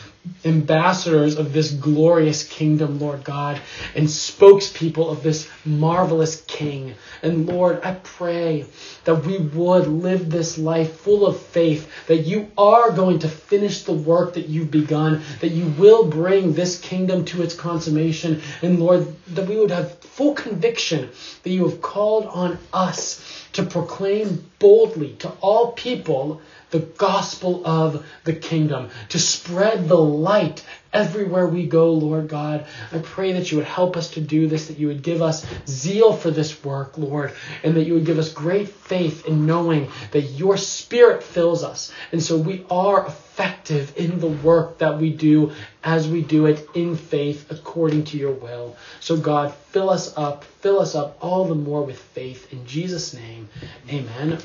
ambassadors 0.43 1.37
of 1.37 1.53
this 1.53 1.71
glorious 1.71 2.43
kingdom, 2.43 2.99
Lord 2.99 3.23
God, 3.23 3.59
and 3.95 4.07
spokespeople 4.07 5.11
of 5.11 5.23
this 5.23 5.49
marvelous 5.65 6.41
King. 6.47 6.95
And 7.21 7.47
Lord, 7.47 7.83
I 7.83 7.93
pray 7.93 8.65
that 9.05 9.25
we 9.25 9.37
would 9.37 9.87
live 9.87 10.29
this 10.29 10.57
life 10.57 10.97
full 10.97 11.25
of 11.25 11.39
faith, 11.39 12.07
that 12.07 12.19
you 12.19 12.51
are 12.57 12.91
going 12.91 13.19
to 13.19 13.29
finish 13.29 13.83
the 13.83 13.93
work 13.93 14.33
that 14.35 14.47
you've 14.47 14.71
begun, 14.71 15.21
that 15.41 15.51
you 15.51 15.65
will 15.77 16.05
bring 16.05 16.53
this 16.53 16.79
kingdom 16.79 17.25
to 17.25 17.41
its 17.41 17.55
consummation. 17.55 18.41
And 18.61 18.79
Lord, 18.79 19.07
that 19.27 19.47
we 19.47 19.57
would 19.57 19.71
have 19.71 19.97
full 19.99 20.33
conviction 20.33 21.09
that 21.43 21.49
you 21.49 21.67
have 21.67 21.81
called 21.81 22.25
on 22.25 22.57
us 22.73 23.21
to 23.53 23.63
proclaim 23.63 24.49
boldly 24.59 25.13
to 25.19 25.29
all 25.41 25.71
people 25.71 26.41
the 26.75 26.85
gospel 26.97 27.65
of 27.65 28.05
the 28.25 28.33
kingdom, 28.33 28.89
to 29.07 29.17
spread 29.17 29.87
the 29.87 29.97
light 29.97 30.61
everywhere 30.91 31.47
we 31.47 31.65
go, 31.65 31.93
Lord 31.93 32.27
God. 32.27 32.65
I 32.91 32.99
pray 32.99 33.31
that 33.31 33.49
you 33.49 33.57
would 33.57 33.65
help 33.65 33.95
us 33.95 34.11
to 34.11 34.21
do 34.21 34.49
this, 34.49 34.67
that 34.67 34.77
you 34.77 34.87
would 34.87 35.01
give 35.01 35.21
us 35.21 35.45
zeal 35.67 36.11
for 36.11 36.31
this 36.31 36.65
work, 36.65 36.97
Lord, 36.97 37.31
and 37.63 37.77
that 37.77 37.83
you 37.83 37.93
would 37.93 38.05
give 38.05 38.19
us 38.19 38.33
great 38.33 38.67
faith 38.67 39.25
in 39.25 39.45
knowing 39.45 39.89
that 40.11 40.23
your 40.23 40.57
spirit 40.57 41.23
fills 41.23 41.63
us. 41.63 41.93
And 42.11 42.21
so 42.21 42.37
we 42.37 42.65
are 42.69 43.07
effective 43.07 43.93
in 43.95 44.19
the 44.19 44.27
work 44.27 44.79
that 44.79 44.99
we 44.99 45.11
do 45.11 45.53
as 45.81 46.09
we 46.09 46.23
do 46.23 46.45
it 46.47 46.67
in 46.73 46.97
faith 46.97 47.49
according 47.51 48.03
to 48.05 48.17
your 48.17 48.33
will. 48.33 48.75
So, 48.99 49.15
God, 49.15 49.53
fill 49.71 49.89
us 49.89 50.13
up, 50.17 50.43
fill 50.43 50.81
us 50.81 50.93
up 50.93 51.17
all 51.21 51.45
the 51.45 51.55
more 51.55 51.83
with 51.83 51.99
faith. 51.99 52.51
In 52.51 52.67
Jesus' 52.67 53.13
name, 53.13 53.47
amen. 53.89 54.39